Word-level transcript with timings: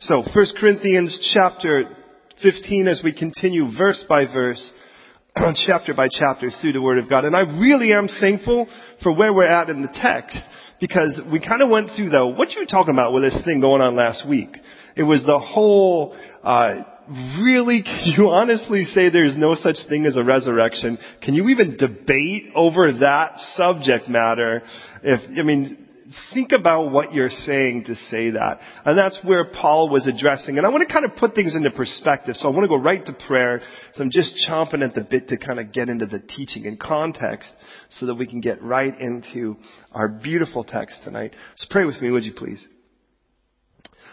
So, 0.00 0.22
1 0.22 0.46
Corinthians 0.60 1.32
chapter 1.34 1.96
15 2.40 2.86
as 2.86 3.00
we 3.02 3.12
continue 3.12 3.68
verse 3.76 4.04
by 4.08 4.26
verse, 4.26 4.70
chapter 5.66 5.92
by 5.92 6.08
chapter 6.08 6.50
through 6.60 6.74
the 6.74 6.80
Word 6.80 6.98
of 6.98 7.10
God. 7.10 7.24
And 7.24 7.34
I 7.34 7.40
really 7.40 7.92
am 7.92 8.08
thankful 8.20 8.68
for 9.02 9.12
where 9.12 9.32
we're 9.32 9.48
at 9.48 9.70
in 9.70 9.82
the 9.82 9.88
text 9.92 10.40
because 10.80 11.20
we 11.32 11.40
kind 11.40 11.62
of 11.62 11.68
went 11.68 11.90
through 11.96 12.10
though, 12.10 12.28
what 12.28 12.52
you 12.52 12.60
were 12.60 12.66
talking 12.66 12.94
about 12.94 13.12
with 13.12 13.24
this 13.24 13.42
thing 13.44 13.60
going 13.60 13.82
on 13.82 13.96
last 13.96 14.26
week. 14.28 14.56
It 14.94 15.02
was 15.02 15.24
the 15.26 15.40
whole, 15.40 16.16
uh, 16.44 16.74
really, 17.42 17.82
can 17.84 18.14
you 18.16 18.28
honestly 18.28 18.84
say 18.84 19.10
there's 19.10 19.36
no 19.36 19.56
such 19.56 19.78
thing 19.88 20.06
as 20.06 20.16
a 20.16 20.22
resurrection? 20.22 20.96
Can 21.24 21.34
you 21.34 21.48
even 21.48 21.76
debate 21.76 22.52
over 22.54 22.92
that 23.00 23.32
subject 23.56 24.08
matter? 24.08 24.62
If, 25.02 25.28
I 25.36 25.42
mean, 25.42 25.87
think 26.32 26.52
about 26.52 26.90
what 26.90 27.12
you're 27.12 27.30
saying 27.30 27.84
to 27.84 27.94
say 27.94 28.30
that. 28.30 28.58
And 28.84 28.98
that's 28.98 29.18
where 29.22 29.44
Paul 29.44 29.88
was 29.90 30.06
addressing. 30.06 30.58
And 30.58 30.66
I 30.66 30.70
want 30.70 30.86
to 30.86 30.92
kind 30.92 31.04
of 31.04 31.16
put 31.16 31.34
things 31.34 31.54
into 31.54 31.70
perspective. 31.70 32.36
So 32.36 32.48
I 32.48 32.52
want 32.52 32.64
to 32.64 32.68
go 32.68 32.76
right 32.76 33.04
to 33.04 33.12
prayer. 33.12 33.60
So 33.94 34.02
I'm 34.02 34.10
just 34.10 34.34
chomping 34.48 34.84
at 34.84 34.94
the 34.94 35.02
bit 35.02 35.28
to 35.28 35.36
kind 35.36 35.60
of 35.60 35.72
get 35.72 35.88
into 35.88 36.06
the 36.06 36.20
teaching 36.20 36.66
and 36.66 36.78
context 36.78 37.52
so 37.90 38.06
that 38.06 38.14
we 38.14 38.26
can 38.26 38.40
get 38.40 38.62
right 38.62 38.98
into 38.98 39.56
our 39.92 40.08
beautiful 40.08 40.64
text 40.64 41.00
tonight. 41.04 41.32
So 41.56 41.66
pray 41.70 41.84
with 41.84 42.00
me, 42.00 42.10
would 42.10 42.24
you 42.24 42.34
please? 42.34 42.66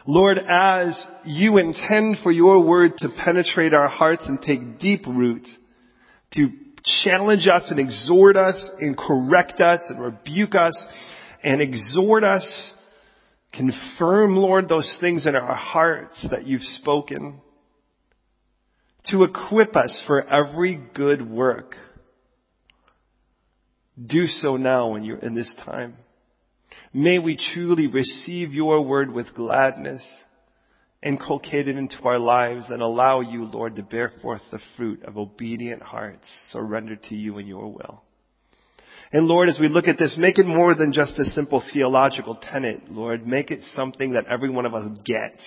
Lord, 0.08 0.38
as 0.38 1.08
you 1.26 1.58
intend 1.58 2.18
for 2.22 2.32
your 2.32 2.64
word 2.64 2.98
to 2.98 3.10
penetrate 3.24 3.74
our 3.74 3.88
hearts 3.88 4.24
and 4.27 4.40
take 4.40 4.80
deep 4.80 5.08
root, 5.08 5.48
to 6.34 6.50
challenge 7.04 7.48
us 7.48 7.72
and 7.72 7.80
exhort 7.80 8.36
us 8.36 8.70
and 8.80 8.96
correct 8.98 9.60
us 9.60 9.80
and 9.90 10.00
rebuke 10.00 10.54
us 10.54 10.88
and 11.45 11.62
exhort 11.62 12.23
us, 12.23 12.73
confirm, 13.54 14.35
Lord, 14.35 14.67
those 14.67 14.98
things 14.99 15.27
in 15.27 15.35
our 15.35 15.55
hearts 15.55 16.27
that 16.31 16.48
you've 16.48 16.63
spoken, 16.63 17.40
to 19.12 19.23
equip 19.23 19.76
us 19.76 20.04
for 20.07 20.24
every 20.27 20.82
good 20.96 21.29
work. 21.29 21.76
Do 24.04 24.26
so 24.26 24.57
now 24.57 24.96
in, 24.96 25.04
your, 25.04 25.18
in 25.20 25.35
this 25.35 25.55
time. 25.63 25.98
May 26.91 27.20
we 27.20 27.37
truly 27.54 27.85
receive 27.85 28.54
your 28.54 28.82
word 28.82 29.13
with 29.13 29.35
gladness, 29.35 30.04
inculcate 31.04 31.68
it 31.68 31.77
into 31.77 32.02
our 32.05 32.18
lives, 32.18 32.71
and 32.71 32.82
allow 32.82 33.21
you, 33.21 33.46
Lord, 33.46 33.76
to 33.76 33.84
bear 33.84 34.12
forth 34.24 34.41
the 34.52 34.59
fruit 34.76 35.04
of 35.04 35.15
obedient 35.15 35.84
hearts 35.84 36.27
surrendered 36.52 37.04
to 37.04 37.15
you 37.15 37.37
in 37.37 37.46
your 37.46 37.71
will. 37.71 38.02
And 39.16 39.27
Lord, 39.27 39.48
as 39.48 39.58
we 39.58 39.70
look 39.70 39.88
at 39.88 39.98
this, 39.98 40.18
make 40.18 40.40
it 40.40 40.46
more 40.46 40.76
than 40.76 40.91
just 40.91 41.18
a 41.18 41.24
simple 41.24 41.63
theological 41.71 42.35
tenet, 42.35 42.91
Lord. 42.91 43.26
Make 43.26 43.49
it 43.49 43.62
something 43.71 44.12
that 44.12 44.26
every 44.30 44.49
one 44.49 44.66
of 44.66 44.74
us 44.74 44.90
gets. 45.05 45.40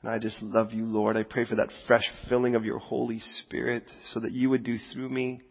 And 0.00 0.10
I 0.10 0.18
just 0.18 0.40
love 0.40 0.72
you, 0.72 0.86
Lord. 0.86 1.18
I 1.18 1.24
pray 1.24 1.44
for 1.44 1.56
that 1.56 1.68
fresh 1.86 2.10
filling 2.26 2.54
of 2.54 2.64
your 2.64 2.78
Holy 2.78 3.20
Spirit 3.20 3.84
so 4.12 4.20
that 4.20 4.32
you 4.32 4.48
would 4.48 4.64
do 4.64 4.78
through 4.94 5.10
me 5.10 5.42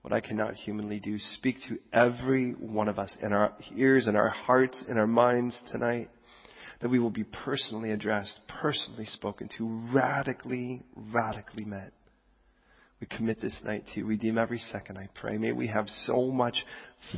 what 0.00 0.14
I 0.14 0.20
cannot 0.20 0.54
humanly 0.54 0.98
do. 0.98 1.18
Speak 1.18 1.56
to 1.68 1.76
every 1.92 2.52
one 2.52 2.88
of 2.88 2.98
us 2.98 3.14
in 3.20 3.34
our 3.34 3.52
ears 3.76 4.06
in 4.06 4.16
our 4.16 4.30
hearts 4.30 4.82
in 4.88 4.96
our 4.96 5.06
minds 5.06 5.62
tonight 5.72 6.08
that 6.80 6.88
we 6.88 6.98
will 6.98 7.10
be 7.10 7.24
personally 7.24 7.90
addressed, 7.90 8.38
personally 8.48 9.04
spoken 9.04 9.50
to, 9.58 9.66
radically, 9.92 10.80
radically 10.96 11.66
met. 11.66 11.92
We 13.00 13.06
commit 13.06 13.40
this 13.40 13.58
night 13.64 13.84
to 13.92 14.00
you. 14.00 14.06
Redeem 14.06 14.38
every 14.38 14.58
second, 14.58 14.98
I 14.98 15.08
pray. 15.14 15.36
May 15.36 15.52
we 15.52 15.66
have 15.68 15.88
so 16.04 16.30
much 16.30 16.64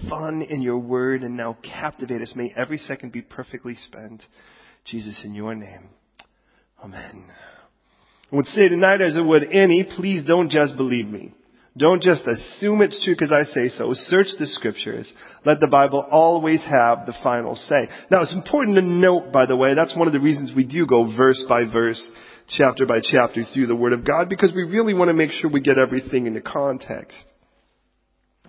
fun 0.08 0.42
in 0.42 0.62
your 0.62 0.78
word 0.78 1.22
and 1.22 1.36
now 1.36 1.56
captivate 1.62 2.22
us. 2.22 2.32
May 2.34 2.52
every 2.56 2.78
second 2.78 3.12
be 3.12 3.22
perfectly 3.22 3.74
spent. 3.74 4.24
Jesus, 4.84 5.22
in 5.24 5.34
your 5.34 5.54
name. 5.54 5.90
Amen. 6.82 7.26
I 8.32 8.36
would 8.36 8.46
say 8.46 8.68
tonight 8.68 9.00
as 9.00 9.16
it 9.16 9.22
would 9.22 9.44
any, 9.52 9.84
please 9.96 10.24
don't 10.26 10.50
just 10.50 10.76
believe 10.76 11.06
me. 11.06 11.32
Don't 11.76 12.02
just 12.02 12.26
assume 12.26 12.80
it's 12.80 13.04
true 13.04 13.14
because 13.14 13.32
I 13.32 13.42
say 13.42 13.68
so. 13.68 13.92
Search 13.92 14.28
the 14.38 14.46
scriptures. 14.46 15.12
Let 15.44 15.60
the 15.60 15.68
Bible 15.68 16.06
always 16.10 16.62
have 16.62 17.04
the 17.04 17.14
final 17.22 17.54
say. 17.54 17.88
Now 18.10 18.22
it's 18.22 18.34
important 18.34 18.76
to 18.76 18.82
note, 18.82 19.30
by 19.30 19.44
the 19.44 19.56
way, 19.56 19.74
that's 19.74 19.94
one 19.94 20.06
of 20.06 20.14
the 20.14 20.20
reasons 20.20 20.52
we 20.56 20.64
do 20.64 20.86
go 20.86 21.14
verse 21.16 21.44
by 21.48 21.64
verse 21.64 22.10
chapter 22.48 22.86
by 22.86 23.00
chapter 23.00 23.42
through 23.52 23.66
the 23.66 23.76
Word 23.76 23.92
of 23.92 24.04
God 24.04 24.28
because 24.28 24.52
we 24.54 24.62
really 24.62 24.94
want 24.94 25.08
to 25.08 25.14
make 25.14 25.30
sure 25.30 25.50
we 25.50 25.60
get 25.60 25.78
everything 25.78 26.26
into 26.26 26.40
context. 26.40 27.16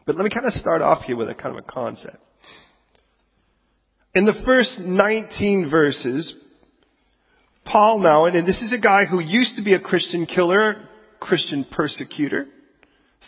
But 0.06 0.16
let 0.16 0.24
me 0.24 0.30
kind 0.30 0.46
of 0.46 0.53
start 0.53 0.81
off 0.81 1.03
here 1.03 1.18
with 1.18 1.30
a 1.30 1.35
kind 1.35 1.58
of 1.58 1.63
a 1.68 1.72
concept. 1.72 2.18
In 4.16 4.25
the 4.25 4.41
first 4.46 4.80
19 4.80 5.69
verses, 5.69 6.34
Paul 7.66 8.00
now, 8.00 8.25
and 8.25 8.47
this 8.47 8.62
is 8.62 8.74
a 8.74 8.81
guy 8.81 9.06
who 9.06 9.19
used 9.19 9.58
to 9.58 9.63
be 9.63 9.74
a 9.74 9.80
Christian 9.80 10.25
killer, 10.25 10.88
Christian 11.19 11.66
persecutor, 11.69 12.47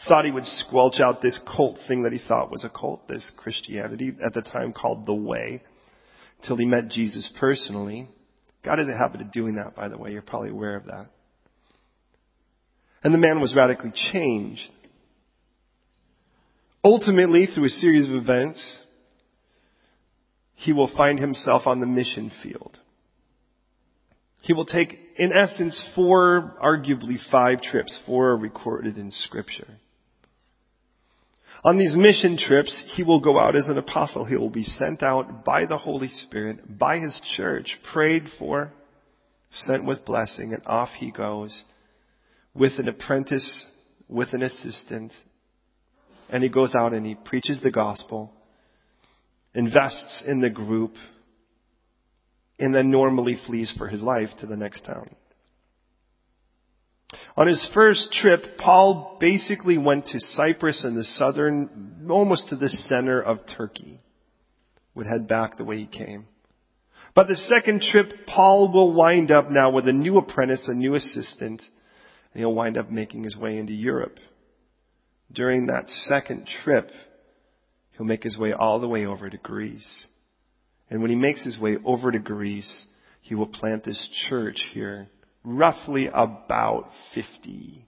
thought 0.07 0.25
he 0.25 0.31
would 0.31 0.45
squelch 0.45 0.99
out 1.01 1.21
this 1.21 1.39
cult 1.55 1.77
thing 1.87 2.03
that 2.03 2.13
he 2.13 2.19
thought 2.25 2.49
was 2.49 2.63
a 2.63 2.69
cult, 2.69 3.07
this 3.07 3.29
Christianity 3.35 4.15
at 4.25 4.33
the 4.33 4.41
time 4.41 4.71
called 4.71 5.05
the 5.05 5.13
Way, 5.13 5.61
till 6.47 6.55
he 6.55 6.65
met 6.65 6.87
Jesus 6.87 7.29
personally. 7.39 8.07
God 8.63 8.79
has 8.79 8.87
a 8.87 8.97
habit 8.97 9.21
of 9.21 9.31
doing 9.31 9.55
that, 9.55 9.75
by 9.75 9.87
the 9.87 9.97
way. 9.97 10.11
You're 10.11 10.21
probably 10.21 10.49
aware 10.49 10.75
of 10.75 10.85
that. 10.85 11.07
And 13.03 13.13
the 13.13 13.19
man 13.19 13.39
was 13.39 13.55
radically 13.55 13.93
changed. 14.11 14.69
Ultimately, 16.83 17.45
through 17.45 17.65
a 17.65 17.69
series 17.69 18.05
of 18.05 18.11
events, 18.11 18.83
he 20.55 20.73
will 20.73 20.91
find 20.95 21.19
himself 21.19 21.63
on 21.65 21.79
the 21.79 21.85
mission 21.85 22.31
field. 22.43 22.77
He 24.41 24.53
will 24.53 24.65
take, 24.65 24.97
in 25.17 25.31
essence, 25.33 25.81
four, 25.95 26.57
arguably 26.61 27.17
five 27.31 27.61
trips. 27.61 27.97
Four 28.05 28.29
are 28.29 28.37
recorded 28.37 28.97
in 28.97 29.11
scripture. 29.11 29.79
On 31.63 31.77
these 31.77 31.95
mission 31.95 32.37
trips, 32.37 32.83
he 32.95 33.03
will 33.03 33.19
go 33.19 33.37
out 33.37 33.55
as 33.55 33.67
an 33.67 33.77
apostle. 33.77 34.25
He 34.25 34.37
will 34.37 34.49
be 34.49 34.63
sent 34.63 35.03
out 35.03 35.43
by 35.43 35.65
the 35.65 35.77
Holy 35.77 36.07
Spirit, 36.07 36.77
by 36.77 36.99
his 36.99 37.19
church, 37.35 37.77
prayed 37.91 38.23
for, 38.37 38.71
sent 39.51 39.85
with 39.85 40.05
blessing, 40.05 40.53
and 40.53 40.63
off 40.65 40.89
he 40.97 41.11
goes 41.11 41.63
with 42.53 42.73
an 42.77 42.87
apprentice, 42.87 43.65
with 44.07 44.29
an 44.33 44.41
assistant, 44.41 45.11
and 46.29 46.43
he 46.43 46.49
goes 46.49 46.73
out 46.75 46.93
and 46.93 47.05
he 47.05 47.15
preaches 47.15 47.61
the 47.61 47.71
gospel, 47.71 48.31
invests 49.53 50.23
in 50.25 50.41
the 50.41 50.49
group, 50.49 50.93
and 52.57 52.73
then 52.73 52.89
normally 52.89 53.37
flees 53.45 53.73
for 53.77 53.87
his 53.87 54.01
life 54.01 54.29
to 54.39 54.45
the 54.45 54.57
next 54.57 54.85
town. 54.85 55.15
On 57.39 57.47
his 57.47 57.65
first 57.73 58.11
trip, 58.11 58.57
Paul 58.57 59.15
basically 59.17 59.77
went 59.77 60.07
to 60.07 60.19
Cyprus 60.19 60.83
and 60.83 60.97
the 60.97 61.05
southern, 61.05 62.05
almost 62.09 62.49
to 62.49 62.57
the 62.57 62.67
center 62.67 63.21
of 63.21 63.39
Turkey. 63.55 64.01
Would 64.93 65.07
head 65.07 65.29
back 65.29 65.55
the 65.55 65.63
way 65.63 65.77
he 65.77 65.85
came. 65.85 66.25
But 67.15 67.29
the 67.29 67.37
second 67.37 67.81
trip, 67.81 68.11
Paul 68.27 68.73
will 68.73 68.93
wind 68.93 69.31
up 69.31 69.49
now 69.49 69.71
with 69.71 69.87
a 69.87 69.93
new 69.93 70.17
apprentice, 70.17 70.67
a 70.67 70.73
new 70.73 70.95
assistant, 70.95 71.63
and 72.33 72.41
he'll 72.41 72.53
wind 72.53 72.77
up 72.77 72.91
making 72.91 73.23
his 73.23 73.37
way 73.37 73.57
into 73.57 73.71
Europe. 73.71 74.19
During 75.31 75.67
that 75.67 75.87
second 75.87 76.45
trip, 76.61 76.91
he'll 77.93 78.05
make 78.05 78.23
his 78.23 78.37
way 78.37 78.51
all 78.51 78.81
the 78.81 78.89
way 78.89 79.05
over 79.05 79.29
to 79.29 79.37
Greece. 79.37 80.07
And 80.89 81.01
when 81.01 81.09
he 81.09 81.15
makes 81.15 81.45
his 81.45 81.57
way 81.57 81.77
over 81.85 82.11
to 82.11 82.19
Greece, 82.19 82.85
he 83.21 83.33
will 83.33 83.47
plant 83.47 83.85
this 83.85 84.09
church 84.27 84.61
here 84.73 85.07
roughly 85.43 86.07
about 86.13 86.89
50 87.13 87.85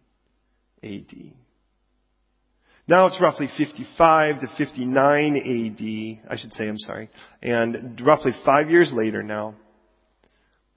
AD. 0.83 1.33
Now 2.87 3.05
it's 3.05 3.21
roughly 3.21 3.47
55 3.57 4.41
to 4.41 4.47
59 4.57 5.35
AD, 5.37 6.31
I 6.31 6.37
should 6.37 6.53
say, 6.53 6.67
I'm 6.67 6.77
sorry, 6.77 7.09
and 7.41 8.01
roughly 8.05 8.33
five 8.45 8.69
years 8.69 8.91
later 8.93 9.23
now, 9.23 9.55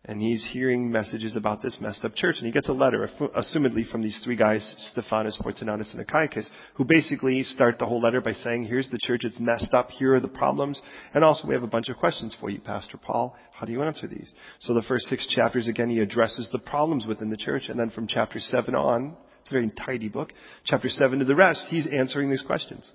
and 0.07 0.21
he's 0.21 0.47
hearing 0.53 0.93
messages 0.93 1.35
about 1.35 1.63
this 1.63 1.79
messed 1.81 2.05
up 2.05 2.15
church. 2.15 2.37
And 2.39 2.47
he 2.47 2.53
gets 2.53 2.69
a 2.69 2.73
letter, 2.73 3.09
assumedly 3.37 3.91
from 3.91 4.03
these 4.03 4.21
three 4.23 4.37
guys, 4.37 4.75
Stephanas, 4.93 5.39
Fortunatus, 5.43 5.95
and 5.95 6.07
Achaicus, 6.07 6.49
who 6.75 6.85
basically 6.85 7.43
start 7.43 7.79
the 7.79 7.87
whole 7.87 8.01
letter 8.01 8.21
by 8.21 8.33
saying, 8.33 8.65
here's 8.65 8.91
the 8.91 8.99
church, 8.99 9.23
it's 9.25 9.41
messed 9.41 9.73
up, 9.73 9.91
here 9.91 10.15
are 10.15 10.21
the 10.21 10.29
problems, 10.29 10.81
and 11.15 11.25
also 11.25 11.49
we 11.49 11.55
have 11.55 11.63
a 11.63 11.69
bunch 11.69 11.89
of 11.89 11.97
questions 11.97 12.37
for 12.39 12.51
you, 12.51 12.61
Pastor 12.61 12.99
Paul. 12.99 13.35
How 13.53 13.65
do 13.65 13.73
you 13.73 13.83
answer 13.83 14.07
these? 14.07 14.33
So 14.59 14.75
the 14.75 14.83
first 14.83 15.07
six 15.07 15.27
chapters, 15.27 15.69
again, 15.69 15.89
he 15.89 16.01
addresses 16.01 16.49
the 16.53 16.59
problems 16.59 17.07
within 17.07 17.31
the 17.31 17.37
church, 17.37 17.69
and 17.69 17.79
then 17.79 17.91
from 17.91 18.07
chapter 18.07 18.39
seven 18.39 18.75
on, 18.75 19.17
it's 19.41 19.51
a 19.51 19.55
very 19.55 19.71
tidy 19.71 20.09
book, 20.09 20.33
chapter 20.65 20.89
seven 20.89 21.19
to 21.21 21.25
the 21.25 21.35
rest, 21.35 21.67
he's 21.69 21.87
answering 21.87 22.31
these 22.31 22.43
questions. 22.43 22.91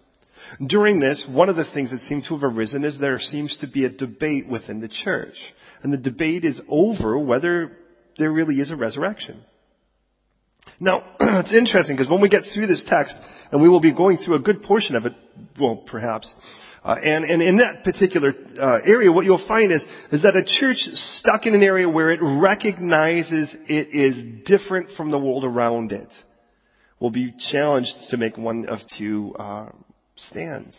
During 0.65 0.99
this, 0.99 1.27
one 1.29 1.49
of 1.49 1.55
the 1.55 1.69
things 1.73 1.91
that 1.91 1.99
seems 1.99 2.27
to 2.27 2.37
have 2.37 2.43
arisen 2.43 2.83
is 2.83 2.99
there 2.99 3.19
seems 3.19 3.57
to 3.61 3.67
be 3.67 3.85
a 3.85 3.89
debate 3.89 4.47
within 4.47 4.81
the 4.81 4.87
church. 4.87 5.35
And 5.83 5.93
the 5.93 5.97
debate 5.97 6.45
is 6.45 6.61
over 6.69 7.17
whether 7.17 7.77
there 8.17 8.31
really 8.31 8.55
is 8.55 8.71
a 8.71 8.75
resurrection. 8.75 9.41
Now, 10.79 11.03
it's 11.19 11.53
interesting 11.53 11.95
because 11.95 12.11
when 12.11 12.21
we 12.21 12.29
get 12.29 12.43
through 12.53 12.67
this 12.67 12.85
text, 12.87 13.17
and 13.51 13.61
we 13.61 13.69
will 13.69 13.81
be 13.81 13.93
going 13.93 14.17
through 14.17 14.35
a 14.35 14.39
good 14.39 14.63
portion 14.63 14.95
of 14.95 15.05
it, 15.05 15.13
well, 15.59 15.83
perhaps, 15.87 16.33
Uh, 16.83 16.95
and, 17.03 17.25
and 17.25 17.41
in 17.41 17.57
that 17.57 17.83
particular 17.83 18.33
uh, 18.59 18.79
area, 18.85 19.11
what 19.11 19.25
you'll 19.25 19.45
find 19.47 19.71
is, 19.71 19.83
is 20.11 20.21
that 20.23 20.35
a 20.35 20.45
church 20.45 20.77
stuck 21.17 21.45
in 21.45 21.53
an 21.53 21.61
area 21.61 21.89
where 21.89 22.09
it 22.09 22.19
recognizes 22.21 23.53
it 23.67 23.89
is 23.93 24.45
different 24.45 24.89
from 24.95 25.11
the 25.11 25.19
world 25.19 25.43
around 25.43 25.91
it 25.91 26.11
will 26.99 27.11
be 27.11 27.33
challenged 27.51 27.93
to 28.09 28.17
make 28.17 28.37
one 28.37 28.67
of 28.67 28.79
two 28.97 29.33
uh, 29.37 29.69
stands. 30.29 30.77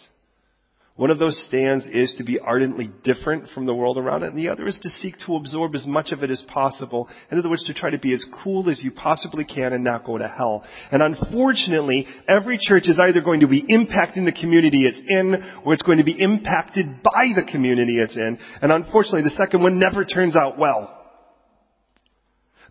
One 0.97 1.11
of 1.11 1.19
those 1.19 1.43
stands 1.47 1.87
is 1.87 2.15
to 2.19 2.25
be 2.25 2.39
ardently 2.39 2.91
different 3.05 3.49
from 3.55 3.65
the 3.65 3.75
world 3.75 3.97
around 3.97 4.23
it, 4.23 4.35
and 4.35 4.39
the 4.39 4.51
other 4.51 4.67
is 4.67 4.79
to 4.83 4.91
seek 4.91 5.15
to 5.25 5.37
absorb 5.37 5.75
as 5.75 5.87
much 5.87 6.13
of 6.13 6.23
it 6.23 6.31
as 6.31 6.45
possible. 6.47 7.09
In 7.31 7.39
other 7.39 7.49
words, 7.49 7.65
to 7.65 7.73
try 7.73 7.89
to 7.89 7.99
be 7.99 8.13
as 8.13 8.27
cool 8.45 8.69
as 8.69 8.85
you 8.85 8.91
possibly 8.91 9.47
can 9.47 9.73
and 9.73 9.83
not 9.83 10.05
go 10.05 10.19
to 10.19 10.29
hell. 10.29 10.63
And 10.93 11.03
unfortunately, 11.03 12.07
every 12.29 12.59
church 12.61 12.87
is 12.87 12.99
either 12.99 13.23
going 13.23 13.41
to 13.41 13.49
be 13.49 13.63
impacting 13.63 14.27
the 14.27 14.37
community 14.39 14.87
it's 14.87 15.01
in, 15.09 15.43
or 15.65 15.73
it's 15.73 15.83
going 15.83 15.99
to 15.99 16.05
be 16.05 16.21
impacted 16.21 17.03
by 17.03 17.33
the 17.35 17.51
community 17.51 17.99
it's 17.99 18.17
in. 18.17 18.39
And 18.61 18.71
unfortunately, 18.71 19.23
the 19.23 19.31
second 19.31 19.63
one 19.63 19.79
never 19.79 20.05
turns 20.05 20.37
out 20.37 20.59
well. 20.59 20.99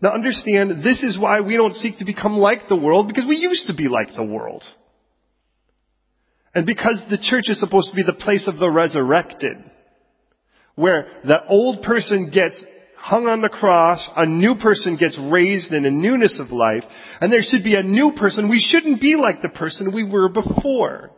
Now 0.00 0.12
understand, 0.12 0.84
this 0.84 1.02
is 1.02 1.18
why 1.18 1.40
we 1.40 1.56
don't 1.56 1.74
seek 1.74 1.98
to 1.98 2.04
become 2.04 2.38
like 2.38 2.68
the 2.68 2.76
world, 2.76 3.08
because 3.08 3.26
we 3.28 3.36
used 3.36 3.66
to 3.66 3.74
be 3.74 3.88
like 3.88 4.14
the 4.14 4.24
world. 4.24 4.62
And 6.54 6.66
because 6.66 7.00
the 7.08 7.18
church 7.18 7.44
is 7.48 7.60
supposed 7.60 7.90
to 7.90 7.96
be 7.96 8.02
the 8.04 8.12
place 8.12 8.48
of 8.48 8.58
the 8.58 8.70
resurrected, 8.70 9.56
where 10.74 11.06
the 11.24 11.46
old 11.46 11.82
person 11.82 12.30
gets 12.32 12.64
hung 12.96 13.26
on 13.26 13.40
the 13.40 13.48
cross, 13.48 14.10
a 14.16 14.26
new 14.26 14.56
person 14.56 14.96
gets 14.96 15.18
raised 15.18 15.72
in 15.72 15.86
a 15.86 15.90
newness 15.90 16.40
of 16.40 16.50
life, 16.50 16.84
and 17.20 17.32
there 17.32 17.42
should 17.42 17.64
be 17.64 17.76
a 17.76 17.82
new 17.82 18.12
person. 18.12 18.50
We 18.50 18.60
shouldn't 18.60 19.00
be 19.00 19.16
like 19.16 19.42
the 19.42 19.48
person 19.48 19.94
we 19.94 20.04
were 20.04 20.28
before. 20.28 21.10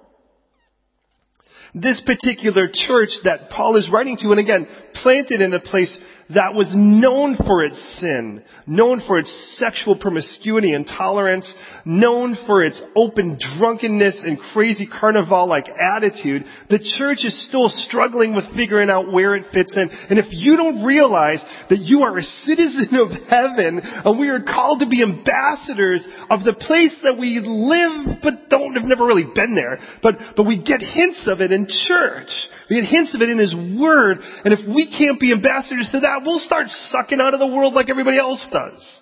This 1.75 2.03
particular 2.05 2.69
church 2.73 3.09
that 3.25 3.49
Paul 3.51 3.77
is 3.77 3.89
writing 3.91 4.17
to, 4.19 4.31
and 4.31 4.39
again, 4.39 4.69
planted 4.95 5.41
in 5.41 5.55
a 5.55 5.61
place 5.61 5.99
that 6.35 6.55
was 6.55 6.73
known 6.75 7.37
for 7.37 7.63
its 7.65 7.81
sin, 8.01 8.43
known 8.67 9.03
for 9.07 9.19
its 9.19 9.57
sexual 9.59 9.97
promiscuity 9.97 10.73
and 10.73 10.87
tolerance, 10.87 11.53
known 11.85 12.37
for 12.47 12.63
its 12.63 12.81
open 12.97 13.39
drunkenness 13.59 14.23
and 14.25 14.39
crazy 14.53 14.87
carnival-like 14.87 15.67
attitude, 15.69 16.45
the 16.71 16.79
church 16.99 17.25
is 17.25 17.47
still 17.49 17.69
struggling 17.69 18.35
with 18.35 18.45
figuring 18.55 18.91
out 18.91 19.13
where 19.13 19.35
it 19.35 19.45
fits 19.53 19.77
in. 19.77 19.89
And 20.11 20.19
if 20.19 20.27
you 20.31 20.57
don't 20.57 20.85
realize 20.85 21.45
that 21.71 21.81
you 21.81 22.03
are 22.03 22.17
a 22.17 22.23
citizen 22.23 22.97
of 22.97 23.11
heaven 23.29 23.81
and 23.83 24.19
we 24.19 24.29
are 24.29 24.43
called 24.43 24.81
to 24.81 24.89
be 24.89 25.03
ambassadors 25.03 26.07
of 26.31 26.45
the 26.45 26.55
place 26.55 26.97
that 27.03 27.19
we 27.19 27.41
live 27.43 28.19
but 28.23 28.49
don't 28.49 28.75
have 28.75 28.85
never 28.85 29.05
really 29.05 29.27
been 29.35 29.55
there, 29.55 29.79
but, 30.03 30.15
but 30.37 30.47
we 30.47 30.63
get 30.63 30.81
hints 30.81 31.29
of 31.31 31.41
it 31.41 31.53
in 31.53 31.67
church. 31.69 32.31
We 32.73 32.81
get 32.81 32.89
hints 32.89 33.15
of 33.15 33.21
it 33.21 33.29
in 33.29 33.37
His 33.39 33.55
Word. 33.55 34.21
And 34.45 34.55
if 34.55 34.67
we 34.67 34.89
can't 34.97 35.21
be 35.21 35.31
ambassadors 35.31 35.91
to 35.93 36.01
that, 36.01 36.23
we'll 36.25 36.39
start 36.39 36.69
sucking 36.69 37.21
out 37.21 37.35
of 37.35 37.41
the 37.41 37.47
world 37.47 37.75
like 37.75 37.91
everybody 37.91 38.17
else 38.19 38.43
does. 38.51 39.01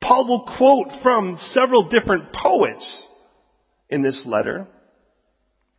Paul 0.00 0.28
will 0.28 0.56
quote 0.56 1.02
from 1.02 1.36
several 1.50 1.88
different 1.88 2.32
poets 2.32 3.08
in 3.88 4.02
this 4.02 4.22
letter. 4.24 4.68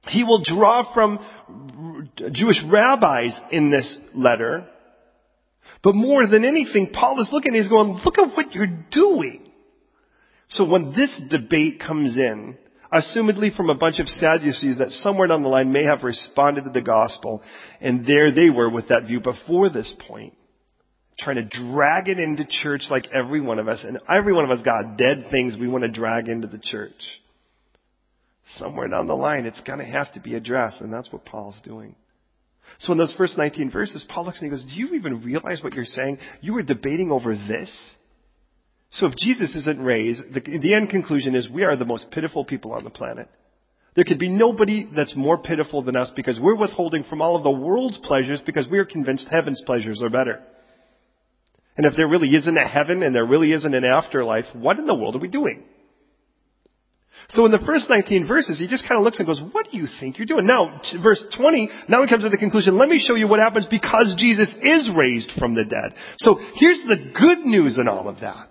He 0.07 0.25
will 0.25 0.44
draw 0.44 0.94
from 0.94 1.19
Jewish 2.34 2.62
rabbis 2.69 3.39
in 3.50 3.72
this 3.72 3.98
letter. 4.13 4.68
But 5.81 5.96
more 5.96 6.28
than 6.28 6.44
anything, 6.44 6.89
Paul 6.92 7.22
is 7.22 7.30
looking, 7.31 7.54
he's 7.54 7.69
going, 7.69 8.01
look 8.04 8.18
at 8.18 8.36
what 8.36 8.54
you're 8.54 8.84
doing. 8.92 9.50
So 10.50 10.69
when 10.69 10.92
this 10.92 11.22
debate 11.30 11.80
comes 11.80 12.18
in, 12.18 12.57
assumedly 12.94 13.56
from 13.56 13.69
a 13.69 13.75
bunch 13.75 14.00
of 14.00 14.07
Sadducees 14.07 14.78
that 14.78 14.92
somewhere 14.92 15.28
down 15.28 15.44
the 15.44 15.50
line 15.50 15.72
may 15.72 15.84
have 15.84 16.04
responded 16.04 16.66
to 16.66 16.69
the 16.69 16.81
gospel. 16.81 17.42
And 17.81 18.06
there 18.06 18.31
they 18.31 18.50
were 18.50 18.69
with 18.69 18.90
that 18.90 19.06
view 19.07 19.19
before 19.19 19.69
this 19.69 19.94
point. 20.07 20.34
Trying 21.19 21.36
to 21.36 21.44
drag 21.44 22.07
it 22.07 22.19
into 22.19 22.45
church 22.45 22.84
like 22.90 23.07
every 23.13 23.42
one 23.42 23.60
of 23.60 23.68
us. 23.68 23.84
And 23.84 24.00
every 24.10 24.34
one 24.34 24.45
of 24.45 24.51
us 24.51 24.63
got 24.63 24.98
dead 24.98 25.25
things 25.31 25.56
we 25.57 25.68
want 25.68 25.84
to 25.84 25.92
drag 25.92 26.28
into 26.28 26.48
the 26.48 26.60
church. 26.60 27.22
Somewhere 28.45 28.88
down 28.88 29.07
the 29.07 29.16
line, 29.16 29.46
it's 29.46 29.62
going 29.62 29.80
to 29.80 29.86
have 29.86 30.12
to 30.13 30.19
be 30.19 30.36
addressed. 30.36 30.81
And 30.81 30.94
that's 30.94 31.12
what 31.12 31.25
Paul's 31.25 31.60
doing. 31.63 31.96
So 32.80 32.92
in 32.92 32.98
those 32.98 33.13
first 33.18 33.38
19 33.38 33.72
verses, 33.72 34.06
Paul 34.07 34.25
looks 34.25 34.42
and 34.42 34.51
he 34.51 34.57
goes, 34.57 34.66
do 34.72 34.80
you 34.80 34.96
even 34.96 35.22
realize 35.22 35.62
what 35.63 35.74
you're 35.74 35.86
saying? 35.86 36.18
You 36.42 36.54
were 36.54 36.63
debating 36.63 37.12
over 37.12 37.36
this? 37.36 37.96
So 38.94 39.07
if 39.07 39.16
Jesus 39.16 39.56
isn't 39.56 39.81
raised, 39.81 40.22
the, 40.34 40.60
the 40.60 40.74
end 40.75 40.90
conclusion 40.90 41.36
is 41.36 41.50
we 41.50 41.63
are 41.63 41.75
the 41.75 41.86
most 41.86 42.12
pitiful 42.12 42.45
people 42.45 42.74
on 42.74 42.84
the 42.84 42.92
planet. 42.92 43.28
There 43.95 44.06
could 44.06 44.19
be 44.19 44.30
nobody 44.30 44.88
that's 44.95 45.16
more 45.16 45.38
pitiful 45.38 45.84
than 45.84 45.95
us 45.95 46.12
because 46.16 46.40
we're 46.40 46.56
withholding 46.56 47.04
from 47.04 47.22
all 47.22 47.36
of 47.36 47.44
the 47.44 47.51
world's 47.51 47.98
pleasures 48.00 48.42
because 48.45 48.68
we 48.69 48.80
are 48.80 48.86
convinced 48.86 49.28
heaven's 49.30 49.62
pleasures 49.66 50.01
are 50.04 50.10
better. 50.10 50.42
And 51.75 51.88
if 51.88 51.94
there 51.95 52.07
really 52.07 52.30
isn't 52.30 52.57
a 52.57 52.68
heaven 52.68 53.01
and 53.01 53.16
there 53.16 53.25
really 53.25 53.51
isn't 53.51 53.74
an 53.74 53.84
afterlife, 53.84 54.45
what 54.54 54.78
in 54.78 54.86
the 54.86 54.96
world 54.96 55.16
are 55.16 55.19
we 55.19 55.28
doing? 55.28 55.63
So 57.30 57.46
in 57.46 57.51
the 57.51 57.63
first 57.66 57.89
19 57.89 58.28
verses, 58.28 58.60
he 58.60 58.68
just 58.68 58.88
kind 58.88 59.00
of 59.00 59.04
looks 59.04 59.18
and 59.18 59.25
goes, 59.25 59.42
what 59.54 59.68
do 59.72 59.78
you 59.78 59.88
think 60.00 60.19
you're 60.19 60.28
doing? 60.28 60.46
Now, 60.46 60.81
verse 61.01 61.24
20, 61.36 61.69
now 61.88 62.04
he 62.04 62.10
comes 62.10 62.24
to 62.24 62.30
the 62.30 62.38
conclusion, 62.38 62.78
let 62.78 62.89
me 62.89 63.04
show 63.04 63.16
you 63.16 63.28
what 63.28 63.39
happens 63.39 63.66
because 63.66 64.16
Jesus 64.18 64.54
is 64.62 64.92
raised 64.96 65.31
from 65.39 65.56
the 65.56 65.66
dead. 65.66 65.96
So 66.18 66.38
here's 66.56 66.81
the 66.81 67.12
good 67.18 67.39
news 67.39 67.80
in 67.80 67.88
all 67.88 68.07
of 68.07 68.19
that. 68.19 68.50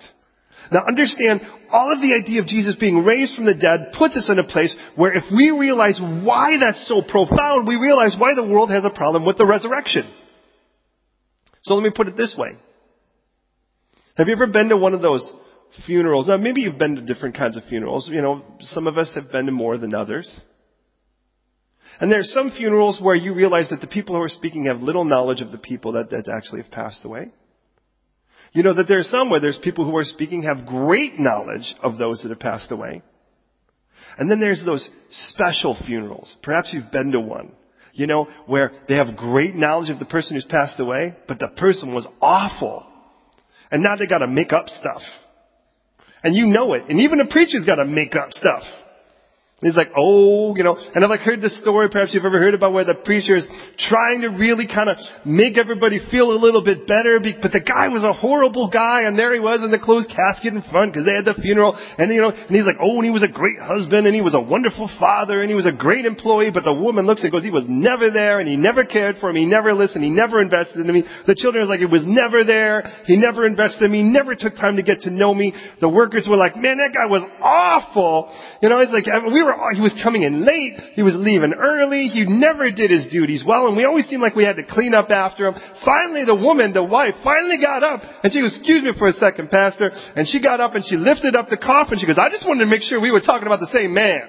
Now 0.73 0.81
understand, 0.89 1.43
all 1.71 1.93
of 1.93 2.01
the 2.01 2.15
idea 2.15 2.41
of 2.41 2.47
Jesus 2.47 2.77
being 2.81 3.05
raised 3.05 3.35
from 3.37 3.45
the 3.45 3.55
dead 3.55 3.93
puts 3.97 4.17
us 4.17 4.31
in 4.31 4.39
a 4.39 4.45
place 4.45 4.75
where 4.97 5.13
if 5.13 5.25
we 5.31 5.51
realize 5.51 6.01
why 6.01 6.57
that's 6.59 6.89
so 6.89 7.03
profound, 7.03 7.69
we 7.69 7.77
realize 7.77 8.17
why 8.19 8.35
the 8.35 8.47
world 8.47 8.71
has 8.71 8.85
a 8.85 8.97
problem 8.97 9.27
with 9.27 9.37
the 9.37 9.47
resurrection. 9.47 10.11
So 11.63 11.75
let 11.75 11.85
me 11.85 11.93
put 11.95 12.09
it 12.09 12.17
this 12.17 12.35
way. 12.37 12.53
Have 14.17 14.29
you 14.29 14.35
ever 14.35 14.47
been 14.47 14.71
to 14.71 14.77
one 14.77 14.95
of 14.95 15.03
those 15.03 15.31
funerals? 15.87 16.29
Now 16.29 16.39
maybe 16.39 16.63
you've 16.63 16.79
been 16.79 16.97
to 16.97 17.03
different 17.03 17.37
kinds 17.37 17.57
of 17.57 17.65
funerals. 17.65 18.09
You 18.11 18.23
know, 18.23 18.43
some 18.61 18.87
of 18.87 18.99
us 18.99 19.13
have 19.15 19.31
been 19.31 19.47
to 19.47 19.53
more 19.53 19.77
than 19.79 19.95
others. 19.95 20.41
And 22.01 22.11
there 22.11 22.19
are 22.19 22.25
some 22.25 22.51
funerals 22.57 22.99
where 23.01 23.15
you 23.15 23.35
realize 23.35 23.69
that 23.71 23.81
the 23.81 23.87
people 23.87 24.17
who 24.17 24.23
are 24.23 24.29
speaking 24.29 24.65
have 24.65 24.81
little 24.81 25.05
knowledge 25.05 25.41
of 25.41 25.53
the 25.53 25.59
people 25.59 25.93
that, 25.93 26.11
that 26.11 26.29
actually 26.35 26.63
have 26.63 26.71
passed 26.71 27.05
away. 27.05 27.33
You 28.53 28.63
know 28.63 28.75
that 28.75 28.87
there's 28.87 29.09
some 29.09 29.31
where 29.31 29.41
there's 29.41 29.59
people 29.63 29.85
who 29.85 29.97
are 29.97 30.05
speaking 30.05 30.43
have 30.43 30.67
great 30.67 31.19
knowledge 31.19 31.75
of 31.83 31.97
those 31.97 32.23
that 32.23 32.29
have 32.29 32.41
passed 32.41 32.71
away. 32.71 33.03
And 34.19 34.31
then 34.31 34.41
there's 34.41 34.63
those 34.65 34.89
special 35.11 35.77
funerals. 35.87 36.35
Perhaps 36.43 36.71
you've 36.73 36.91
been 36.93 37.13
to 37.13 37.21
one. 37.21 37.53
You 37.95 38.07
know, 38.07 38.29
where 38.47 38.73
they 38.89 38.95
have 38.95 39.17
great 39.17 39.55
knowledge 39.55 39.91
of 39.91 39.99
the 39.99 40.07
person 40.07 40.35
who's 40.35 40.47
passed 40.47 40.81
away, 40.81 41.15
but 41.29 41.39
the 41.39 41.49
person 41.49 41.95
was 41.95 42.07
awful. 42.21 42.87
And 43.71 43.83
now 43.83 43.97
they 43.97 44.07
gotta 44.07 44.27
make 44.27 44.53
up 44.53 44.69
stuff. 44.69 45.03
And 46.23 46.35
you 46.35 46.47
know 46.47 46.75
it. 46.75 46.85
And 46.89 47.01
even 47.01 47.21
a 47.21 47.27
preacher's 47.27 47.65
gotta 47.67 47.85
make 47.85 48.15
up 48.15 48.33
stuff. 48.33 48.63
He's 49.63 49.77
like, 49.77 49.95
oh, 49.97 50.57
you 50.57 50.65
know, 50.65 50.75
and 50.75 51.05
I've 51.05 51.11
like 51.11 51.21
heard 51.21 51.41
this 51.41 51.57
story, 51.63 51.89
perhaps 51.89 52.13
you've 52.13 52.27
ever 52.27 52.43
heard 52.43 52.55
about 52.55 52.73
where 52.73 52.85
the 52.85 52.99
preacher 52.99 53.37
is 53.37 53.47
trying 53.79 54.23
to 54.23 54.35
really 54.35 54.67
kind 54.67 54.91
of 54.91 54.99
make 55.25 55.57
everybody 55.57 56.03
feel 56.11 56.35
a 56.35 56.39
little 56.43 56.65
bit 56.65 56.89
better, 56.91 57.23
but 57.23 57.55
the 57.55 57.63
guy 57.63 57.87
was 57.87 58.03
a 58.03 58.13
horrible 58.13 58.67
guy, 58.69 59.07
and 59.07 59.15
there 59.17 59.33
he 59.33 59.39
was 59.39 59.63
in 59.63 59.71
the 59.71 59.79
closed 59.79 60.11
casket 60.11 60.51
in 60.51 60.67
front 60.67 60.91
because 60.91 61.07
they 61.07 61.15
had 61.15 61.25
the 61.25 61.39
funeral, 61.39 61.79
and 61.79 62.11
you 62.11 62.21
know, 62.21 62.35
and 62.35 62.51
he's 62.51 62.67
like, 62.67 62.83
oh, 62.83 62.99
and 62.99 63.07
he 63.07 63.15
was 63.15 63.23
a 63.23 63.31
great 63.31 63.63
husband, 63.63 64.03
and 64.03 64.19
he 64.19 64.21
was 64.21 64.35
a 64.35 64.43
wonderful 64.43 64.91
father, 64.99 65.39
and 65.39 65.47
he 65.47 65.55
was 65.55 65.67
a 65.67 65.71
great 65.71 66.11
employee, 66.11 66.51
but 66.51 66.67
the 66.67 66.75
woman 66.75 67.07
looks 67.07 67.23
and 67.23 67.31
goes, 67.31 67.47
he 67.47 67.55
was 67.55 67.67
never 67.71 68.11
there, 68.11 68.43
and 68.43 68.51
he 68.51 68.59
never 68.59 68.83
cared 68.83 69.23
for 69.23 69.31
him, 69.31 69.39
he 69.39 69.47
never 69.47 69.71
listened, 69.79 70.03
he 70.03 70.11
never 70.11 70.43
invested 70.43 70.83
in 70.83 70.91
me. 70.91 71.07
The 71.31 71.39
children 71.39 71.63
was 71.63 71.71
like, 71.71 71.79
he 71.79 71.87
was 71.87 72.03
never 72.03 72.43
there, 72.43 72.83
he 73.07 73.15
never 73.15 73.47
invested 73.47 73.87
in 73.87 73.95
me, 73.95 74.03
never 74.03 74.35
took 74.35 74.59
time 74.59 74.75
to 74.75 74.83
get 74.83 75.07
to 75.07 75.11
know 75.15 75.31
me. 75.31 75.55
The 75.79 75.89
workers 75.89 76.27
were 76.27 76.35
like, 76.35 76.59
man, 76.59 76.83
that 76.83 76.91
guy 76.91 77.07
was 77.07 77.23
awful. 77.39 78.27
You 78.59 78.69
know, 78.69 78.83
it's 78.83 78.91
like, 78.91 79.07
we 79.07 79.43
were 79.47 79.52
were, 79.53 79.61
oh, 79.61 79.75
he 79.75 79.81
was 79.85 79.93
coming 80.03 80.25
in 80.25 80.45
late, 80.45 80.81
he 80.97 81.03
was 81.03 81.13
leaving 81.15 81.53
early, 81.53 82.09
he 82.09 82.25
never 82.25 82.71
did 82.73 82.91
his 82.91 83.07
duties 83.13 83.45
well, 83.47 83.69
and 83.69 83.77
we 83.77 83.85
always 83.85 84.09
seemed 84.09 84.23
like 84.23 84.35
we 84.35 84.45
had 84.45 84.57
to 84.57 84.65
clean 84.65 84.95
up 84.95 85.11
after 85.11 85.47
him. 85.47 85.55
Finally, 85.85 86.25
the 86.25 86.35
woman, 86.35 86.73
the 86.73 86.83
wife, 86.83 87.15
finally 87.23 87.61
got 87.61 87.85
up, 87.85 88.01
and 88.25 88.33
she 88.33 88.41
goes, 88.41 88.57
excuse 88.57 88.83
me 88.83 88.93
for 88.99 89.09
a 89.09 89.17
second, 89.21 89.51
pastor, 89.51 89.91
and 90.17 90.27
she 90.27 90.41
got 90.41 90.61
up 90.61 90.75
and 90.75 90.85
she 90.85 90.97
lifted 90.97 91.37
up 91.37 91.49
the 91.49 91.61
coffin, 91.61 91.99
she 91.99 92.07
goes, 92.07 92.19
I 92.19 92.31
just 92.31 92.49
wanted 92.49 92.65
to 92.65 92.71
make 92.71 92.83
sure 92.83 93.01
we 93.01 93.13
were 93.13 93.21
talking 93.21 93.47
about 93.47 93.61
the 93.61 93.71
same 93.73 93.93
man. 93.93 94.23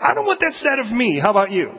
I 0.00 0.14
don't 0.14 0.26
want 0.26 0.40
that 0.40 0.54
said 0.60 0.78
of 0.80 0.90
me. 0.90 1.20
How 1.22 1.30
about 1.30 1.50
you? 1.50 1.70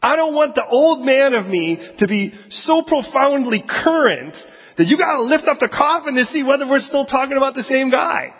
I 0.00 0.14
don't 0.14 0.34
want 0.34 0.54
the 0.54 0.64
old 0.64 1.04
man 1.04 1.34
of 1.34 1.46
me 1.46 1.78
to 1.98 2.06
be 2.06 2.32
so 2.50 2.82
profoundly 2.82 3.64
current 3.66 4.34
that 4.76 4.86
you 4.86 4.96
gotta 4.96 5.22
lift 5.22 5.44
up 5.48 5.58
the 5.58 5.68
coffin 5.68 6.14
to 6.14 6.24
see 6.26 6.44
whether 6.44 6.68
we're 6.68 6.78
still 6.78 7.04
talking 7.04 7.36
about 7.36 7.54
the 7.54 7.64
same 7.64 7.90
guy. 7.90 8.32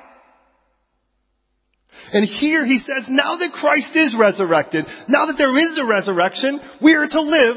And 2.13 2.27
here 2.27 2.65
he 2.65 2.79
says, 2.79 3.07
now 3.09 3.37
that 3.37 3.53
Christ 3.53 3.91
is 3.95 4.17
resurrected, 4.19 4.87
now 5.09 5.27
that 5.27 5.37
there 5.37 5.57
is 5.57 5.79
a 5.79 5.85
resurrection, 5.85 6.61
we 6.83 6.95
are 6.95 7.07
to 7.07 7.21
live 7.21 7.57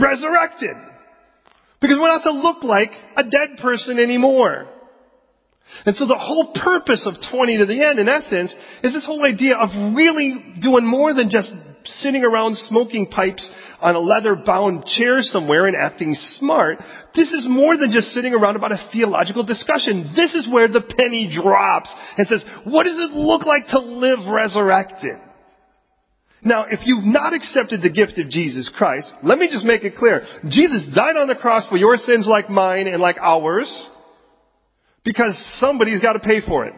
resurrected. 0.00 0.76
Because 1.80 1.98
we're 2.00 2.14
not 2.14 2.22
to 2.22 2.32
look 2.32 2.62
like 2.62 2.90
a 3.16 3.24
dead 3.24 3.58
person 3.60 3.98
anymore. 3.98 4.68
And 5.84 5.96
so 5.96 6.06
the 6.06 6.18
whole 6.18 6.52
purpose 6.54 7.06
of 7.06 7.14
20 7.30 7.58
to 7.58 7.66
the 7.66 7.84
end, 7.84 7.98
in 7.98 8.08
essence, 8.08 8.54
is 8.82 8.94
this 8.94 9.06
whole 9.06 9.24
idea 9.26 9.56
of 9.56 9.70
really 9.96 10.56
doing 10.60 10.86
more 10.86 11.14
than 11.14 11.28
just 11.30 11.52
sitting 11.86 12.24
around 12.24 12.56
smoking 12.56 13.06
pipes 13.06 13.50
on 13.80 13.94
a 13.94 13.98
leather 13.98 14.36
bound 14.36 14.84
chair 14.86 15.18
somewhere 15.20 15.66
and 15.66 15.76
acting 15.76 16.14
smart. 16.14 16.78
This 17.14 17.32
is 17.32 17.46
more 17.48 17.76
than 17.76 17.90
just 17.90 18.08
sitting 18.08 18.34
around 18.34 18.56
about 18.56 18.72
a 18.72 18.88
theological 18.92 19.44
discussion. 19.44 20.12
This 20.16 20.34
is 20.34 20.48
where 20.50 20.68
the 20.68 20.82
penny 20.82 21.30
drops 21.32 21.92
and 22.16 22.26
says, 22.28 22.44
what 22.64 22.84
does 22.84 22.98
it 22.98 23.14
look 23.16 23.44
like 23.44 23.68
to 23.68 23.78
live 23.78 24.20
resurrected? 24.30 25.18
Now, 26.44 26.66
if 26.68 26.80
you've 26.84 27.04
not 27.04 27.34
accepted 27.34 27.82
the 27.82 27.90
gift 27.90 28.18
of 28.18 28.28
Jesus 28.28 28.68
Christ, 28.74 29.12
let 29.22 29.38
me 29.38 29.48
just 29.48 29.64
make 29.64 29.84
it 29.84 29.94
clear. 29.94 30.22
Jesus 30.48 30.86
died 30.94 31.16
on 31.16 31.28
the 31.28 31.36
cross 31.36 31.68
for 31.68 31.76
your 31.76 31.96
sins 31.96 32.26
like 32.28 32.50
mine 32.50 32.88
and 32.88 33.00
like 33.00 33.16
ours 33.18 33.70
because 35.04 35.38
somebody's 35.60 36.00
got 36.00 36.14
to 36.14 36.18
pay 36.18 36.40
for 36.46 36.64
it. 36.64 36.74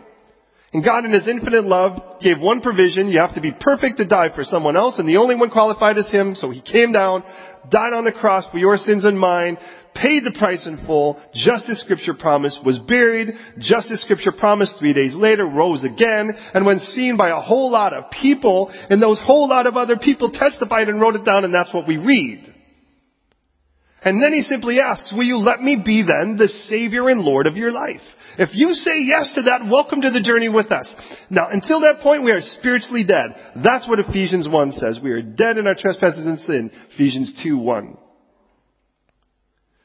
And 0.75 0.85
God 0.85 1.05
in 1.05 1.13
His 1.13 1.29
infinite 1.29 1.65
love 1.65 2.21
gave 2.21 2.41
one 2.41 2.61
provision. 2.61 3.09
You 3.09 3.21
have 3.21 3.37
to 3.37 3.41
be 3.41 3.53
perfect 3.53 3.99
to 3.99 4.07
die 4.07 4.35
for 4.35 4.43
someone 4.43 4.77
else, 4.77 4.99
and 4.99 5.09
the 5.09 5.19
only 5.19 5.37
one 5.37 5.51
qualified 5.51 5.97
is 5.97 6.11
Him. 6.11 6.35
So 6.35 6.51
He 6.51 6.61
came 6.61 6.93
down, 6.93 7.23
died 7.71 7.93
on 7.93 8.05
the 8.05 8.11
cross 8.11 8.45
for 8.51 8.59
your 8.59 8.77
sins 8.77 9.05
and 9.05 9.19
mine, 9.19 9.57
paid 9.95 10.25
the 10.25 10.37
price 10.37 10.67
in 10.67 10.85
full, 10.85 11.23
just 11.33 11.69
as 11.71 11.79
Scripture 11.81 12.15
promised, 12.19 12.65
was 12.65 12.81
buried, 12.81 13.29
just 13.61 13.89
as 13.93 14.03
Scripture 14.03 14.33
promised, 14.33 14.75
three 14.81 14.93
days 14.93 15.15
later, 15.15 15.47
rose 15.47 15.85
again, 15.85 16.33
and 16.53 16.67
when 16.67 16.81
seen 16.81 17.17
by 17.17 17.29
a 17.31 17.41
whole 17.41 17.71
lot 17.71 17.93
of 17.93 18.11
people, 18.11 18.69
and 18.91 19.01
those 19.01 19.23
whole 19.25 19.49
lot 19.49 19.69
of 19.69 19.77
other 19.77 19.97
people 19.97 20.33
testified 20.33 20.89
and 20.89 21.01
wrote 21.01 21.15
it 21.15 21.25
down, 21.25 21.45
and 21.45 21.55
that's 21.55 21.73
what 21.73 21.87
we 21.87 21.99
read. 21.99 22.54
And 24.05 24.23
then 24.23 24.35
he 24.35 24.43
simply 24.43 24.81
asks, 24.81 25.13
will 25.17 25.25
you 25.25 25.39
let 25.39 25.63
me 25.63 25.81
be 25.83 26.03
then 26.03 26.37
the 26.37 26.49
Savior 26.69 27.09
and 27.09 27.23
Lord 27.23 27.47
of 27.47 27.57
your 27.57 27.73
life? 27.73 28.03
If 28.39 28.51
you 28.53 28.75
say 28.75 29.01
yes 29.03 29.33
to 29.35 29.43
that, 29.43 29.67
welcome 29.71 30.03
to 30.03 30.11
the 30.11 30.23
journey 30.23 30.51
with 30.51 30.71
us. 30.73 30.95
Now, 31.31 31.49
until 31.51 31.81
that 31.81 32.01
point, 32.01 32.23
we 32.23 32.31
are 32.31 32.41
spiritually 32.41 33.05
dead. 33.05 33.35
That's 33.63 33.89
what 33.89 34.01
Ephesians 34.01 34.47
1 34.47 34.73
says. 34.73 34.99
We 35.03 35.13
are 35.13 35.23
dead 35.23 35.57
in 35.57 35.67
our 35.67 35.75
trespasses 35.75 36.27
and 36.27 36.39
sin. 36.39 36.71
Ephesians 36.93 37.41
2 37.43 37.57
1. 37.57 37.97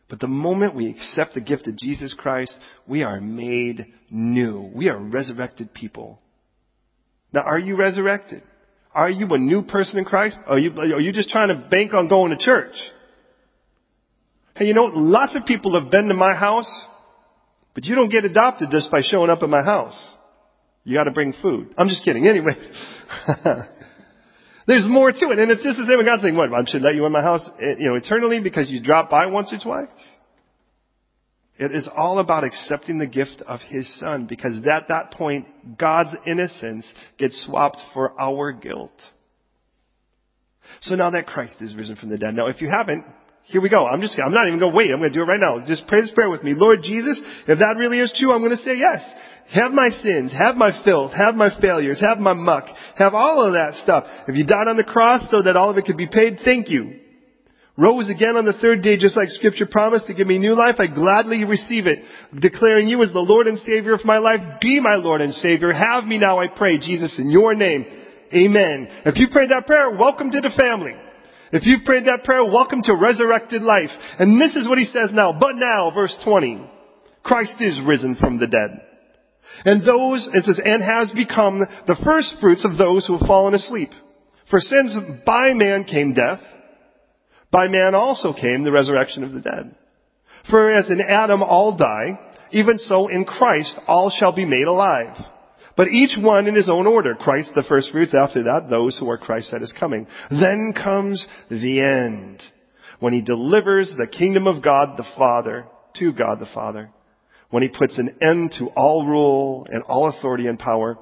But 0.09 0.19
the 0.19 0.27
moment 0.27 0.75
we 0.75 0.89
accept 0.89 1.35
the 1.35 1.41
gift 1.41 1.67
of 1.67 1.77
Jesus 1.77 2.13
Christ, 2.17 2.57
we 2.87 3.03
are 3.03 3.21
made 3.21 3.85
new. 4.09 4.69
We 4.73 4.89
are 4.89 4.97
resurrected 4.97 5.73
people. 5.73 6.19
Now, 7.31 7.41
are 7.41 7.59
you 7.59 7.77
resurrected? 7.77 8.43
Are 8.93 9.09
you 9.09 9.27
a 9.29 9.37
new 9.37 9.61
person 9.61 9.99
in 9.99 10.05
Christ? 10.05 10.37
Are 10.47 10.57
you, 10.57 10.71
are 10.77 10.99
you 10.99 11.13
just 11.13 11.29
trying 11.29 11.49
to 11.49 11.69
bank 11.69 11.93
on 11.93 12.09
going 12.09 12.31
to 12.31 12.43
church? 12.43 12.73
Hey, 14.55 14.65
you 14.65 14.73
know, 14.73 14.85
lots 14.85 15.35
of 15.35 15.45
people 15.45 15.79
have 15.79 15.91
been 15.91 16.07
to 16.07 16.13
my 16.13 16.33
house, 16.33 16.69
but 17.73 17.85
you 17.85 17.95
don't 17.95 18.09
get 18.09 18.25
adopted 18.25 18.69
just 18.71 18.91
by 18.91 19.01
showing 19.01 19.29
up 19.29 19.43
at 19.43 19.49
my 19.49 19.61
house. 19.63 19.97
You 20.83 20.95
gotta 20.95 21.11
bring 21.11 21.33
food. 21.41 21.73
I'm 21.77 21.87
just 21.87 22.03
kidding. 22.03 22.27
Anyways. 22.27 22.69
There's 24.69 24.85
more 24.87 25.11
to 25.11 25.29
it. 25.31 25.39
And 25.39 25.49
it's 25.49 25.63
just 25.63 25.77
the 25.77 25.85
same 25.87 25.97
with 25.97 26.05
God 26.05 26.21
saying, 26.21 26.35
what, 26.35 26.53
I 26.53 26.63
should 26.67 26.83
let 26.83 26.93
you 26.93 27.03
in 27.07 27.11
my 27.11 27.23
house, 27.23 27.49
eh, 27.59 27.73
you 27.79 27.89
know, 27.89 27.95
eternally 27.95 28.39
because 28.39 28.69
you 28.69 28.79
dropped 28.79 29.09
by 29.09 29.25
once 29.25 29.51
or 29.51 29.57
twice? 29.57 29.87
It 31.57 31.73
is 31.73 31.89
all 31.93 32.19
about 32.19 32.43
accepting 32.43 32.99
the 32.99 33.07
gift 33.07 33.41
of 33.47 33.61
His 33.61 33.91
Son 33.99 34.27
because 34.29 34.59
at 34.71 34.89
that 34.89 35.11
point, 35.11 35.47
God's 35.75 36.15
innocence 36.23 36.91
gets 37.17 37.43
swapped 37.47 37.79
for 37.95 38.13
our 38.21 38.51
guilt. 38.51 38.93
So 40.81 40.93
now 40.93 41.09
that 41.09 41.25
Christ 41.25 41.55
is 41.61 41.73
risen 41.73 41.95
from 41.95 42.09
the 42.09 42.19
dead. 42.19 42.35
Now 42.35 42.45
if 42.45 42.61
you 42.61 42.69
haven't, 42.69 43.05
here 43.49 43.61
we 43.61 43.69
go. 43.69 43.87
I'm 43.87 43.99
just, 43.99 44.15
I'm 44.23 44.33
not 44.33 44.47
even 44.47 44.59
going 44.59 44.71
to 44.71 44.77
wait. 44.77 44.91
I'm 44.91 44.99
going 44.99 45.11
to 45.11 45.17
do 45.17 45.23
it 45.23 45.25
right 45.25 45.39
now. 45.39 45.65
Just 45.65 45.87
pray 45.87 46.01
this 46.01 46.11
prayer 46.11 46.29
with 46.29 46.43
me. 46.43 46.53
Lord 46.53 46.83
Jesus, 46.83 47.19
if 47.47 47.57
that 47.57 47.77
really 47.77 47.97
is 47.97 48.13
true, 48.15 48.31
I'm 48.31 48.41
going 48.41 48.51
to 48.51 48.57
say 48.57 48.77
yes. 48.77 49.01
Have 49.53 49.71
my 49.71 49.89
sins, 49.89 50.31
have 50.31 50.55
my 50.55 50.69
filth, 50.85 51.11
have 51.13 51.33
my 51.33 51.49
failures, 51.59 51.99
have 52.07 52.19
my 52.19 52.33
muck, 52.33 52.65
have 52.97 53.15
all 53.15 53.43
of 53.43 53.53
that 53.53 53.73
stuff. 53.81 54.03
If 54.27 54.35
you 54.35 54.45
died 54.45 54.67
on 54.67 54.77
the 54.77 54.83
cross 54.83 55.25
so 55.31 55.41
that 55.41 55.55
all 55.55 55.71
of 55.71 55.77
it 55.77 55.85
could 55.85 55.97
be 55.97 56.07
paid, 56.07 56.41
thank 56.45 56.69
you. 56.69 56.99
Rose 57.75 58.11
again 58.11 58.35
on 58.35 58.45
the 58.45 58.53
third 58.53 58.83
day 58.83 58.99
just 58.99 59.17
like 59.17 59.29
scripture 59.29 59.65
promised 59.65 60.05
to 60.07 60.13
give 60.13 60.27
me 60.27 60.37
new 60.37 60.53
life, 60.53 60.75
I 60.77 60.85
gladly 60.85 61.43
receive 61.45 61.87
it, 61.87 62.03
declaring 62.37 62.87
you 62.87 63.01
as 63.01 63.11
the 63.11 63.19
Lord 63.19 63.47
and 63.47 63.57
Savior 63.57 63.93
of 63.93 64.05
my 64.05 64.19
life. 64.19 64.41
Be 64.61 64.79
my 64.79 64.95
Lord 64.95 65.21
and 65.21 65.33
Savior. 65.33 65.73
Have 65.73 66.03
me 66.03 66.19
now, 66.19 66.39
I 66.39 66.49
pray, 66.49 66.77
Jesus, 66.77 67.17
in 67.17 67.31
your 67.31 67.55
name. 67.55 67.85
Amen. 68.31 68.87
If 69.05 69.17
you 69.17 69.29
prayed 69.31 69.49
that 69.49 69.65
prayer, 69.65 69.89
welcome 69.97 70.29
to 70.29 70.41
the 70.41 70.51
family. 70.55 70.93
If 71.51 71.65
you've 71.65 71.83
prayed 71.83 72.05
that 72.05 72.23
prayer, 72.23 72.45
welcome 72.45 72.81
to 72.83 72.95
resurrected 72.95 73.63
life. 73.63 73.89
And 74.19 74.39
this 74.39 74.55
is 74.55 74.67
what 74.67 74.77
he 74.77 74.85
says 74.85 75.09
now. 75.11 75.33
But 75.37 75.55
now, 75.55 75.91
verse 75.91 76.15
20, 76.23 76.61
Christ 77.23 77.55
is 77.59 77.81
risen 77.85 78.15
from 78.15 78.39
the 78.39 78.47
dead. 78.47 78.81
And 79.65 79.85
those, 79.85 80.29
it 80.31 80.43
says, 80.43 80.59
and 80.63 80.83
has 80.83 81.11
become 81.11 81.59
the 81.87 81.99
first 82.03 82.35
fruits 82.39 82.65
of 82.65 82.77
those 82.77 83.07
who 83.07 83.17
have 83.17 83.27
fallen 83.27 83.55
asleep. 83.55 83.89
For 84.49 84.59
since 84.59 84.95
by 85.25 85.53
man 85.53 85.85
came 85.85 86.13
death, 86.13 86.39
by 87.51 87.67
man 87.67 87.95
also 87.95 88.33
came 88.33 88.63
the 88.63 88.71
resurrection 88.71 89.23
of 89.23 89.33
the 89.33 89.41
dead. 89.41 89.75
For 90.49 90.71
as 90.71 90.89
in 90.89 91.01
Adam 91.01 91.41
all 91.41 91.75
die, 91.75 92.19
even 92.51 92.77
so 92.77 93.07
in 93.07 93.25
Christ 93.25 93.79
all 93.87 94.11
shall 94.11 94.35
be 94.35 94.45
made 94.45 94.67
alive. 94.67 95.15
But 95.79 95.87
each 95.87 96.17
one 96.21 96.47
in 96.47 96.55
his 96.55 96.69
own 96.69 96.87
order. 96.87 97.15
Christ 97.15 97.51
the 97.55 97.63
first 97.63 97.93
fruits, 97.93 98.13
after 98.13 98.43
that 98.43 98.67
those 98.69 98.99
who 98.99 99.09
are 99.09 99.17
Christ 99.17 99.51
that 99.53 99.61
is 99.61 99.73
coming. 99.79 100.07
Then 100.29 100.73
comes 100.75 101.25
the 101.49 101.79
end, 101.79 102.43
when 102.99 103.13
he 103.13 103.21
delivers 103.21 103.95
the 103.97 104.05
kingdom 104.05 104.45
of 104.45 104.61
God 104.61 104.97
the 104.97 105.07
Father 105.17 105.67
to 105.95 106.11
God 106.11 106.41
the 106.41 106.49
Father 106.53 106.89
when 107.49 107.63
he 107.63 107.69
puts 107.69 107.97
an 107.97 108.17
end 108.21 108.55
to 108.59 108.67
all 108.75 109.07
rule 109.07 109.67
and 109.71 109.81
all 109.83 110.09
authority 110.09 110.47
and 110.47 110.59
power. 110.59 110.97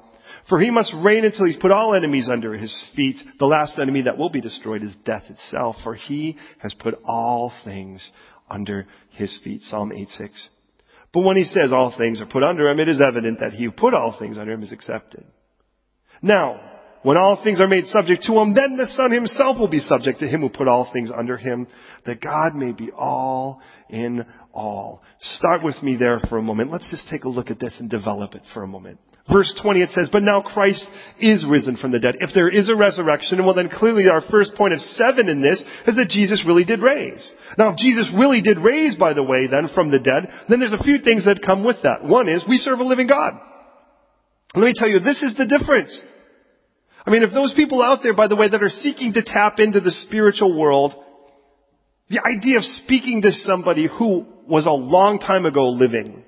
For 0.48 0.60
he 0.60 0.70
must 0.70 0.94
reign 1.02 1.24
until 1.24 1.46
he's 1.46 1.56
put 1.56 1.72
all 1.72 1.92
enemies 1.96 2.28
under 2.30 2.54
his 2.54 2.84
feet. 2.94 3.16
The 3.40 3.46
last 3.46 3.80
enemy 3.80 4.02
that 4.02 4.16
will 4.16 4.30
be 4.30 4.40
destroyed 4.40 4.84
is 4.84 4.94
death 5.04 5.24
itself, 5.28 5.74
for 5.82 5.96
he 5.96 6.36
has 6.62 6.72
put 6.72 6.94
all 7.04 7.52
things 7.64 8.08
under 8.48 8.86
his 9.10 9.36
feet. 9.42 9.62
Psalm 9.62 9.90
8:6. 9.90 10.50
But 11.12 11.24
when 11.24 11.36
he 11.36 11.44
says 11.44 11.72
all 11.72 11.94
things 11.96 12.20
are 12.20 12.26
put 12.26 12.42
under 12.42 12.68
him, 12.68 12.80
it 12.80 12.88
is 12.88 13.00
evident 13.00 13.40
that 13.40 13.52
he 13.52 13.64
who 13.64 13.70
put 13.70 13.94
all 13.94 14.16
things 14.18 14.36
under 14.36 14.52
him 14.52 14.62
is 14.62 14.72
accepted. 14.72 15.24
Now, 16.20 16.60
when 17.02 17.16
all 17.16 17.40
things 17.42 17.60
are 17.60 17.68
made 17.68 17.86
subject 17.86 18.24
to 18.24 18.32
him, 18.34 18.54
then 18.54 18.76
the 18.76 18.86
Son 18.86 19.12
himself 19.12 19.58
will 19.58 19.68
be 19.68 19.78
subject 19.78 20.18
to 20.18 20.26
him 20.26 20.40
who 20.40 20.48
put 20.48 20.68
all 20.68 20.90
things 20.92 21.10
under 21.14 21.36
him, 21.36 21.68
that 22.04 22.20
God 22.20 22.54
may 22.54 22.72
be 22.72 22.90
all 22.90 23.62
in 23.88 24.26
all. 24.52 25.02
Start 25.20 25.62
with 25.62 25.80
me 25.82 25.96
there 25.96 26.18
for 26.28 26.38
a 26.38 26.42
moment. 26.42 26.72
Let's 26.72 26.90
just 26.90 27.08
take 27.08 27.24
a 27.24 27.28
look 27.28 27.50
at 27.50 27.60
this 27.60 27.78
and 27.78 27.88
develop 27.88 28.34
it 28.34 28.42
for 28.52 28.62
a 28.62 28.66
moment. 28.66 28.98
Verse 29.30 29.52
20 29.60 29.82
it 29.82 29.90
says, 29.90 30.08
but 30.10 30.22
now 30.22 30.40
Christ 30.40 30.88
is 31.20 31.44
risen 31.46 31.76
from 31.76 31.92
the 31.92 32.00
dead. 32.00 32.16
If 32.20 32.30
there 32.34 32.48
is 32.48 32.70
a 32.70 32.76
resurrection, 32.76 33.44
well 33.44 33.54
then 33.54 33.68
clearly 33.68 34.08
our 34.08 34.22
first 34.30 34.54
point 34.54 34.72
of 34.72 34.80
seven 34.80 35.28
in 35.28 35.42
this 35.42 35.62
is 35.86 35.96
that 35.96 36.08
Jesus 36.08 36.44
really 36.46 36.64
did 36.64 36.80
raise. 36.80 37.30
Now 37.58 37.72
if 37.72 37.76
Jesus 37.76 38.10
really 38.16 38.40
did 38.40 38.58
raise, 38.58 38.96
by 38.96 39.12
the 39.12 39.22
way, 39.22 39.46
then 39.46 39.68
from 39.74 39.90
the 39.90 39.98
dead, 39.98 40.28
then 40.48 40.60
there's 40.60 40.72
a 40.72 40.82
few 40.82 40.98
things 41.00 41.26
that 41.26 41.42
come 41.44 41.62
with 41.62 41.76
that. 41.82 42.04
One 42.04 42.28
is 42.28 42.44
we 42.48 42.56
serve 42.56 42.78
a 42.78 42.84
living 42.84 43.06
God. 43.06 43.34
Let 44.54 44.64
me 44.64 44.72
tell 44.74 44.88
you, 44.88 44.98
this 45.00 45.22
is 45.22 45.34
the 45.36 45.46
difference. 45.46 46.02
I 47.04 47.10
mean, 47.10 47.22
if 47.22 47.32
those 47.32 47.52
people 47.54 47.82
out 47.82 48.00
there, 48.02 48.14
by 48.14 48.28
the 48.28 48.36
way, 48.36 48.48
that 48.48 48.62
are 48.62 48.68
seeking 48.70 49.12
to 49.12 49.22
tap 49.22 49.58
into 49.58 49.80
the 49.80 49.90
spiritual 49.90 50.58
world, 50.58 50.94
the 52.08 52.20
idea 52.24 52.56
of 52.56 52.64
speaking 52.64 53.22
to 53.22 53.30
somebody 53.30 53.86
who 53.86 54.26
was 54.46 54.64
a 54.64 54.70
long 54.70 55.18
time 55.18 55.44
ago 55.44 55.68
living, 55.68 56.24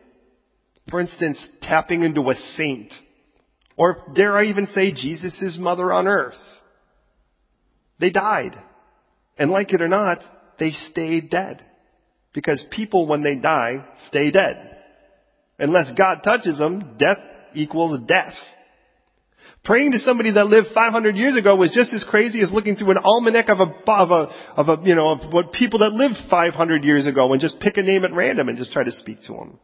for 0.89 1.01
instance, 1.01 1.49
tapping 1.63 2.03
into 2.03 2.29
a 2.31 2.35
saint, 2.57 2.93
or 3.77 4.05
dare 4.15 4.37
I 4.37 4.45
even 4.47 4.67
say 4.67 4.93
Jesus' 4.93 5.57
mother 5.59 5.93
on 5.93 6.07
earth, 6.07 6.35
they 7.99 8.11
died. 8.11 8.55
And 9.39 9.51
like 9.51 9.73
it 9.73 9.83
or 9.83 9.89
not, 9.89 10.19
they 10.59 10.71
stayed 10.71 11.31
dead. 11.31 11.63
Because 12.33 12.65
people, 12.71 13.07
when 13.07 13.23
they 13.23 13.37
die, 13.37 13.85
stay 14.09 14.31
dead. 14.31 14.77
Unless 15.59 15.93
God 15.97 16.21
touches 16.25 16.59
them, 16.59 16.97
death 16.99 17.19
equals 17.55 18.01
death. 18.07 18.35
Praying 19.65 19.93
to 19.93 19.99
somebody 19.99 20.33
that 20.33 20.47
lived 20.47 20.69
500 20.75 21.17
years 21.17 21.37
ago 21.37 21.55
was 21.57 21.73
just 21.75 21.93
as 21.93 22.05
crazy 22.09 22.41
as 22.41 22.51
looking 22.53 22.77
through 22.77 22.93
an 22.93 22.99
almanac 23.05 23.49
of 23.51 23.59
a, 23.61 23.91
of 23.91 24.11
a, 24.11 24.33
of 24.57 24.69
a, 24.69 24.83
you 24.89 24.95
know, 24.95 25.11
of 25.11 25.33
what 25.33 25.53
people 25.53 25.81
that 25.81 25.93
lived 25.93 26.17
500 26.31 26.85
years 26.85 27.07
ago 27.07 27.31
and 27.33 27.41
just 27.41 27.61
pick 27.61 27.77
a 27.77 27.83
name 27.83 28.05
at 28.05 28.13
random 28.13 28.49
and 28.49 28.57
just 28.57 28.73
try 28.73 28.85
to 28.85 28.93
speak 28.93 29.19
to 29.27 29.35
them. 29.35 29.59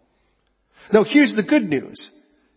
Now 0.93 1.05
here's 1.05 1.35
the 1.35 1.43
good 1.43 1.65
news. 1.65 2.11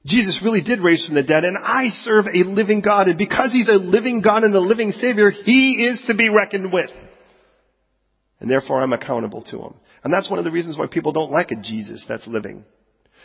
Jesus 0.05 0.41
really 0.43 0.61
did 0.61 0.79
raise 0.79 1.05
from 1.05 1.15
the 1.15 1.23
dead 1.23 1.43
and 1.43 1.57
I 1.57 1.89
serve 1.89 2.25
a 2.25 2.47
living 2.47 2.81
God 2.81 3.07
and 3.07 3.17
because 3.17 3.51
He's 3.51 3.67
a 3.67 3.73
living 3.73 4.21
God 4.21 4.43
and 4.43 4.55
a 4.55 4.59
living 4.59 4.91
Savior, 4.91 5.31
He 5.31 5.87
is 5.89 6.03
to 6.07 6.15
be 6.15 6.29
reckoned 6.29 6.71
with. 6.71 6.89
And 8.39 8.49
therefore 8.49 8.81
I'm 8.81 8.93
accountable 8.93 9.43
to 9.45 9.59
Him. 9.59 9.73
And 10.03 10.13
that's 10.13 10.29
one 10.29 10.39
of 10.39 10.45
the 10.45 10.51
reasons 10.51 10.77
why 10.77 10.87
people 10.87 11.11
don't 11.11 11.31
like 11.31 11.51
a 11.51 11.61
Jesus 11.61 12.05
that's 12.07 12.27
living. 12.27 12.63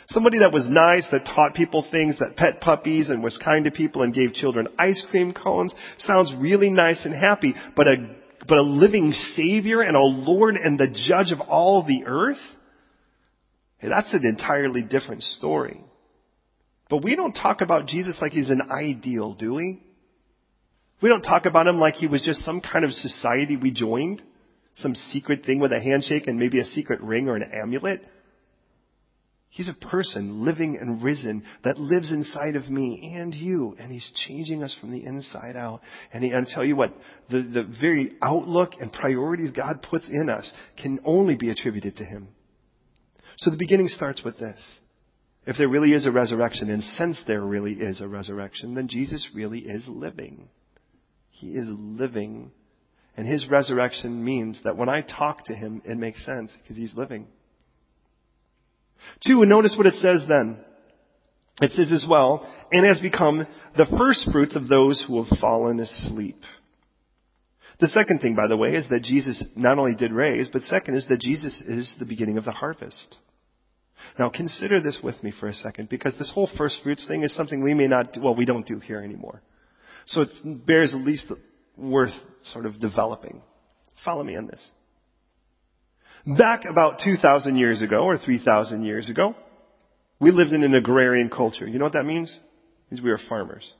Somebody 0.07 0.39
that 0.39 0.51
was 0.51 0.67
nice, 0.69 1.07
that 1.11 1.25
taught 1.25 1.55
people 1.55 1.85
things, 1.89 2.19
that 2.19 2.35
pet 2.35 2.61
puppies 2.61 3.09
and 3.09 3.23
was 3.23 3.39
kind 3.43 3.65
to 3.65 3.71
people 3.71 4.03
and 4.03 4.13
gave 4.13 4.33
children 4.33 4.67
ice 4.77 5.03
cream 5.09 5.33
cones 5.33 5.73
sounds 5.97 6.33
really 6.37 6.69
nice 6.69 7.05
and 7.05 7.15
happy, 7.15 7.55
but 7.75 7.87
a, 7.87 7.95
but 8.47 8.57
a 8.57 8.61
living 8.61 9.13
savior 9.35 9.81
and 9.81 9.95
a 9.95 10.01
lord 10.01 10.55
and 10.55 10.77
the 10.77 10.93
judge 11.09 11.31
of 11.31 11.39
all 11.41 11.83
the 11.83 12.03
earth? 12.05 12.37
Hey, 13.77 13.89
that's 13.89 14.13
an 14.13 14.25
entirely 14.25 14.81
different 14.81 15.23
story. 15.23 15.81
But 16.89 17.03
we 17.03 17.15
don't 17.15 17.33
talk 17.33 17.61
about 17.61 17.87
Jesus 17.87 18.17
like 18.21 18.31
he's 18.31 18.49
an 18.49 18.61
ideal, 18.71 19.33
do 19.33 19.53
we? 19.53 19.81
We 21.01 21.09
don't 21.09 21.23
talk 21.23 21.45
about 21.45 21.67
him 21.67 21.77
like 21.77 21.95
he 21.95 22.07
was 22.07 22.23
just 22.23 22.45
some 22.45 22.61
kind 22.61 22.85
of 22.85 22.91
society 22.91 23.57
we 23.57 23.71
joined, 23.71 24.21
some 24.75 24.95
secret 24.95 25.45
thing 25.45 25.59
with 25.59 25.71
a 25.71 25.79
handshake 25.79 26.27
and 26.27 26.39
maybe 26.39 26.59
a 26.59 26.65
secret 26.65 27.01
ring 27.01 27.27
or 27.27 27.35
an 27.35 27.51
amulet. 27.51 28.01
He's 29.49 29.69
a 29.69 29.85
person 29.87 30.43
living 30.43 30.77
and 30.79 31.01
risen 31.01 31.45
that 31.63 31.79
lives 31.79 32.11
inside 32.11 32.57
of 32.57 32.69
me 32.69 33.13
and 33.15 33.33
you, 33.33 33.75
and 33.79 33.89
He's 33.89 34.11
changing 34.27 34.61
us 34.63 34.75
from 34.81 34.91
the 34.91 35.05
inside 35.05 35.55
out. 35.55 35.79
And, 36.11 36.25
he, 36.25 36.31
and 36.31 36.45
I 36.45 36.53
tell 36.53 36.65
you 36.65 36.75
what, 36.75 36.93
the, 37.29 37.41
the 37.41 37.63
very 37.79 38.17
outlook 38.21 38.73
and 38.81 38.91
priorities 38.91 39.51
God 39.51 39.81
puts 39.81 40.09
in 40.09 40.29
us 40.29 40.51
can 40.81 40.99
only 41.05 41.35
be 41.35 41.51
attributed 41.51 41.95
to 41.97 42.03
Him. 42.03 42.27
So 43.37 43.51
the 43.51 43.57
beginning 43.57 43.89
starts 43.89 44.23
with 44.23 44.37
this. 44.37 44.61
If 45.45 45.57
there 45.57 45.69
really 45.69 45.93
is 45.93 46.05
a 46.05 46.11
resurrection, 46.11 46.69
and 46.69 46.81
since 46.81 47.21
there 47.27 47.41
really 47.41 47.73
is 47.73 48.01
a 48.01 48.07
resurrection, 48.07 48.73
then 48.73 48.87
Jesus 48.87 49.27
really 49.33 49.59
is 49.59 49.87
living. 49.87 50.49
He 51.29 51.49
is 51.49 51.67
living. 51.69 52.51
And 53.15 53.27
His 53.27 53.47
resurrection 53.47 54.23
means 54.23 54.59
that 54.63 54.77
when 54.77 54.89
I 54.89 55.01
talk 55.01 55.45
to 55.45 55.53
Him, 55.53 55.81
it 55.85 55.97
makes 55.97 56.25
sense 56.25 56.55
because 56.61 56.77
He's 56.77 56.95
living. 56.95 57.27
Two, 59.25 59.41
and 59.41 59.49
notice 59.49 59.75
what 59.77 59.87
it 59.87 59.95
says 59.95 60.23
then. 60.27 60.57
It 61.61 61.71
says 61.71 61.91
as 61.91 62.05
well, 62.09 62.51
and 62.71 62.85
has 62.85 62.99
become 62.99 63.45
the 63.77 63.85
first 63.97 64.27
fruits 64.31 64.55
of 64.55 64.67
those 64.67 65.03
who 65.07 65.23
have 65.23 65.39
fallen 65.39 65.79
asleep. 65.79 66.41
The 67.79 67.87
second 67.87 68.19
thing, 68.19 68.35
by 68.35 68.47
the 68.47 68.57
way, 68.57 68.73
is 68.73 68.87
that 68.89 69.03
Jesus 69.03 69.43
not 69.55 69.77
only 69.77 69.95
did 69.95 70.11
raise, 70.11 70.49
but 70.51 70.63
second 70.63 70.95
is 70.95 71.07
that 71.09 71.19
Jesus 71.19 71.61
is 71.61 71.93
the 71.99 72.05
beginning 72.05 72.37
of 72.37 72.45
the 72.45 72.51
harvest. 72.51 73.17
Now 74.17 74.29
consider 74.29 74.81
this 74.81 74.99
with 75.03 75.21
me 75.23 75.31
for 75.37 75.47
a 75.47 75.53
second, 75.53 75.89
because 75.89 76.17
this 76.17 76.31
whole 76.33 76.49
first 76.57 76.79
fruits 76.83 77.07
thing 77.07 77.23
is 77.23 77.35
something 77.35 77.63
we 77.63 77.73
may 77.73 77.87
not, 77.87 78.13
do, 78.13 78.21
well, 78.21 78.35
we 78.35 78.45
don't 78.45 78.65
do 78.65 78.79
here 78.79 79.01
anymore. 79.01 79.41
So 80.07 80.21
it 80.21 80.65
bears 80.65 80.93
at 80.93 81.01
least 81.01 81.31
worth 81.77 82.13
sort 82.43 82.65
of 82.65 82.79
developing. 82.79 83.41
Follow 84.03 84.23
me 84.23 84.35
on 84.35 84.47
this. 84.47 84.65
Back 86.25 86.65
about 86.65 86.99
2,000 87.03 87.57
years 87.57 87.81
ago 87.81 88.05
or 88.05 88.17
3,000 88.17 88.83
years 88.83 89.09
ago, 89.09 89.35
we 90.19 90.31
lived 90.31 90.53
in 90.53 90.63
an 90.63 90.73
agrarian 90.73 91.29
culture. 91.29 91.67
You 91.67 91.77
know 91.77 91.85
what 91.85 91.93
that 91.93 92.05
means? 92.05 92.31
It 92.31 92.91
means 92.91 93.03
we 93.03 93.11
were 93.11 93.19
farmers. 93.29 93.71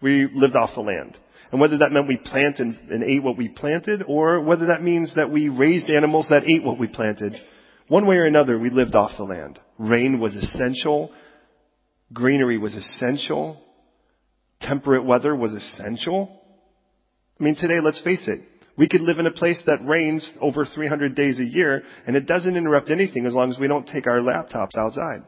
We 0.00 0.28
lived 0.32 0.56
off 0.56 0.70
the 0.74 0.80
land. 0.80 1.16
And 1.52 1.60
whether 1.60 1.78
that 1.78 1.92
meant 1.92 2.08
we 2.08 2.16
planted 2.16 2.60
and, 2.66 2.90
and 2.90 3.04
ate 3.04 3.22
what 3.22 3.36
we 3.36 3.48
planted, 3.48 4.02
or 4.08 4.40
whether 4.40 4.66
that 4.66 4.82
means 4.82 5.14
that 5.14 5.30
we 5.30 5.48
raised 5.48 5.88
animals 5.88 6.26
that 6.30 6.44
ate 6.44 6.64
what 6.64 6.78
we 6.78 6.88
planted, 6.88 7.36
one 7.88 8.06
way 8.06 8.16
or 8.16 8.24
another, 8.24 8.58
we 8.58 8.70
lived 8.70 8.94
off 8.94 9.12
the 9.16 9.24
land. 9.24 9.58
Rain 9.78 10.20
was 10.20 10.34
essential. 10.34 11.12
Greenery 12.12 12.58
was 12.58 12.74
essential. 12.74 13.60
Temperate 14.60 15.04
weather 15.04 15.34
was 15.34 15.52
essential. 15.52 16.40
I 17.38 17.44
mean, 17.44 17.56
today, 17.56 17.80
let's 17.80 18.02
face 18.02 18.26
it, 18.28 18.40
we 18.76 18.88
could 18.88 19.02
live 19.02 19.18
in 19.18 19.26
a 19.26 19.30
place 19.30 19.62
that 19.66 19.86
rains 19.86 20.30
over 20.40 20.64
300 20.64 21.14
days 21.14 21.38
a 21.38 21.44
year 21.44 21.82
and 22.06 22.16
it 22.16 22.26
doesn't 22.26 22.56
interrupt 22.56 22.90
anything 22.90 23.26
as 23.26 23.34
long 23.34 23.50
as 23.50 23.58
we 23.58 23.68
don't 23.68 23.86
take 23.86 24.06
our 24.06 24.20
laptops 24.20 24.76
outside. 24.76 25.22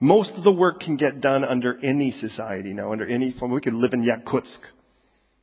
Most 0.00 0.32
of 0.32 0.42
the 0.42 0.52
work 0.52 0.80
can 0.80 0.96
get 0.96 1.20
done 1.20 1.44
under 1.44 1.78
any 1.82 2.10
society 2.10 2.72
now, 2.72 2.92
under 2.92 3.06
any 3.06 3.32
form. 3.38 3.52
We 3.52 3.60
could 3.60 3.74
live 3.74 3.92
in 3.92 4.04
Yakutsk. 4.04 4.58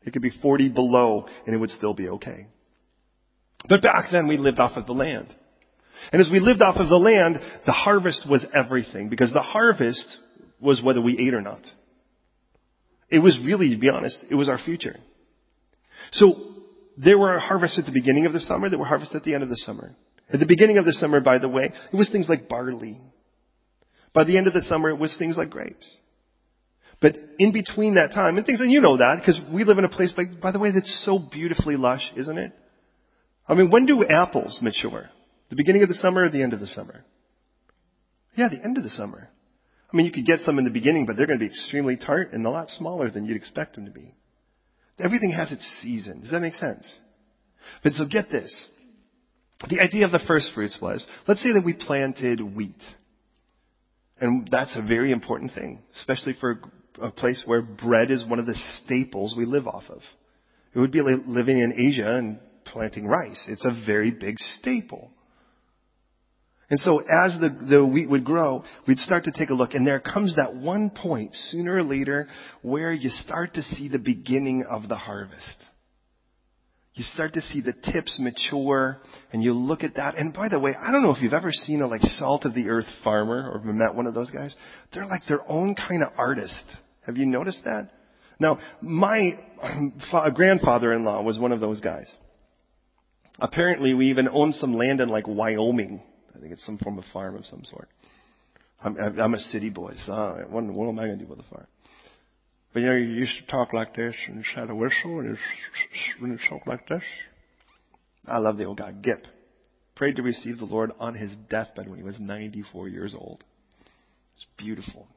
It 0.04 0.12
could 0.12 0.22
be 0.22 0.32
40 0.42 0.70
below 0.70 1.28
and 1.46 1.56
it 1.56 1.60
would 1.60 1.70
still 1.70 1.94
be 1.94 2.10
okay. 2.10 2.48
But 3.68 3.82
back 3.82 4.06
then 4.12 4.28
we 4.28 4.38
lived 4.38 4.60
off 4.60 4.76
of 4.76 4.86
the 4.86 4.94
land. 4.94 5.34
And 6.12 6.22
as 6.22 6.30
we 6.32 6.40
lived 6.40 6.62
off 6.62 6.78
of 6.78 6.90
the 6.90 6.98
land, 6.98 7.40
the 7.66 7.72
harvest 7.72 8.28
was 8.30 8.46
everything 8.56 9.10
because 9.10 9.34
the 9.34 9.42
harvest 9.42 10.18
was 10.60 10.82
whether 10.82 11.02
we 11.02 11.18
ate 11.20 11.34
or 11.34 11.42
not. 11.42 11.62
It 13.10 13.20
was 13.20 13.40
really, 13.44 13.74
to 13.74 13.80
be 13.80 13.90
honest, 13.90 14.26
it 14.30 14.36
was 14.36 14.50
our 14.50 14.58
future. 14.58 14.98
So 16.12 16.34
there 16.98 17.18
were 17.18 17.40
harvests 17.40 17.80
at 17.80 17.86
the 17.86 17.92
beginning 17.92 18.26
of 18.26 18.34
the 18.34 18.40
summer, 18.40 18.70
there 18.70 18.80
were 18.80 18.86
harvests 18.86 19.16
at 19.16 19.24
the 19.24 19.34
end 19.34 19.44
of 19.44 19.50
the 19.50 19.58
summer. 19.58 19.96
At 20.32 20.40
the 20.40 20.46
beginning 20.46 20.78
of 20.78 20.86
the 20.86 20.94
summer, 20.94 21.22
by 21.22 21.40
the 21.40 21.50
way, 21.50 21.72
it 21.92 21.96
was 21.96 22.10
things 22.10 22.30
like 22.30 22.48
barley. 22.48 23.00
By 24.14 24.26
the 24.26 24.38
end 24.38 24.48
of 24.48 24.54
the 24.54 24.62
summer, 24.62 24.90
it 24.90 25.00
was 25.00 25.16
things 25.18 25.38
like 25.38 25.50
grapes. 25.50 25.88
But 27.02 27.16
in 27.38 27.54
between 27.54 27.96
that 27.96 28.12
time, 28.14 28.38
and 28.38 28.46
things, 28.46 28.60
and 28.60 28.72
you 28.72 28.82
know 28.82 28.98
that, 28.98 29.20
because 29.20 29.40
we 29.54 29.64
live 29.64 29.78
in 29.78 29.86
a 29.86 29.90
place, 29.90 30.12
by, 30.12 30.26
by 30.26 30.52
the 30.52 30.60
way, 30.60 30.72
that's 30.72 31.04
so 31.06 31.18
beautifully 31.18 31.78
lush, 31.78 32.12
isn't 32.16 32.38
it? 32.38 32.52
I 33.48 33.54
mean, 33.54 33.72
when 33.72 33.86
do 33.86 34.04
apples 34.06 34.60
mature? 34.62 35.10
The 35.50 35.56
beginning 35.56 35.84
of 35.84 35.90
the 35.90 35.96
summer 35.96 36.24
or 36.24 36.30
the 36.30 36.44
end 36.44 36.54
of 36.54 36.60
the 36.60 36.68
summer? 36.68 37.04
Yeah, 38.36 38.50
the 38.50 38.64
end 38.64 38.78
of 38.78 38.84
the 38.84 38.90
summer. 38.90 39.30
I 39.92 39.98
mean, 39.98 40.06
you 40.06 40.12
could 40.12 40.26
get 40.26 40.40
some 40.40 40.60
in 40.60 40.66
the 40.66 40.72
beginning, 40.72 41.06
but 41.06 41.18
they're 41.18 41.26
going 41.26 41.40
to 41.40 41.46
be 41.46 41.50
extremely 41.50 41.98
tart 41.98 42.32
and 42.32 42.46
a 42.46 42.50
lot 42.50 42.70
smaller 42.70 43.10
than 43.10 43.26
you'd 43.26 43.38
expect 43.38 43.76
them 43.76 43.86
to 43.86 43.92
be. 43.92 44.14
Everything 45.00 45.32
has 45.32 45.52
its 45.52 45.66
season. 45.82 46.22
Does 46.22 46.32
that 46.32 46.42
make 46.42 46.54
sense? 46.54 46.92
But 47.84 47.94
so 47.94 48.06
get 48.06 48.30
this. 48.30 48.68
The 49.68 49.80
idea 49.80 50.06
of 50.06 50.12
the 50.12 50.24
first 50.28 50.52
fruits 50.54 50.78
was, 50.82 51.06
let's 51.28 51.42
say 51.42 51.54
that 51.54 51.66
we 51.66 51.74
planted 51.74 52.40
wheat. 52.40 52.82
And 54.22 54.48
that's 54.52 54.76
a 54.76 54.82
very 54.82 55.12
important 55.12 55.52
thing, 55.54 55.82
especially 55.98 56.34
for 56.40 56.62
a 57.02 57.12
place 57.12 57.44
where 57.46 57.62
bread 57.62 58.12
is 58.12 58.26
one 58.26 58.40
of 58.40 58.46
the 58.46 58.60
staples 58.84 59.36
we 59.38 59.46
live 59.46 59.68
off 59.68 59.84
of. 59.90 60.02
It 60.76 60.80
would 60.80 60.92
be 60.92 61.02
like 61.02 61.22
living 61.26 61.60
in 61.60 61.74
Asia 61.74 62.18
and 62.18 62.40
planting 62.66 63.08
rice. 63.08 63.48
It's 63.50 63.66
a 63.66 63.86
very 63.86 64.12
big 64.12 64.38
staple. 64.38 65.12
And 66.70 66.80
so 66.80 67.00
as 67.00 67.38
the, 67.40 67.50
the 67.68 67.86
wheat 67.86 68.10
would 68.10 68.24
grow, 68.24 68.64
we'd 68.88 69.00
start 69.00 69.24
to 69.24 69.32
take 69.32 69.50
a 69.50 69.56
look, 69.56 69.74
and 69.74 69.88
there 69.88 70.00
comes 70.00 70.36
that 70.36 70.56
one 70.56 70.92
point, 70.92 71.32
sooner 71.34 71.78
or 71.78 71.84
later, 71.84 72.28
where 72.62 72.94
you 72.94 73.10
start 73.10 73.56
to 73.56 73.64
see 73.64 73.90
the 73.90 73.98
beginning 73.98 74.64
of 74.70 74.88
the 74.88 74.96
harvest. 74.96 75.56
You 76.94 77.04
start 77.04 77.34
to 77.34 77.42
see 77.42 77.62
the 77.62 77.74
tips 77.92 78.20
mature, 78.22 79.00
and 79.32 79.42
you 79.44 79.54
look 79.54 79.84
at 79.84 79.96
that. 79.96 80.16
And 80.16 80.32
by 80.34 80.50
the 80.50 80.60
way, 80.60 80.76
I 80.80 80.92
don't 80.92 81.02
know 81.02 81.12
if 81.12 81.22
you've 81.22 81.34
ever 81.34 81.52
seen 81.52 81.82
a 81.82 81.88
like 81.88 82.02
salt 82.02 82.46
of 82.46 82.54
the 82.54 82.70
earth 82.70 82.88
farmer 83.04 83.50
or 83.50 83.60
met 83.74 83.96
one 83.96 84.06
of 84.06 84.14
those 84.14 84.30
guys. 84.30 84.56
They're 84.94 85.06
like 85.06 85.22
their 85.28 85.50
own 85.50 85.76
kind 85.76 86.04
of 86.04 86.10
artist. 86.18 86.64
Have 87.06 87.18
you 87.18 87.26
noticed 87.26 87.64
that? 87.64 87.90
Now, 88.40 88.60
my 88.82 89.40
grandfather-in-law 90.36 91.24
was 91.24 91.40
one 91.40 91.52
of 91.52 91.60
those 91.60 91.80
guys. 91.80 92.12
Apparently, 93.40 93.94
we 93.94 94.10
even 94.10 94.28
owned 94.28 94.56
some 94.56 94.74
land 94.74 95.02
in 95.02 95.10
like 95.10 95.28
Wyoming 95.28 96.02
I 96.36 96.40
think 96.40 96.52
it's 96.52 96.66
some 96.66 96.78
form 96.78 96.98
of 96.98 97.06
farm 97.12 97.36
of 97.36 97.46
some 97.46 97.64
sort. 97.66 97.90
I'm, 98.84 98.98
I'm 98.98 99.34
a 99.34 99.40
city 99.40 99.70
boy, 99.70 99.94
so 100.06 100.46
what, 100.50 100.64
what 100.64 100.88
am 100.88 101.00
I 101.00 101.08
going 101.08 101.20
to 101.20 101.26
do 101.26 101.30
with 101.30 101.40
a 101.40 101.50
farm? 101.50 101.68
But 102.74 102.82
you 102.82 102.86
know, 102.86 102.96
you 102.96 103.08
used 103.08 103.38
to 103.40 103.52
talk 103.52 103.74
like 103.74 103.96
this 103.96 104.16
and 104.28 104.44
just 104.44 104.56
had 104.56 104.70
a 104.70 104.76
whistle 104.76 105.20
and 105.20 105.38
when 106.20 106.32
you 106.32 106.40
talk 106.50 106.66
like 106.68 106.88
this. 106.88 107.04
I 108.28 108.38
love 108.38 108.58
the 108.58 108.66
old 108.66 108.78
guy, 108.78 108.92
Gip. 108.92 109.26
Prayed 109.96 110.16
to 110.18 110.22
receive 110.22 110.60
the 110.60 110.66
Lord 110.66 110.92
on 111.00 111.16
his 111.16 111.32
deathbed 111.50 111.90
when 111.90 111.98
he 111.98 112.04
was 112.04 112.20
94 112.20 112.88
years 112.88 113.16
old. 113.18 113.44
It's 114.36 114.46
beautiful. 114.58 115.08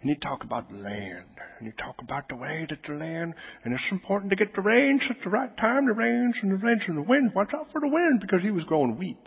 And 0.00 0.08
you 0.08 0.16
talk 0.16 0.44
about 0.44 0.72
land, 0.72 1.26
and 1.58 1.66
you 1.66 1.72
talk 1.72 1.96
about 2.00 2.28
the 2.28 2.36
way 2.36 2.66
that 2.68 2.78
the 2.86 2.94
land, 2.94 3.34
and 3.64 3.74
it's 3.74 3.82
important 3.90 4.30
to 4.30 4.36
get 4.36 4.54
the 4.54 4.62
rains 4.62 5.02
at 5.10 5.16
the 5.22 5.30
right 5.30 5.54
time, 5.58 5.86
the 5.86 5.92
rains 5.92 6.36
and 6.40 6.52
the 6.52 6.64
rains 6.64 6.82
and 6.86 6.96
the 6.96 7.02
wind. 7.02 7.32
Watch 7.34 7.52
out 7.54 7.66
for 7.72 7.80
the 7.80 7.88
wind 7.88 8.20
because 8.20 8.40
he 8.42 8.50
was 8.50 8.64
growing 8.64 8.96
wheat. 8.96 9.18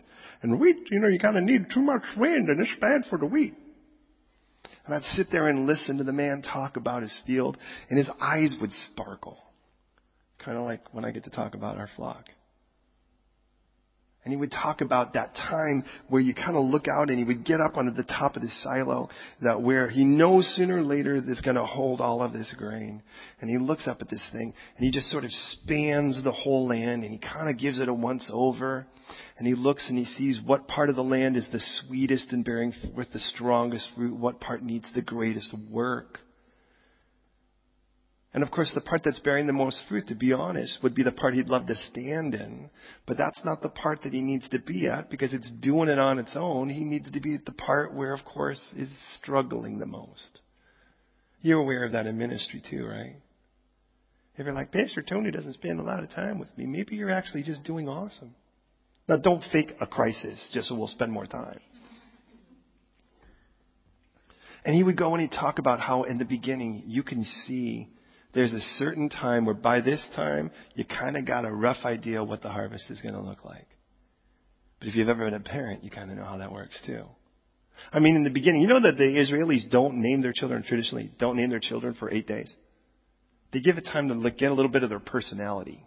And 0.43 0.59
wheat, 0.59 0.89
you 0.91 0.99
know, 0.99 1.07
you 1.07 1.17
kind 1.17 1.37
of 1.37 1.43
need 1.43 1.67
too 1.73 1.81
much 1.81 2.03
wind 2.17 2.49
and 2.49 2.59
it's 2.59 2.75
bad 2.79 3.05
for 3.09 3.17
the 3.17 3.25
wheat. 3.25 3.55
And 4.85 4.93
I'd 4.93 5.03
sit 5.03 5.27
there 5.31 5.47
and 5.47 5.65
listen 5.65 5.97
to 5.97 6.03
the 6.03 6.11
man 6.11 6.41
talk 6.41 6.75
about 6.75 7.01
his 7.01 7.21
field 7.25 7.57
and 7.89 7.97
his 7.97 8.09
eyes 8.19 8.53
would 8.59 8.71
sparkle. 8.71 9.37
Kind 10.43 10.57
of 10.57 10.65
like 10.65 10.93
when 10.93 11.05
I 11.05 11.11
get 11.11 11.23
to 11.23 11.29
talk 11.29 11.55
about 11.55 11.77
our 11.77 11.89
flock. 11.95 12.25
And 14.23 14.31
he 14.31 14.37
would 14.37 14.51
talk 14.51 14.79
about 14.79 15.13
that 15.13 15.35
time 15.35 15.83
where 16.07 16.21
you 16.21 16.33
kind 16.33 16.55
of 16.55 16.63
look 16.63 16.87
out 16.87 17.09
and 17.09 17.17
he 17.17 17.25
would 17.25 17.43
get 17.45 17.59
up 17.59 17.75
onto 17.75 17.91
the 17.91 18.05
top 18.05 18.37
of 18.37 18.41
the 18.41 18.47
silo 18.47 19.09
that 19.41 19.61
where 19.61 19.89
he 19.89 20.05
knows 20.05 20.47
sooner 20.55 20.77
or 20.77 20.81
later 20.81 21.19
that's 21.19 21.41
going 21.41 21.57
to 21.57 21.65
hold 21.65 21.99
all 21.99 22.21
of 22.21 22.31
this 22.31 22.55
grain. 22.57 23.03
And 23.41 23.49
he 23.49 23.57
looks 23.57 23.85
up 23.85 23.97
at 23.99 24.09
this 24.09 24.25
thing 24.31 24.53
and 24.77 24.85
he 24.85 24.91
just 24.91 25.09
sort 25.09 25.25
of 25.25 25.31
spans 25.31 26.23
the 26.23 26.31
whole 26.31 26.67
land 26.67 27.03
and 27.03 27.11
he 27.11 27.17
kind 27.17 27.49
of 27.49 27.57
gives 27.57 27.79
it 27.79 27.89
a 27.89 27.93
once 27.93 28.29
over. 28.31 28.87
And 29.37 29.45
he 29.45 29.55
looks 29.55 29.89
and 29.89 29.97
he 29.97 30.05
sees 30.05 30.39
what 30.45 30.69
part 30.69 30.89
of 30.89 30.95
the 30.95 31.03
land 31.03 31.35
is 31.35 31.47
the 31.51 31.59
sweetest 31.59 32.31
and 32.31 32.45
bearing 32.45 32.73
forth 32.93 33.11
the 33.11 33.19
strongest 33.19 33.89
fruit, 33.93 34.15
what 34.15 34.39
part 34.39 34.63
needs 34.63 34.89
the 34.93 35.01
greatest 35.01 35.53
work. 35.69 36.19
And 38.33 38.41
of 38.41 38.49
course, 38.49 38.71
the 38.73 38.81
part 38.81 39.01
that's 39.03 39.19
bearing 39.19 39.45
the 39.45 39.53
most 39.53 39.83
fruit, 39.87 40.07
to 40.07 40.15
be 40.15 40.33
honest, 40.33 40.79
would 40.81 40.95
be 40.95 41.03
the 41.03 41.11
part 41.11 41.35
he'd 41.35 41.49
love 41.49 41.67
to 41.67 41.75
stand 41.75 42.33
in. 42.33 42.71
But 43.05 43.17
that's 43.17 43.41
not 43.45 43.61
the 43.61 43.69
part 43.69 44.01
that 44.03 44.13
he 44.13 44.21
needs 44.21 44.49
to 44.49 44.59
be 44.59 44.87
at 44.87 45.11
because 45.11 45.33
it's 45.33 45.51
doing 45.61 45.87
it 45.87 45.99
on 45.99 46.17
its 46.17 46.35
own. 46.35 46.69
He 46.69 46.83
needs 46.83 47.11
to 47.11 47.19
be 47.19 47.35
at 47.35 47.45
the 47.45 47.51
part 47.51 47.93
where, 47.93 48.11
of 48.11 48.25
course, 48.25 48.73
is 48.75 48.89
struggling 49.17 49.77
the 49.77 49.85
most. 49.85 50.39
You're 51.41 51.59
aware 51.59 51.83
of 51.83 51.91
that 51.91 52.07
in 52.07 52.17
ministry 52.17 52.63
too, 52.67 52.85
right? 52.87 53.21
If 54.35 54.45
you're 54.45 54.55
like, 54.55 54.71
Pastor 54.71 55.03
Tony 55.03 55.29
doesn't 55.29 55.53
spend 55.53 55.79
a 55.79 55.83
lot 55.83 56.01
of 56.01 56.09
time 56.09 56.39
with 56.39 56.57
me, 56.57 56.65
maybe 56.65 56.95
you're 56.95 57.11
actually 57.11 57.43
just 57.43 57.63
doing 57.63 57.87
awesome. 57.87 58.33
Now 59.07 59.17
don't 59.17 59.43
fake 59.51 59.73
a 59.79 59.85
crisis 59.85 60.49
just 60.53 60.69
so 60.69 60.75
we'll 60.75 60.87
spend 60.87 61.11
more 61.11 61.27
time. 61.27 61.59
And 64.65 64.73
he 64.73 64.81
would 64.81 64.97
go 64.97 65.13
and 65.13 65.21
he'd 65.21 65.37
talk 65.37 65.59
about 65.59 65.81
how 65.81 66.03
in 66.03 66.17
the 66.17 66.25
beginning 66.25 66.83
you 66.87 67.03
can 67.03 67.23
see 67.23 67.89
there's 68.33 68.53
a 68.53 68.59
certain 68.59 69.09
time 69.09 69.45
where 69.45 69.55
by 69.55 69.81
this 69.81 70.07
time 70.15 70.51
you 70.75 70.85
kind 70.85 71.17
of 71.17 71.25
got 71.25 71.45
a 71.45 71.51
rough 71.51 71.85
idea 71.85 72.23
what 72.23 72.41
the 72.41 72.49
harvest 72.49 72.89
is 72.89 73.01
going 73.01 73.13
to 73.13 73.21
look 73.21 73.45
like. 73.45 73.67
But 74.79 74.87
if 74.87 74.95
you've 74.95 75.09
ever 75.09 75.25
been 75.25 75.35
a 75.35 75.39
parent, 75.39 75.83
you 75.83 75.91
kind 75.91 76.11
of 76.11 76.17
know 76.17 76.25
how 76.25 76.37
that 76.37 76.51
works 76.51 76.79
too. 76.85 77.05
I 77.91 77.99
mean, 77.99 78.15
in 78.15 78.23
the 78.23 78.29
beginning, 78.29 78.61
you 78.61 78.67
know 78.67 78.81
that 78.81 78.97
the 78.97 79.03
Israelis 79.03 79.69
don't 79.69 80.01
name 80.01 80.21
their 80.21 80.33
children 80.33 80.63
traditionally, 80.63 81.11
don't 81.19 81.37
name 81.37 81.49
their 81.49 81.59
children 81.59 81.93
for 81.93 82.11
eight 82.11 82.27
days. 82.27 82.53
They 83.51 83.61
give 83.61 83.77
it 83.77 83.85
time 83.85 84.09
to 84.09 84.31
get 84.31 84.51
a 84.51 84.53
little 84.53 84.71
bit 84.71 84.83
of 84.83 84.89
their 84.89 84.99
personality. 84.99 85.83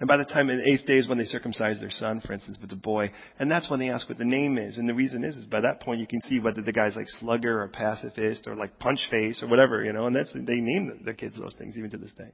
And 0.00 0.06
by 0.06 0.16
the 0.16 0.24
time 0.24 0.48
in 0.48 0.58
the 0.58 0.70
eighth 0.70 0.86
day 0.86 0.98
is 0.98 1.08
when 1.08 1.18
they 1.18 1.24
circumcise 1.24 1.80
their 1.80 1.90
son, 1.90 2.20
for 2.24 2.32
instance, 2.32 2.56
if 2.56 2.64
it's 2.64 2.72
a 2.72 2.76
boy, 2.76 3.10
and 3.38 3.50
that's 3.50 3.68
when 3.68 3.80
they 3.80 3.90
ask 3.90 4.08
what 4.08 4.18
the 4.18 4.24
name 4.24 4.56
is. 4.56 4.78
And 4.78 4.88
the 4.88 4.94
reason 4.94 5.24
is, 5.24 5.36
is 5.36 5.44
by 5.44 5.60
that 5.62 5.80
point 5.80 6.00
you 6.00 6.06
can 6.06 6.20
see 6.22 6.38
whether 6.38 6.62
the 6.62 6.72
guy's 6.72 6.94
like 6.94 7.08
slugger 7.08 7.60
or 7.62 7.68
pacifist 7.68 8.46
or 8.46 8.54
like 8.54 8.78
punch 8.78 9.00
face 9.10 9.42
or 9.42 9.48
whatever, 9.48 9.82
you 9.82 9.92
know, 9.92 10.06
and 10.06 10.14
that's, 10.14 10.32
they 10.32 10.60
name 10.60 11.00
their 11.04 11.14
kids 11.14 11.36
those 11.38 11.56
things 11.56 11.76
even 11.76 11.90
to 11.90 11.98
this 11.98 12.12
day. 12.12 12.30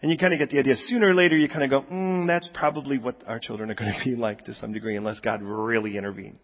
And 0.00 0.12
you 0.12 0.16
kind 0.16 0.32
of 0.32 0.38
get 0.38 0.50
the 0.50 0.60
idea. 0.60 0.76
Sooner 0.76 1.08
or 1.08 1.14
later 1.14 1.36
you 1.36 1.48
kind 1.48 1.64
of 1.64 1.70
go, 1.70 1.82
mm, 1.92 2.28
that's 2.28 2.48
probably 2.54 2.98
what 2.98 3.24
our 3.26 3.40
children 3.40 3.68
are 3.68 3.74
going 3.74 3.92
to 3.92 4.04
be 4.04 4.14
like 4.14 4.44
to 4.44 4.54
some 4.54 4.72
degree 4.72 4.96
unless 4.96 5.18
God 5.18 5.42
really 5.42 5.96
intervenes. 5.96 6.38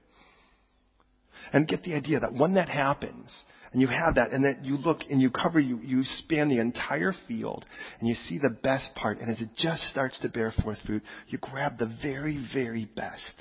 And 1.53 1.69
get 1.69 1.85
the 1.85 1.95
idea 1.95 2.19
that 2.21 2.33
when 2.33 2.55
that 2.55 2.69
happens, 2.69 3.45
and 3.75 3.83
you 3.83 3.89
have 3.89 4.15
that, 4.15 4.31
and 4.31 4.45
then 4.45 4.61
you 4.63 4.77
look 4.77 5.01
and 5.11 5.21
you 5.21 5.31
cover, 5.31 5.59
you, 5.59 5.81
you 5.83 6.05
span 6.05 6.49
the 6.49 6.61
entire 6.61 7.13
field, 7.27 7.67
and 7.99 8.09
you 8.09 8.15
see 8.15 8.39
the 8.39 8.57
best 8.63 8.95
part, 8.95 9.19
and 9.19 9.29
as 9.29 9.41
it 9.41 9.49
just 9.59 9.83
starts 9.89 10.21
to 10.21 10.29
bear 10.29 10.55
forth 10.63 10.79
fruit, 10.87 11.03
you 11.27 11.39
grab 11.39 11.77
the 11.77 11.93
very, 12.01 12.39
very 12.55 12.85
best. 12.85 13.35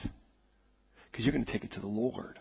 Because 1.12 1.24
you're 1.24 1.34
going 1.34 1.46
to 1.46 1.52
take 1.52 1.64
it 1.64 1.74
to 1.74 1.80
the 1.80 1.86
Lord. 1.86 2.40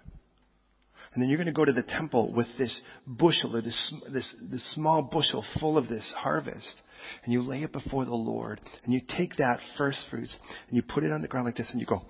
And 1.13 1.23
then 1.23 1.29
you're 1.29 1.37
going 1.37 1.49
to 1.49 1.53
go 1.53 1.67
to 1.67 1.73
the 1.73 1.83
temple 1.83 2.33
with 2.33 2.47
this 2.57 2.81
bushel 3.07 3.55
or 3.55 3.61
this, 3.61 3.95
this, 4.11 4.35
this 4.51 4.75
small 4.75 5.03
bushel 5.03 5.45
full 5.61 5.77
of 5.77 5.87
this 5.87 6.15
harvest. 6.17 6.75
And 7.25 7.35
you 7.35 7.43
lay 7.43 7.63
it 7.63 7.73
before 7.73 8.07
the 8.07 8.15
Lord. 8.15 8.59
And 8.85 8.95
you 8.95 9.03
take 9.07 9.37
that 9.37 9.59
first 9.77 10.07
fruits 10.11 10.39
and 10.69 10.77
you 10.77 10.83
put 10.83 11.05
it 11.05 11.13
on 11.13 11.21
the 11.21 11.29
ground 11.29 11.45
like 11.45 11.57
this 11.57 11.71
and 11.71 11.81
you 11.83 11.87
go, 11.87 12.01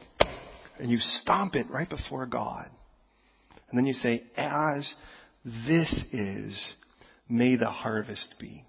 and 0.79 0.89
you 0.89 0.99
stomp 1.01 1.57
it 1.57 1.69
right 1.69 1.91
before 1.91 2.27
God. 2.27 2.67
And 3.71 3.77
then 3.77 3.87
you 3.87 3.95
say, 3.95 4.23
as 4.37 4.95
this 5.45 6.05
is, 6.13 6.75
may 7.29 7.57
the 7.57 7.71
harvest 7.71 8.35
be. 8.39 8.65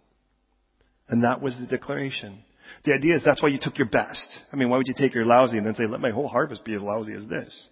And 1.07 1.23
that 1.23 1.41
was 1.41 1.55
the 1.59 1.67
declaration. 1.67 2.39
The 2.86 2.93
idea 2.93 3.15
is 3.15 3.23
that's 3.23 3.41
why 3.41 3.49
you 3.49 3.59
took 3.62 3.77
your 3.77 3.89
best. 3.89 4.27
I 4.51 4.55
mean, 4.55 4.69
why 4.69 4.77
would 4.77 4.88
you 4.88 4.95
take 4.97 5.13
your 5.13 5.25
lousy 5.25 5.57
and 5.57 5.65
then 5.65 5.75
say, 5.75 5.86
let 5.86 6.01
my 6.01 6.12
whole 6.12 6.27
harvest 6.27 6.65
be 6.65 6.73
as 6.73 6.81
lousy 6.81 7.13
as 7.13 7.27
this? 7.27 7.67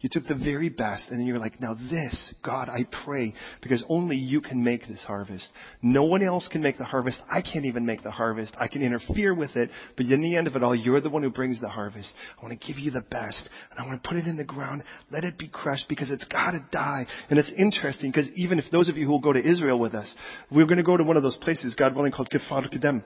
You 0.00 0.08
took 0.10 0.24
the 0.24 0.34
very 0.34 0.70
best 0.70 1.10
and 1.10 1.20
then 1.20 1.26
you're 1.26 1.38
like, 1.38 1.60
now 1.60 1.74
this, 1.74 2.34
God, 2.42 2.70
I 2.70 2.86
pray, 3.04 3.34
because 3.60 3.84
only 3.86 4.16
you 4.16 4.40
can 4.40 4.64
make 4.64 4.88
this 4.88 5.04
harvest. 5.06 5.46
No 5.82 6.04
one 6.04 6.22
else 6.22 6.48
can 6.50 6.62
make 6.62 6.78
the 6.78 6.84
harvest. 6.84 7.20
I 7.30 7.42
can't 7.42 7.66
even 7.66 7.84
make 7.84 8.02
the 8.02 8.10
harvest. 8.10 8.54
I 8.58 8.68
can 8.68 8.82
interfere 8.82 9.34
with 9.34 9.56
it, 9.56 9.68
but 9.98 10.06
in 10.06 10.22
the 10.22 10.36
end 10.36 10.46
of 10.46 10.56
it 10.56 10.62
all, 10.62 10.74
you're 10.74 11.02
the 11.02 11.10
one 11.10 11.22
who 11.22 11.28
brings 11.28 11.60
the 11.60 11.68
harvest. 11.68 12.10
I 12.38 12.42
want 12.42 12.58
to 12.58 12.66
give 12.66 12.78
you 12.78 12.90
the 12.90 13.04
best 13.10 13.46
and 13.70 13.78
I 13.78 13.86
want 13.86 14.02
to 14.02 14.08
put 14.08 14.16
it 14.16 14.26
in 14.26 14.38
the 14.38 14.44
ground, 14.44 14.84
let 15.10 15.24
it 15.24 15.36
be 15.36 15.48
crushed 15.48 15.86
because 15.90 16.10
it's 16.10 16.24
got 16.24 16.52
to 16.52 16.64
die. 16.72 17.04
And 17.28 17.38
it's 17.38 17.52
interesting 17.58 18.10
because 18.10 18.30
even 18.36 18.58
if 18.58 18.64
those 18.72 18.88
of 18.88 18.96
you 18.96 19.04
who 19.04 19.12
will 19.12 19.20
go 19.20 19.34
to 19.34 19.46
Israel 19.46 19.78
with 19.78 19.94
us, 19.94 20.14
we're 20.50 20.66
going 20.66 20.78
to 20.78 20.82
go 20.82 20.96
to 20.96 21.04
one 21.04 21.18
of 21.18 21.22
those 21.22 21.36
places, 21.36 21.74
God 21.74 21.94
willing, 21.94 22.12
called 22.12 22.30
Kfar 22.30 22.72
Kedem 22.72 23.02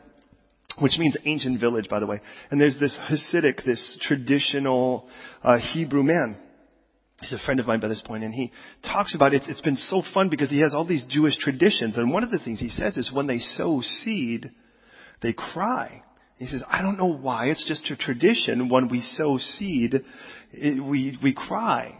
which 0.81 0.99
means 0.99 1.17
ancient 1.25 1.61
village, 1.61 1.89
by 1.89 2.01
the 2.01 2.07
way. 2.07 2.21
And 2.51 2.61
there's 2.61 2.77
this 2.81 2.99
Hasidic, 3.09 3.65
this 3.65 3.97
traditional 4.03 5.07
uh, 5.45 5.59
Hebrew 5.59 6.03
man 6.03 6.37
He's 7.25 7.33
a 7.33 7.45
friend 7.45 7.59
of 7.59 7.67
mine 7.67 7.81
by 7.81 7.89
this 7.89 8.03
point, 8.03 8.23
and 8.23 8.35
he 8.35 8.53
talks 8.83 9.15
about 9.15 9.33
it. 9.33 9.45
It's 9.49 9.63
been 9.63 9.77
so 9.77 10.03
fun 10.13 10.29
because 10.29 10.51
he 10.51 10.61
has 10.61 10.75
all 10.75 10.87
these 10.87 11.07
Jewish 11.09 11.39
traditions. 11.39 11.97
And 11.97 12.13
one 12.13 12.23
of 12.23 12.31
the 12.31 12.39
things 12.39 12.61
he 12.61 12.69
says 12.69 12.99
is 12.99 13.11
when 13.11 13.27
they 13.27 13.39
sow 13.39 13.81
seed, 13.81 14.51
they 15.23 15.33
cry. 15.33 16.03
He 16.37 16.47
says, 16.47 16.63
I 16.69 16.83
don't 16.83 16.99
know 16.99 17.13
why. 17.13 17.47
It's 17.47 17.67
just 17.67 17.91
a 17.91 17.97
tradition. 17.97 18.69
When 18.69 18.89
we 18.89 19.01
sow 19.01 19.39
seed, 19.39 19.95
it, 20.53 20.85
we, 20.85 21.19
we 21.23 21.33
cry. 21.33 21.97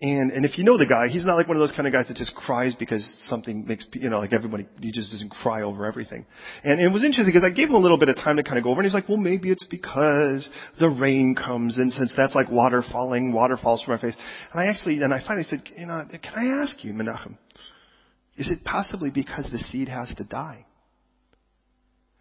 And, 0.00 0.30
and 0.30 0.44
if 0.44 0.56
you 0.58 0.64
know 0.64 0.78
the 0.78 0.86
guy, 0.86 1.08
he's 1.08 1.26
not 1.26 1.34
like 1.34 1.48
one 1.48 1.56
of 1.56 1.60
those 1.60 1.72
kind 1.72 1.88
of 1.88 1.92
guys 1.92 2.06
that 2.06 2.16
just 2.16 2.32
cries 2.36 2.76
because 2.76 3.04
something 3.22 3.66
makes, 3.66 3.84
you 3.94 4.08
know, 4.08 4.20
like 4.20 4.32
everybody, 4.32 4.68
he 4.80 4.92
just 4.92 5.10
doesn't 5.10 5.30
cry 5.30 5.62
over 5.62 5.86
everything. 5.86 6.24
And 6.62 6.80
it 6.80 6.86
was 6.86 7.04
interesting 7.04 7.34
because 7.34 7.44
I 7.44 7.50
gave 7.50 7.68
him 7.68 7.74
a 7.74 7.80
little 7.80 7.98
bit 7.98 8.08
of 8.08 8.14
time 8.14 8.36
to 8.36 8.44
kind 8.44 8.58
of 8.58 8.64
go 8.64 8.70
over 8.70 8.80
and 8.80 8.86
he's 8.86 8.94
like, 8.94 9.08
well 9.08 9.18
maybe 9.18 9.50
it's 9.50 9.64
because 9.64 10.48
the 10.78 10.88
rain 10.88 11.34
comes 11.34 11.78
and 11.78 11.92
since 11.92 12.14
that's 12.16 12.36
like 12.36 12.48
water 12.48 12.84
falling, 12.92 13.32
water 13.32 13.56
falls 13.60 13.82
from 13.82 13.94
my 13.94 14.00
face. 14.00 14.14
And 14.52 14.60
I 14.60 14.66
actually, 14.66 15.02
and 15.02 15.12
I 15.12 15.18
finally 15.18 15.42
said, 15.42 15.64
you 15.76 15.86
know, 15.86 16.06
can 16.10 16.32
I 16.36 16.62
ask 16.62 16.84
you, 16.84 16.92
Menachem, 16.92 17.36
is 18.36 18.52
it 18.52 18.60
possibly 18.64 19.10
because 19.10 19.48
the 19.50 19.58
seed 19.58 19.88
has 19.88 20.14
to 20.14 20.22
die? 20.22 20.64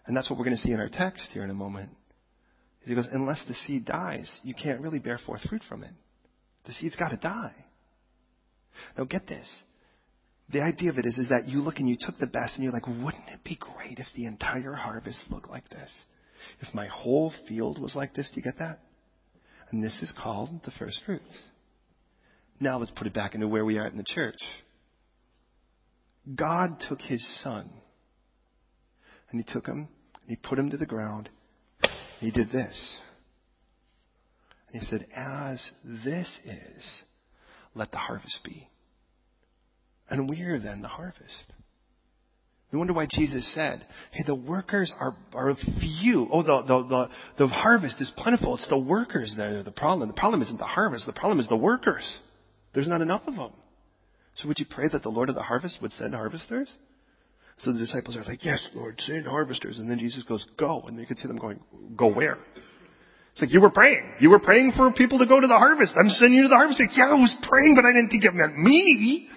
And 0.08 0.18
that's 0.18 0.32
what 0.32 0.40
we're 0.40 0.46
going 0.46 0.56
to 0.56 0.62
see 0.62 0.72
in 0.72 0.80
our 0.80 0.90
text 0.92 1.30
here 1.32 1.44
in 1.44 1.52
a 1.52 1.54
moment. 1.54 1.92
He 2.86 2.96
goes, 2.96 3.10
unless 3.12 3.44
the 3.48 3.54
seed 3.54 3.86
dies, 3.86 4.40
you 4.44 4.56
can't 4.56 4.82
really 4.82 5.00
bear 5.00 5.20
forth 5.24 5.42
fruit 5.48 5.62
from 5.70 5.84
it. 5.84 5.92
The 6.66 6.72
seed's 6.72 6.96
got 6.96 7.10
to 7.10 7.18
die. 7.18 7.54
Now 8.98 9.06
get 9.06 9.28
this. 9.28 9.64
The 10.50 10.62
idea 10.62 10.90
of 10.92 10.98
it 10.98 11.06
is, 11.06 11.18
is 11.18 11.30
that 11.30 11.48
you 11.48 11.60
look 11.60 11.80
and 11.80 11.90
you 11.90 11.98
took 12.00 12.18
the 12.20 12.28
best 12.28 12.56
and 12.56 12.64
you're 12.64 12.74
like, 12.74 12.88
wouldn't 12.88 13.28
it 13.30 13.44
be 13.44 13.60
great 13.60 14.00
if 14.00 14.08
the 14.16 14.26
entire 14.26 14.74
harvest 14.74 15.26
looked 15.30 15.50
like 15.50 15.68
this? 15.70 16.06
If 16.62 16.74
my 16.74 16.88
whole 16.88 17.34
field 17.48 17.80
was 17.80 17.96
like 17.96 18.14
this, 18.14 18.30
do 18.30 18.38
you 18.38 18.44
get 18.44 18.60
that? 18.60 18.80
And 19.72 19.84
this 19.84 20.00
is 20.02 20.14
called 20.18 20.62
the 20.64 20.72
first 20.72 21.02
fruits. 21.06 21.38
Now 22.60 22.78
let's 22.78 22.94
put 22.96 23.08
it 23.08 23.14
back 23.14 23.36
into 23.36 23.48
where 23.48 23.66
we 23.66 23.78
are 23.78 23.88
in 23.88 23.98
the 23.98 24.04
church. 24.04 24.40
God 26.34 26.82
took 26.88 27.02
his 27.02 27.26
son 27.44 27.72
and 29.30 29.44
he 29.44 29.54
took 29.54 29.68
him 29.68 29.90
and 30.22 30.30
he 30.30 30.36
put 30.36 30.58
him 30.58 30.70
to 30.72 30.78
the 30.78 30.86
ground. 30.86 31.30
he 32.20 32.32
did 32.32 32.50
this. 32.52 33.00
And 34.72 34.82
he 34.82 34.88
said, 34.88 35.06
as 35.16 35.72
this 35.84 36.40
is, 36.46 37.04
let 37.78 37.92
the 37.92 37.98
harvest 37.98 38.40
be. 38.44 38.68
And 40.10 40.30
we 40.30 40.42
are 40.42 40.60
then 40.60 40.82
the 40.82 40.88
harvest. 40.88 41.54
We 42.72 42.78
wonder 42.78 42.94
why 42.94 43.08
Jesus 43.10 43.54
said, 43.54 43.86
hey, 44.12 44.24
the 44.26 44.36
workers 44.36 44.94
are, 45.00 45.16
are 45.34 45.56
few. 45.80 46.28
Oh, 46.32 46.44
the, 46.44 46.64
the, 46.68 46.88
the, 46.88 47.10
the 47.46 47.48
harvest 47.48 48.02
is 48.02 48.12
plentiful. 48.18 48.56
It's 48.56 48.68
the 48.68 48.78
workers 48.78 49.34
that 49.38 49.48
are 49.48 49.64
the 49.64 49.72
problem. 49.72 50.10
The 50.10 50.14
problem 50.14 50.42
isn't 50.42 50.58
the 50.58 50.66
harvest. 50.66 51.06
The 51.06 51.14
problem 51.14 51.40
is 51.40 51.48
the 51.48 51.56
workers. 51.56 52.04
There's 52.74 52.90
not 52.90 53.02
enough 53.02 53.22
of 53.26 53.36
them. 53.36 53.52
So 54.36 54.50
would 54.50 54.60
you 54.60 54.66
pray 54.70 54.90
that 54.92 55.02
the 55.02 55.10
Lord 55.10 55.30
of 55.30 55.36
the 55.36 55.44
harvest 55.44 55.78
would 55.82 55.94
send 55.94 56.14
harvesters? 56.14 56.70
So 57.60 57.72
the 57.72 57.80
disciples 57.80 58.18
are 58.18 58.24
like, 58.24 58.44
yes, 58.44 58.60
Lord, 58.76 58.96
send 59.00 59.26
harvesters. 59.26 59.80
And 59.80 59.90
then 59.90 59.98
Jesus 59.98 60.24
goes, 60.24 60.46
go. 60.60 60.82
And 60.82 61.00
you 61.00 61.06
can 61.06 61.18
see 61.18 61.28
them 61.28 61.38
going, 61.38 61.60
go 61.96 62.14
where? 62.14 62.38
It's 63.38 63.44
like, 63.44 63.54
you 63.54 63.62
were 63.62 63.70
praying. 63.70 64.02
You 64.20 64.32
were 64.32 64.40
praying 64.40 64.72
for 64.76 64.92
people 64.92 65.20
to 65.20 65.28
go 65.28 65.40
to 65.40 65.46
the 65.46 65.54
harvest. 65.54 65.94
I'm 65.96 66.10
sending 66.10 66.38
you 66.38 66.44
to 66.44 66.50
the 66.50 66.56
harvest. 66.56 66.80
Like, 66.80 66.98
yeah, 66.98 67.12
I 67.12 67.14
was 67.14 67.36
praying, 67.48 67.76
but 67.76 67.86
I 67.86 67.94
didn't 67.94 68.10
think 68.10 68.26
it 68.26 68.34
meant 68.34 68.58
me. 68.58 69.28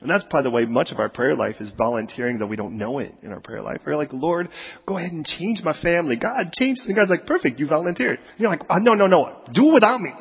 And 0.00 0.08
that's, 0.08 0.22
by 0.30 0.42
the 0.42 0.50
way, 0.50 0.64
much 0.64 0.92
of 0.92 1.00
our 1.00 1.08
prayer 1.08 1.34
life 1.34 1.56
is 1.58 1.72
volunteering, 1.76 2.38
though 2.38 2.46
we 2.46 2.54
don't 2.54 2.78
know 2.78 3.00
it 3.00 3.10
in 3.24 3.32
our 3.32 3.40
prayer 3.40 3.62
life. 3.62 3.80
We're 3.84 3.96
like, 3.96 4.12
Lord, 4.12 4.48
go 4.86 4.96
ahead 4.96 5.10
and 5.10 5.26
change 5.26 5.60
my 5.64 5.76
family. 5.82 6.14
God, 6.14 6.52
change. 6.52 6.78
And 6.86 6.94
God's 6.94 7.10
like, 7.10 7.26
perfect, 7.26 7.58
you 7.58 7.66
volunteered. 7.66 8.20
And 8.20 8.38
you're 8.38 8.48
like, 8.48 8.62
oh, 8.70 8.78
no, 8.78 8.94
no, 8.94 9.08
no. 9.08 9.42
Do 9.52 9.70
it 9.70 9.74
without 9.74 10.00
me. 10.00 10.12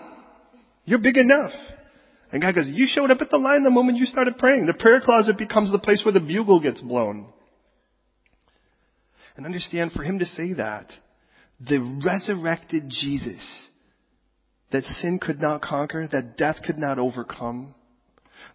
You're 0.85 0.97
big 0.97 1.17
enough. 1.17 1.51
And 2.31 2.41
God 2.41 2.55
goes, 2.55 2.71
you 2.73 2.87
showed 2.89 3.11
up 3.11 3.21
at 3.21 3.29
the 3.29 3.37
line 3.37 3.63
the 3.63 3.69
moment 3.69 3.99
you 3.99 4.07
started 4.07 4.39
praying. 4.39 4.65
The 4.65 4.73
prayer 4.73 4.99
closet 4.99 5.37
becomes 5.37 5.71
the 5.71 5.77
place 5.77 6.01
where 6.03 6.13
the 6.13 6.19
bugle 6.21 6.59
gets 6.59 6.81
blown. 6.81 7.27
And 9.37 9.45
understand, 9.45 9.91
for 9.91 10.01
him 10.01 10.17
to 10.17 10.25
say 10.25 10.53
that, 10.53 10.91
the 11.59 11.79
resurrected 12.05 12.89
Jesus 12.89 13.67
that 14.71 14.83
sin 14.83 15.19
could 15.19 15.39
not 15.39 15.61
conquer, 15.61 16.07
that 16.11 16.37
death 16.37 16.57
could 16.65 16.77
not 16.77 16.99
overcome, 16.99 17.73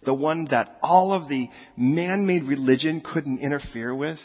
the 0.05 0.15
one 0.15 0.47
that 0.51 0.79
all 0.83 1.13
of 1.13 1.29
the 1.29 1.49
man-made 1.77 2.45
religion 2.45 3.01
couldn't 3.01 3.41
interfere 3.41 3.95
with, 3.95 4.19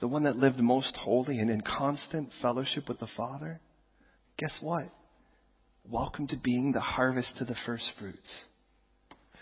the 0.00 0.08
one 0.08 0.24
that 0.24 0.36
lived 0.36 0.58
most 0.58 0.96
holy 0.96 1.38
and 1.38 1.50
in 1.50 1.60
constant 1.60 2.30
fellowship 2.42 2.88
with 2.88 2.98
the 2.98 3.08
Father, 3.16 3.60
guess 4.38 4.56
what? 4.60 4.84
Welcome 5.88 6.26
to 6.28 6.36
being 6.36 6.72
the 6.72 6.80
harvest 6.80 7.36
to 7.38 7.44
the 7.44 7.56
first 7.64 7.90
fruits. 7.98 8.30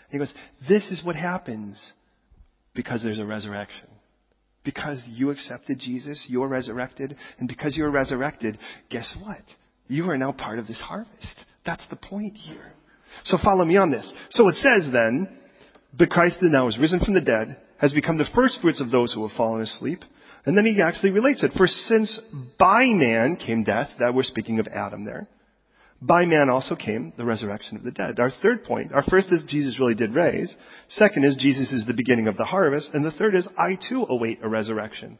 He 0.09 0.17
goes, 0.17 0.33
this 0.69 0.85
is 0.91 1.03
what 1.03 1.15
happens 1.15 1.93
because 2.73 3.01
there's 3.03 3.19
a 3.19 3.25
resurrection. 3.25 3.87
Because 4.65 5.07
you 5.07 5.29
accepted 5.29 5.79
Jesus, 5.79 6.25
you're 6.27 6.49
resurrected, 6.49 7.15
and 7.39 7.47
because 7.47 7.77
you're 7.77 7.91
resurrected, 7.91 8.57
guess 8.89 9.15
what? 9.23 9.43
You 9.87 10.09
are 10.09 10.17
now 10.17 10.31
part 10.31 10.59
of 10.59 10.67
this 10.67 10.81
harvest. 10.81 11.35
That's 11.65 11.87
the 11.89 11.95
point 11.95 12.33
here. 12.35 12.73
So 13.23 13.37
follow 13.41 13.63
me 13.63 13.77
on 13.77 13.91
this. 13.91 14.11
So 14.31 14.49
it 14.49 14.55
says 14.55 14.89
then, 14.91 15.37
but 15.97 16.09
Christ 16.09 16.37
now 16.41 16.67
is 16.67 16.77
risen 16.79 16.99
from 16.99 17.13
the 17.13 17.21
dead, 17.21 17.57
has 17.79 17.93
become 17.93 18.17
the 18.17 18.29
first 18.33 18.59
fruits 18.61 18.81
of 18.81 18.91
those 18.91 19.13
who 19.13 19.25
have 19.27 19.37
fallen 19.37 19.61
asleep. 19.61 19.99
And 20.45 20.57
then 20.57 20.65
he 20.65 20.81
actually 20.81 21.11
relates 21.11 21.43
it. 21.43 21.51
For 21.55 21.67
since 21.67 22.19
by 22.59 22.85
man 22.85 23.35
came 23.35 23.63
death, 23.63 23.89
that 23.99 24.13
we're 24.13 24.23
speaking 24.23 24.59
of 24.59 24.67
Adam 24.67 25.05
there, 25.05 25.27
by 26.05 26.25
man 26.25 26.49
also 26.49 26.75
came 26.75 27.13
the 27.17 27.25
resurrection 27.25 27.77
of 27.77 27.83
the 27.83 27.91
dead. 27.91 28.19
Our 28.19 28.31
third 28.41 28.63
point, 28.63 28.93
our 28.93 29.03
first 29.03 29.31
is 29.31 29.43
Jesus 29.47 29.79
really 29.79 29.95
did 29.95 30.13
raise. 30.13 30.55
Second 30.89 31.25
is 31.25 31.35
Jesus 31.37 31.71
is 31.71 31.85
the 31.85 31.93
beginning 31.93 32.27
of 32.27 32.37
the 32.37 32.45
harvest. 32.45 32.91
And 32.93 33.03
the 33.03 33.11
third 33.11 33.35
is 33.35 33.47
I 33.57 33.77
too 33.89 34.05
await 34.07 34.39
a 34.43 34.49
resurrection. 34.49 35.17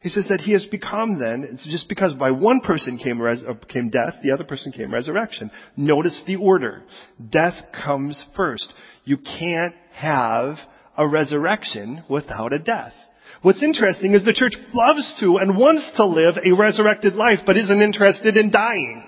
He 0.00 0.10
says 0.10 0.26
that 0.28 0.42
he 0.42 0.52
has 0.52 0.66
become 0.66 1.18
then, 1.18 1.48
it's 1.50 1.66
just 1.66 1.88
because 1.88 2.12
by 2.12 2.30
one 2.30 2.60
person 2.60 2.98
came, 2.98 3.18
res, 3.18 3.42
uh, 3.42 3.54
came 3.68 3.88
death, 3.88 4.16
the 4.22 4.32
other 4.32 4.44
person 4.44 4.70
came 4.70 4.92
resurrection. 4.92 5.50
Notice 5.78 6.22
the 6.26 6.36
order. 6.36 6.82
Death 7.30 7.54
comes 7.72 8.22
first. 8.36 8.70
You 9.04 9.16
can't 9.16 9.74
have 9.92 10.56
a 10.98 11.08
resurrection 11.08 12.04
without 12.10 12.52
a 12.52 12.58
death. 12.58 12.92
What's 13.40 13.62
interesting 13.62 14.12
is 14.12 14.24
the 14.24 14.34
church 14.34 14.54
loves 14.74 15.16
to 15.20 15.38
and 15.38 15.56
wants 15.56 15.90
to 15.96 16.04
live 16.04 16.34
a 16.36 16.52
resurrected 16.52 17.14
life, 17.14 17.38
but 17.46 17.56
isn't 17.56 17.82
interested 17.82 18.36
in 18.36 18.50
dying. 18.50 19.04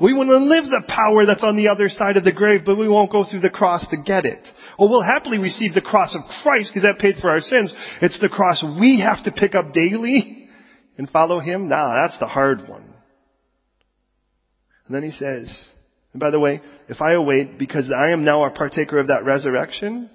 We 0.00 0.12
want 0.12 0.28
to 0.28 0.36
live 0.36 0.64
the 0.64 0.84
power 0.88 1.24
that's 1.24 1.44
on 1.44 1.56
the 1.56 1.68
other 1.68 1.88
side 1.88 2.16
of 2.16 2.24
the 2.24 2.32
grave, 2.32 2.62
but 2.66 2.76
we 2.76 2.88
won't 2.88 3.10
go 3.10 3.24
through 3.24 3.40
the 3.40 3.50
cross 3.50 3.86
to 3.88 3.96
get 3.96 4.26
it. 4.26 4.46
Or 4.78 4.88
we'll 4.88 5.02
happily 5.02 5.38
receive 5.38 5.72
the 5.72 5.80
cross 5.80 6.14
of 6.14 6.22
Christ 6.42 6.70
because 6.72 6.82
that 6.82 7.00
paid 7.00 7.16
for 7.20 7.30
our 7.30 7.40
sins. 7.40 7.74
It's 8.02 8.20
the 8.20 8.28
cross 8.28 8.62
we 8.78 9.00
have 9.00 9.24
to 9.24 9.32
pick 9.32 9.54
up 9.54 9.72
daily 9.72 10.48
and 10.98 11.08
follow 11.08 11.40
Him. 11.40 11.68
Nah, 11.68 11.94
that's 12.02 12.18
the 12.18 12.26
hard 12.26 12.68
one. 12.68 12.94
And 14.86 14.94
then 14.94 15.02
He 15.02 15.10
says, 15.10 15.66
and 16.12 16.20
by 16.20 16.30
the 16.30 16.40
way, 16.40 16.60
if 16.88 17.00
I 17.00 17.12
await 17.12 17.58
because 17.58 17.92
I 17.94 18.10
am 18.10 18.24
now 18.24 18.44
a 18.44 18.50
partaker 18.50 18.98
of 18.98 19.08
that 19.08 19.24
resurrection, 19.24 20.10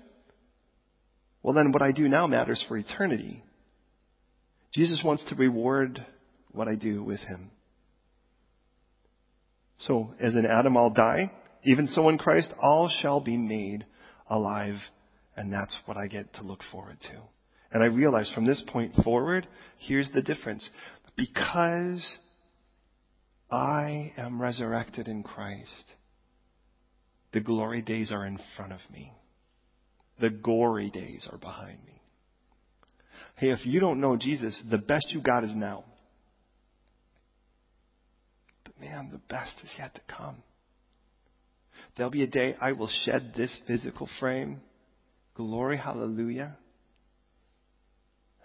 well 1.42 1.54
then 1.54 1.72
what 1.72 1.82
I 1.82 1.92
do 1.92 2.08
now 2.08 2.28
matters 2.28 2.64
for 2.68 2.78
eternity. 2.78 3.44
Jesus 4.74 5.02
wants 5.04 5.24
to 5.26 5.36
reward 5.36 6.06
what 6.52 6.68
I 6.68 6.76
do 6.76 7.04
with 7.04 7.20
Him. 7.20 7.52
So, 9.82 10.14
as 10.20 10.36
in 10.36 10.46
Adam 10.46 10.78
I'll 10.78 10.94
die, 10.94 11.32
even 11.64 11.88
so 11.88 12.10
in 12.10 12.18
Christ 12.18 12.54
all 12.62 12.90
shall 12.90 13.20
be 13.20 13.38
made 13.38 13.86
alive. 14.30 14.78
And 15.36 15.52
that's 15.52 15.78
what 15.86 15.98
I 15.98 16.08
get 16.08 16.34
to 16.36 16.44
look 16.44 16.62
forward 16.72 17.00
to. 17.02 17.22
And 17.72 17.82
I 17.82 17.88
realize 17.88 18.32
from 18.34 18.46
this 18.46 18.64
point 18.68 18.94
forward, 19.04 19.48
here's 19.78 20.12
the 20.12 20.22
difference. 20.22 20.70
Because 21.16 22.18
I 23.50 24.14
am 24.18 24.42
resurrected 24.42 25.08
in 25.08 25.24
Christ, 25.24 25.94
the 27.34 27.42
glory 27.42 27.82
days 27.82 28.12
are 28.12 28.26
in 28.26 28.40
front 28.58 28.74
of 28.74 28.80
me. 28.92 29.14
The 30.20 30.30
gory 30.30 30.90
days 30.90 31.28
are 31.32 31.38
behind 31.38 31.84
me. 31.86 32.02
Hey, 33.38 33.50
if 33.50 33.66
you 33.66 33.80
don't 33.80 34.02
know 34.02 34.18
Jesus, 34.18 34.62
the 34.70 34.78
best 34.78 35.08
you 35.12 35.22
got 35.22 35.44
is 35.44 35.56
now 35.56 35.86
man, 38.82 39.10
the 39.12 39.22
best 39.30 39.54
is 39.64 39.72
yet 39.78 39.94
to 39.96 40.02
come. 40.14 40.44
There'll 41.96 42.12
be 42.12 42.24
a 42.24 42.28
day 42.28 42.56
I 42.60 42.72
will 42.74 42.90
shed 43.06 43.34
this 43.36 43.58
physical 43.68 44.10
frame. 44.20 44.62
Glory, 45.36 45.78
hallelujah. 45.78 46.58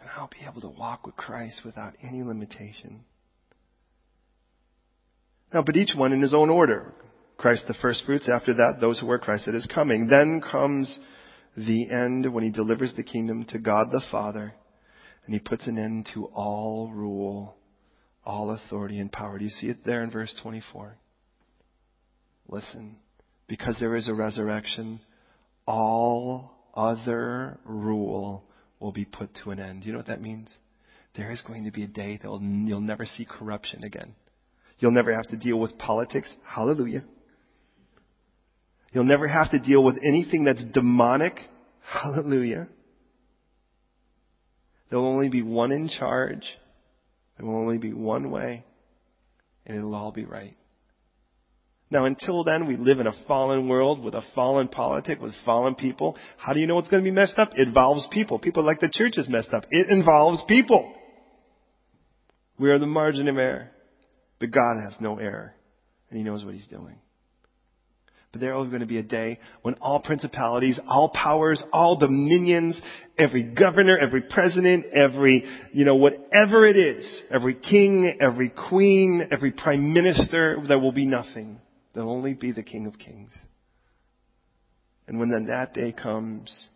And 0.01 0.09
I'll 0.17 0.29
be 0.29 0.47
able 0.49 0.61
to 0.61 0.79
walk 0.79 1.07
with 1.07 1.17
Christ 1.17 1.63
without 1.65 1.95
any 2.03 2.23
limitation. 2.23 3.05
Now, 5.53 5.63
but 5.63 5.77
each 5.77 5.95
one 5.97 6.13
in 6.13 6.21
his 6.21 6.35
own 6.35 6.51
order. 6.51 6.93
Christ 7.39 7.65
the 7.67 7.75
first 7.75 8.05
fruits, 8.05 8.29
after 8.33 8.55
that, 8.55 8.77
those 8.81 9.01
who 9.01 9.11
are 9.11 9.19
Christ 9.19 9.47
that 9.47 9.55
is 9.55 9.69
coming. 9.73 10.07
Then 10.07 10.41
comes 10.41 10.99
the 11.57 11.91
end 11.91 12.33
when 12.33 12.45
he 12.45 12.51
delivers 12.51 12.93
the 12.95 13.03
kingdom 13.03 13.45
to 13.49 13.59
God 13.59 13.89
the 13.91 14.03
Father 14.11 14.55
and 15.27 15.35
he 15.35 15.41
puts 15.41 15.67
an 15.67 15.79
end 15.79 16.09
to 16.15 16.27
all 16.27 16.91
rule 16.93 17.56
all 18.27 18.51
authority 18.51 18.99
and 18.99 19.11
power. 19.11 19.39
Do 19.39 19.45
you 19.45 19.51
see 19.51 19.69
it 19.69 19.79
there 19.87 20.03
in 20.03 20.11
verse 20.11 20.35
24? 20.43 20.97
Listen, 22.49 22.97
because 23.47 23.77
there 23.81 23.95
is 23.95 24.09
a 24.09 24.15
resurrection, 24.15 25.01
all 25.67 26.53
other 26.75 27.59
rule 27.65 28.45
will 28.81 28.93
be 28.93 29.05
put 29.05 29.31
to 29.43 29.53
an 29.53 29.61
end. 29.61 29.83
Do 29.83 29.87
you 29.87 29.93
know 29.93 30.01
what 30.01 30.09
that 30.09 30.21
means? 30.21 30.55
There 31.17 31.31
is 31.31 31.41
going 31.47 31.65
to 31.65 31.71
be 31.71 31.85
a 31.85 31.89
day 31.89 32.19
that 32.23 32.41
you'll 32.41 32.81
never 32.81 33.07
see 33.07 33.25
corruption 33.25 33.85
again. 33.85 34.15
You'll 34.79 34.91
never 34.91 35.15
have 35.15 35.29
to 35.29 35.37
deal 35.37 35.59
with 35.59 35.79
politics. 35.79 36.33
Hallelujah. 36.45 37.05
You'll 38.93 39.05
never 39.05 39.27
have 39.27 39.51
to 39.53 39.59
deal 39.59 39.83
with 39.83 39.97
anything 40.07 40.45
that's 40.45 40.63
demonic. 40.75 41.39
Hallelujah. 41.87 42.67
There'll 44.91 45.07
only 45.07 45.29
be 45.29 45.43
one 45.43 45.73
in 45.73 45.89
charge 45.89 46.45
there 47.37 47.47
will 47.47 47.59
only 47.59 47.79
be 47.79 47.93
one 47.93 48.31
way, 48.31 48.65
and 49.67 49.77
it'll 49.77 49.95
all 49.95 50.13
be 50.13 50.25
right. 50.25 50.57
Now, 51.91 52.05
until 52.05 52.43
then, 52.43 52.67
we 52.67 52.77
live 52.77 52.99
in 52.99 53.07
a 53.07 53.13
fallen 53.29 53.69
world 53.69 54.03
with 54.03 54.15
a 54.15 54.23
fallen 54.35 54.67
politic, 54.67 55.21
with 55.21 55.35
fallen 55.45 55.77
people. 55.77 56.17
How 56.37 56.53
do 56.53 56.59
you 56.59 56.67
know 56.67 56.79
it's 56.79 56.89
going 56.89 57.05
to 57.05 57.09
be 57.09 57.15
messed 57.15 57.39
up? 57.39 57.53
It 57.55 57.69
involves 57.69 58.09
people. 58.11 58.41
People 58.41 58.65
like 58.65 58.81
the 58.81 58.89
church 58.89 59.17
is 59.17 59.29
messed 59.29 59.53
up. 59.53 59.67
It 59.71 59.89
involves 59.89 60.43
people. 60.49 60.93
We 62.59 62.71
are 62.71 62.79
the 62.81 62.87
margin 62.87 63.29
of 63.29 63.39
error. 63.39 63.71
But 64.41 64.51
God 64.51 64.79
has 64.83 64.95
no 65.01 65.19
error. 65.19 65.55
And 66.11 66.19
He 66.19 66.25
knows 66.25 66.45
what 66.45 66.55
He's 66.55 66.67
doing. 66.67 66.99
There 68.37 68.61
is 68.63 68.69
going 68.69 68.81
to 68.81 68.87
be 68.87 68.99
a 68.99 69.03
day 69.03 69.39
when 69.63 69.75
all 69.75 70.01
principalities, 70.01 70.81
all 70.87 71.09
powers, 71.11 71.63
all 71.73 71.97
dominions, 71.97 72.81
every 73.19 73.43
governor, 73.43 73.97
every 73.99 74.23
president, 74.23 74.87
every, 74.95 75.45
you 75.73 75.85
know, 75.85 75.97
whatever 75.97 76.67
it 76.67 76.77
is, 76.77 77.23
every 77.33 77.55
king, 77.55 78.19
every 78.21 78.51
queen, 78.51 79.29
every 79.31 79.53
prime 79.53 79.93
minister, 79.93 80.63
there 80.67 80.79
will 80.79 80.93
be 80.93 81.07
nothing. 81.07 81.61
There'll 81.95 82.13
only 82.13 82.35
be 82.35 82.53
the 82.53 82.63
King 82.63 82.87
of 82.87 82.99
Kings. 82.99 83.33
And 85.09 85.19
when 85.19 85.31
then 85.31 85.47
that 85.47 85.73
day 85.73 85.93
comes, 85.93 86.69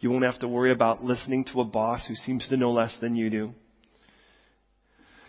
you 0.00 0.10
won't 0.10 0.24
have 0.24 0.38
to 0.40 0.48
worry 0.48 0.72
about 0.72 1.04
listening 1.04 1.44
to 1.52 1.60
a 1.60 1.64
boss 1.64 2.06
who 2.06 2.14
seems 2.14 2.46
to 2.48 2.56
know 2.56 2.72
less 2.72 2.96
than 3.00 3.16
you 3.16 3.30
do. 3.30 3.54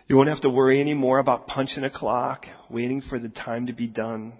You 0.07 0.17
won't 0.17 0.29
have 0.29 0.41
to 0.41 0.49
worry 0.49 0.81
anymore 0.81 1.19
about 1.19 1.47
punching 1.47 1.85
a 1.85 1.89
clock, 1.89 2.45
waiting 2.69 3.01
for 3.01 3.19
the 3.19 3.29
time 3.29 3.67
to 3.67 3.73
be 3.73 3.87
done. 3.87 4.37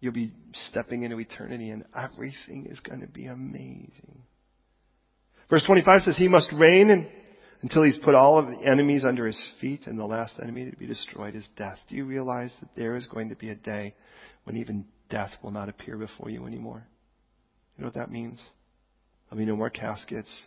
You'll 0.00 0.12
be 0.12 0.32
stepping 0.54 1.02
into 1.02 1.18
eternity 1.18 1.70
and 1.70 1.84
everything 1.94 2.66
is 2.70 2.80
going 2.80 3.00
to 3.00 3.06
be 3.06 3.26
amazing. 3.26 4.22
Verse 5.50 5.62
25 5.66 6.02
says 6.02 6.16
he 6.16 6.28
must 6.28 6.52
reign 6.52 7.08
until 7.62 7.82
he's 7.82 7.98
put 7.98 8.14
all 8.14 8.38
of 8.38 8.46
the 8.46 8.64
enemies 8.64 9.04
under 9.04 9.26
his 9.26 9.52
feet 9.60 9.86
and 9.86 9.98
the 9.98 10.06
last 10.06 10.34
enemy 10.42 10.70
to 10.70 10.76
be 10.76 10.86
destroyed 10.86 11.34
is 11.34 11.46
death. 11.56 11.78
Do 11.88 11.96
you 11.96 12.06
realize 12.06 12.54
that 12.60 12.70
there 12.76 12.96
is 12.96 13.06
going 13.08 13.28
to 13.28 13.36
be 13.36 13.50
a 13.50 13.54
day 13.54 13.94
when 14.44 14.56
even 14.56 14.86
death 15.10 15.32
will 15.42 15.50
not 15.50 15.68
appear 15.68 15.98
before 15.98 16.30
you 16.30 16.46
anymore? 16.46 16.86
You 17.76 17.82
know 17.82 17.88
what 17.88 17.94
that 17.94 18.10
means? 18.10 18.40
I 19.30 19.34
mean, 19.34 19.48
no 19.48 19.56
more 19.56 19.70
caskets, 19.70 20.44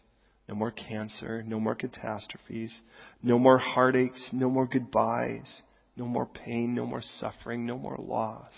no 0.49 0.55
more 0.55 0.71
cancer, 0.71 1.43
no 1.45 1.59
more 1.59 1.75
catastrophes, 1.75 2.73
no 3.21 3.37
more 3.37 3.57
heartaches, 3.57 4.29
no 4.33 4.49
more 4.49 4.67
goodbyes, 4.67 5.61
no 5.95 6.05
more 6.05 6.25
pain, 6.25 6.73
no 6.73 6.85
more 6.85 7.01
suffering, 7.01 7.65
no 7.65 7.77
more 7.77 7.97
loss. 7.99 8.53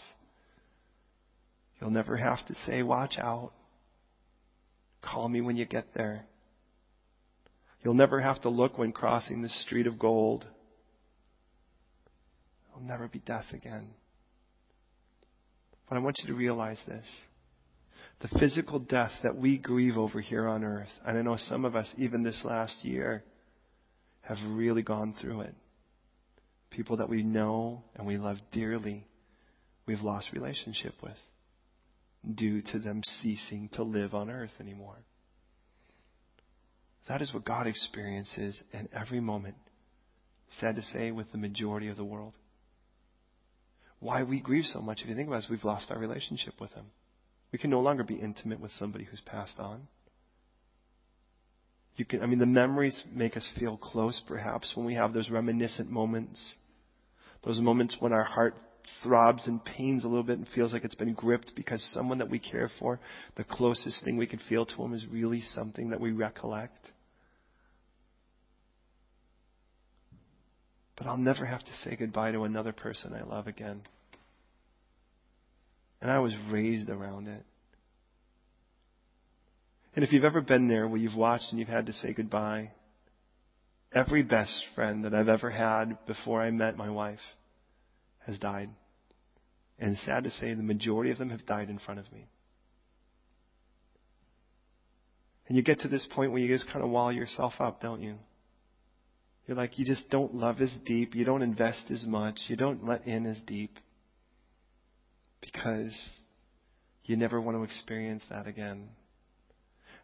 You'll 1.80 1.92
never 1.92 2.16
have 2.18 2.46
to 2.48 2.56
say, 2.66 2.84
watch 2.84 3.16
out. 3.18 3.52
Call 5.02 5.28
me 5.30 5.42
when 5.42 5.56
you 5.56 5.66
get 5.66 5.94
there. 5.94 6.26
You'll 7.84 7.94
never 7.94 8.22
have 8.22 8.42
to 8.42 8.50
look 8.50 8.78
when 8.78 8.92
crossing 8.92 9.42
the 9.42 9.50
street 9.50 9.86
of 9.86 10.00
gold. 10.00 10.48
There'll 12.68 12.88
never 12.88 13.08
be 13.08 13.20
death 13.20 13.46
again. 13.54 13.90
But 15.88 15.98
I 15.98 16.00
want 16.00 16.20
you 16.20 16.28
to 16.28 16.34
realize 16.34 16.82
this. 16.88 17.22
The 18.22 18.40
physical 18.40 18.80
death 18.80 19.12
that 19.24 19.36
we 19.36 19.58
grieve 19.58 19.98
over 19.98 20.20
here 20.20 20.48
on 20.48 20.64
earth, 20.64 20.90
and 21.06 21.18
I 21.18 21.22
know 21.22 21.38
some 21.38 21.66
of 21.66 21.76
us, 21.76 21.94
even 21.98 22.24
this 22.24 22.42
last 22.44 22.84
year, 22.84 23.24
have 24.22 24.38
really 24.48 24.82
gone 24.82 25.14
through 25.22 25.42
it. 25.42 25.54
People 26.72 26.98
that 26.98 27.10
we 27.10 27.22
know 27.22 27.84
and 27.96 28.08
we 28.08 28.18
love 28.18 28.38
dearly, 28.52 29.06
we've 29.86 30.02
lost 30.02 30.34
relationship 30.34 30.96
with 31.04 31.18
due 32.34 32.62
to 32.62 32.80
them 32.80 33.02
ceasing 33.22 33.70
to 33.74 33.84
live 33.84 34.14
on 34.14 34.30
earth 34.30 34.52
anymore. 34.60 34.98
That 37.08 37.22
is 37.22 37.34
what 37.34 37.46
God 37.46 37.68
experiences 37.68 38.62
in 38.74 38.90
every 38.94 39.20
moment. 39.20 39.56
Sad 40.60 40.76
to 40.76 40.82
say, 40.82 41.12
with 41.12 41.32
the 41.32 41.38
majority 41.38 41.88
of 41.88 41.98
the 41.98 42.04
world. 42.04 42.34
Why 44.00 44.24
we 44.24 44.40
grieve 44.40 44.66
so 44.66 44.82
much, 44.82 45.02
if 45.02 45.08
you 45.08 45.16
think 45.16 45.28
about 45.28 45.38
it, 45.38 45.46
is 45.46 45.50
we've 45.50 45.64
lost 45.64 45.92
our 45.92 46.00
relationship 46.00 46.60
with 46.60 46.72
Him. 46.74 46.86
We 47.52 47.60
can 47.60 47.70
no 47.70 47.80
longer 47.80 48.04
be 48.04 48.16
intimate 48.16 48.60
with 48.60 48.72
somebody 48.72 49.04
who's 49.06 49.22
passed 49.22 49.60
on. 49.60 49.88
You 51.96 52.06
can, 52.06 52.22
I 52.22 52.26
mean, 52.26 52.40
the 52.40 52.46
memories 52.46 53.04
make 53.14 53.38
us 53.38 53.50
feel 53.58 53.78
close, 53.78 54.22
perhaps, 54.28 54.74
when 54.76 54.86
we 54.86 54.96
have 54.96 55.14
those 55.14 55.30
reminiscent 55.30 55.90
moments. 55.90 56.56
Those 57.44 57.60
moments 57.60 57.96
when 58.00 58.12
our 58.12 58.24
heart 58.24 58.56
throbs 59.04 59.48
and 59.48 59.63
pains 59.63 60.04
a 60.04 60.08
little 60.08 60.24
bit 60.24 60.38
and 60.38 60.48
feels 60.50 60.74
like 60.74 60.84
it's 60.84 60.95
been 60.95 61.13
gripped 61.13 61.54
because 61.56 61.84
someone 61.93 62.19
that 62.19 62.30
we 62.30 62.39
care 62.39 62.69
for, 62.80 63.00
the 63.36 63.43
closest 63.43 64.04
thing 64.04 64.17
we 64.17 64.28
can 64.28 64.39
feel 64.50 64.65
to 64.65 64.78
them 64.78 64.93
is 64.93 65.06
really 65.08 65.41
something 65.41 65.89
that 65.89 66.00
we 66.00 66.12
recollect. 66.12 66.91
But 70.98 71.08
I'll 71.08 71.17
never 71.17 71.45
have 71.45 71.63
to 71.63 71.74
say 71.74 71.95
goodbye 71.95 72.32
to 72.32 72.43
another 72.43 72.71
person 72.71 73.13
I 73.13 73.24
love 73.24 73.48
again. 73.48 73.82
And 76.02 76.10
I 76.10 76.19
was 76.19 76.34
raised 76.50 76.89
around 76.89 77.28
it. 77.28 77.43
And 79.95 80.04
if 80.04 80.12
you've 80.12 80.26
ever 80.26 80.41
been 80.41 80.67
there 80.67 80.88
where 80.88 81.00
you've 81.00 81.15
watched 81.15 81.48
and 81.52 81.60
you've 81.60 81.69
had 81.69 81.86
to 81.86 81.93
say 81.93 82.13
goodbye, 82.13 82.71
every 83.93 84.24
best 84.24 84.63
friend 84.76 85.06
that 85.06 85.13
I've 85.13 85.30
ever 85.30 85.50
had 85.50 85.98
before 86.06 86.41
I 86.41 86.52
met 86.52 86.78
my 86.78 86.89
wife 86.89 87.19
has 88.26 88.38
died. 88.40 88.70
And 89.78 89.98
sad 89.98 90.24
to 90.24 90.32
say, 90.32 90.54
the 90.54 90.64
majority 90.64 91.12
of 91.12 91.18
them 91.18 91.30
have 91.30 91.46
died 91.46 91.70
in 91.70 91.80
front 91.80 92.00
of 92.00 92.12
me. 92.12 92.28
And 95.48 95.58
you 95.58 95.64
get 95.64 95.82
to 95.82 95.88
this 95.88 96.08
point 96.14 96.32
where 96.32 96.42
you 96.42 96.48
just 96.48 96.68
kind 96.72 96.84
of 96.84 96.90
wall 96.90 97.12
yourself 97.12 97.54
up, 97.60 97.82
don't 97.82 98.02
you? 98.02 98.16
You're 99.46 99.58
like, 99.58 99.78
you 99.78 99.86
just 99.86 100.10
don't 100.10 100.34
love 100.34 100.60
as 100.60 100.74
deep. 100.86 101.14
You 101.14 101.24
don't 101.24 101.44
invest 101.44 101.84
as 101.92 102.04
much. 102.06 102.40
You 102.48 102.56
don't 102.56 102.86
let 102.86 103.06
in 103.06 103.26
as 103.28 103.40
deep. 103.46 103.78
Because 105.42 105.96
you 107.04 107.16
never 107.16 107.40
want 107.40 107.58
to 107.58 107.64
experience 107.64 108.24
that 108.32 108.48
again. 108.48 108.90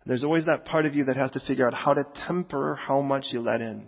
There's 0.05 0.23
always 0.23 0.45
that 0.45 0.65
part 0.65 0.85
of 0.85 0.95
you 0.95 1.05
that 1.05 1.17
has 1.17 1.31
to 1.31 1.39
figure 1.39 1.65
out 1.65 1.73
how 1.73 1.93
to 1.93 2.03
temper 2.27 2.75
how 2.75 3.01
much 3.01 3.27
you 3.31 3.41
let 3.41 3.61
in. 3.61 3.87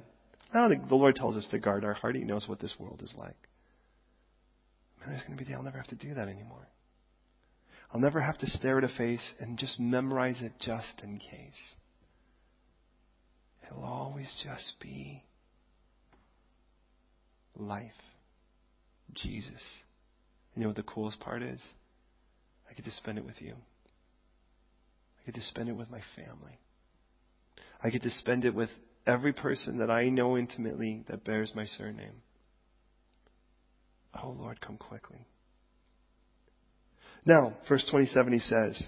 I 0.54 0.68
the 0.68 0.96
Lord 0.96 1.16
tells 1.16 1.36
us 1.36 1.48
to 1.52 1.60
guard 1.60 1.84
our 1.84 1.94
heart. 1.94 2.16
He 2.16 2.24
knows 2.24 2.48
what 2.48 2.60
this 2.60 2.76
world 2.80 3.02
is 3.04 3.14
like. 3.18 3.36
Man, 5.04 5.16
there's 5.16 5.24
going 5.28 5.38
to 5.38 5.44
be 5.44 5.50
the 5.50 5.56
I'll 5.56 5.64
never 5.64 5.78
have 5.78 5.88
to 5.88 5.96
do 5.96 6.14
that 6.14 6.28
anymore. 6.28 6.68
I'll 7.92 8.00
never 8.02 8.22
have 8.22 8.38
to 8.40 8.48
stare 8.48 8.78
at 8.78 8.84
a 8.84 8.88
face 8.88 9.34
and 9.40 9.58
just 9.58 9.80
memorize 9.80 10.42
it 10.42 10.54
just 10.60 11.02
in 11.04 11.20
case. 11.20 11.74
It'll 13.68 13.84
always 13.84 14.44
just 14.44 14.74
be 14.82 15.24
life. 17.56 17.92
Jesus. 19.14 19.62
You 20.56 20.64
know 20.64 20.70
what 20.70 20.76
the 20.76 20.84
coolest 20.84 21.20
part 21.20 21.44
is? 21.44 21.64
I 22.70 22.74
get 22.74 22.86
to 22.86 22.92
spend 22.92 23.18
it 23.18 23.26
with 23.26 23.42
you. 23.42 23.54
I 23.54 25.26
get 25.26 25.36
to 25.36 25.42
spend 25.42 25.70
it 25.70 25.76
with 25.76 25.90
my 25.90 26.02
family. 26.16 26.58
I 27.84 27.90
get 27.90 28.02
to 28.04 28.10
spend 28.10 28.46
it 28.46 28.56
with 28.56 28.70
every 29.06 29.34
person 29.34 29.80
that 29.80 29.92
I 29.92 30.10
know 30.10 30.38
intimately 30.38 31.04
that 31.08 31.24
bears 31.24 31.54
my 31.56 31.66
surname. 31.66 32.22
Oh 34.22 34.30
Lord, 34.30 34.62
come 34.62 34.78
quickly. 34.78 35.26
Now, 37.26 37.54
verse 37.68 37.88
27 37.90 38.34
he 38.34 38.40
says, 38.40 38.86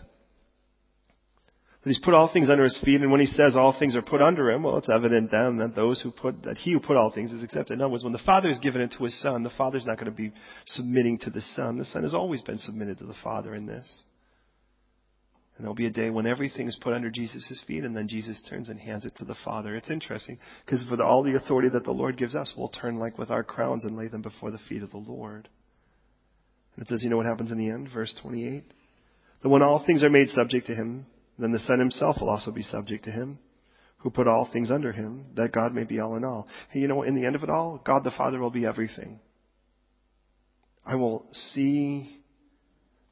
that 1.86 1.92
he's 1.92 2.00
put 2.00 2.16
all 2.16 2.32
things 2.34 2.50
under 2.50 2.64
his 2.64 2.80
feet, 2.84 3.02
and 3.02 3.12
when 3.12 3.22
he 3.22 3.28
says 3.28 3.56
all 3.56 3.78
things 3.78 3.96
are 3.96 4.02
put 4.02 4.20
under 4.20 4.50
him, 4.50 4.64
well, 4.64 4.78
it's 4.78 4.90
evident 4.90 5.30
then 5.30 5.58
that 5.58 5.76
those 5.76 6.02
who 6.02 6.10
put, 6.10 6.42
that 6.44 6.58
he 6.58 6.74
who 6.74 6.80
put 6.80 6.98
all 6.98 7.12
things 7.12 7.32
is 7.32 7.44
accepted. 7.44 7.74
In 7.74 7.82
other 7.82 7.92
words, 7.92 8.04
when 8.04 8.12
the 8.12 8.20
Father 8.20 8.50
has 8.50 8.58
given 8.58 8.82
it 8.82 8.96
to 8.98 9.04
his 9.04 9.22
Son, 9.22 9.44
the 9.44 9.52
Father's 9.52 9.86
not 9.86 9.98
going 10.00 10.12
to 10.12 10.18
be 10.18 10.34
submitting 10.66 11.20
to 11.20 11.30
the 11.30 11.42
Son. 11.42 11.78
The 11.78 11.86
Son 11.86 12.02
has 12.02 12.16
always 12.16 12.42
been 12.42 12.58
submitted 12.58 12.98
to 12.98 13.06
the 13.06 13.14
Father 13.24 13.54
in 13.54 13.68
this. 13.68 13.88
And 15.56 15.64
there'll 15.64 15.76
be 15.76 15.86
a 15.86 15.92
day 15.92 16.10
when 16.10 16.28
everything 16.28 16.68
is 16.68 16.78
put 16.82 16.94
under 16.94 17.10
Jesus' 17.10 17.64
feet, 17.66 17.86
and 17.86 17.96
then 17.96 18.10
Jesus 18.10 18.42
turns 18.50 18.68
and 18.68 18.80
hands 18.80 19.06
it 19.06 19.16
to 19.18 19.26
the 19.26 19.38
Father. 19.46 19.76
It's 19.76 19.90
interesting, 19.90 20.38
because 20.66 20.86
with 20.90 21.00
all 21.00 21.24
the 21.24 21.36
authority 21.36 21.70
that 21.70 21.86
the 21.86 21.92
Lord 21.92 22.18
gives 22.18 22.36
us, 22.36 22.54
we'll 22.58 22.70
turn 22.70 22.98
like 23.00 23.18
with 23.18 23.32
our 23.32 23.44
crowns 23.44 23.86
and 23.86 23.96
lay 23.96 24.10
them 24.10 24.22
before 24.22 24.52
the 24.52 24.60
feet 24.70 24.84
of 24.84 24.92
the 24.92 24.98
Lord. 24.98 25.48
And 26.76 26.84
it 26.84 26.90
says, 26.90 27.04
you 27.04 27.10
know 27.10 27.18
what 27.18 27.26
happens 27.26 27.52
in 27.52 27.58
the 27.58 27.70
end? 27.70 27.90
Verse 27.94 28.14
28. 28.22 28.66
That 29.44 29.50
when 29.50 29.62
all 29.62 29.84
things 29.86 30.04
are 30.04 30.10
made 30.10 30.28
subject 30.28 30.68
to 30.68 30.76
him, 30.76 31.06
then 31.40 31.54
the 31.54 31.60
Son 31.60 31.80
himself 31.80 32.18
will 32.20 32.30
also 32.30 32.52
be 32.52 32.62
subject 32.62 33.06
to 33.06 33.12
him, 33.12 33.40
who 34.00 34.10
put 34.10 34.28
all 34.28 34.50
things 34.52 34.72
under 34.72 34.92
him, 34.92 35.28
that 35.36 35.54
God 35.54 35.74
may 35.74 35.86
be 35.86 36.00
all 36.00 36.18
in 36.18 36.26
all. 36.26 36.48
Hey, 36.70 36.82
you 36.82 36.88
know, 36.90 37.04
in 37.04 37.16
the 37.16 37.26
end 37.26 37.36
of 37.36 37.44
it 37.44 37.50
all, 37.50 37.82
God 37.86 38.04
the 38.04 38.12
Father 38.12 38.40
will 38.40 38.52
be 38.52 38.66
everything. 38.66 39.20
I 40.86 40.96
will 40.96 41.26
see 41.32 42.15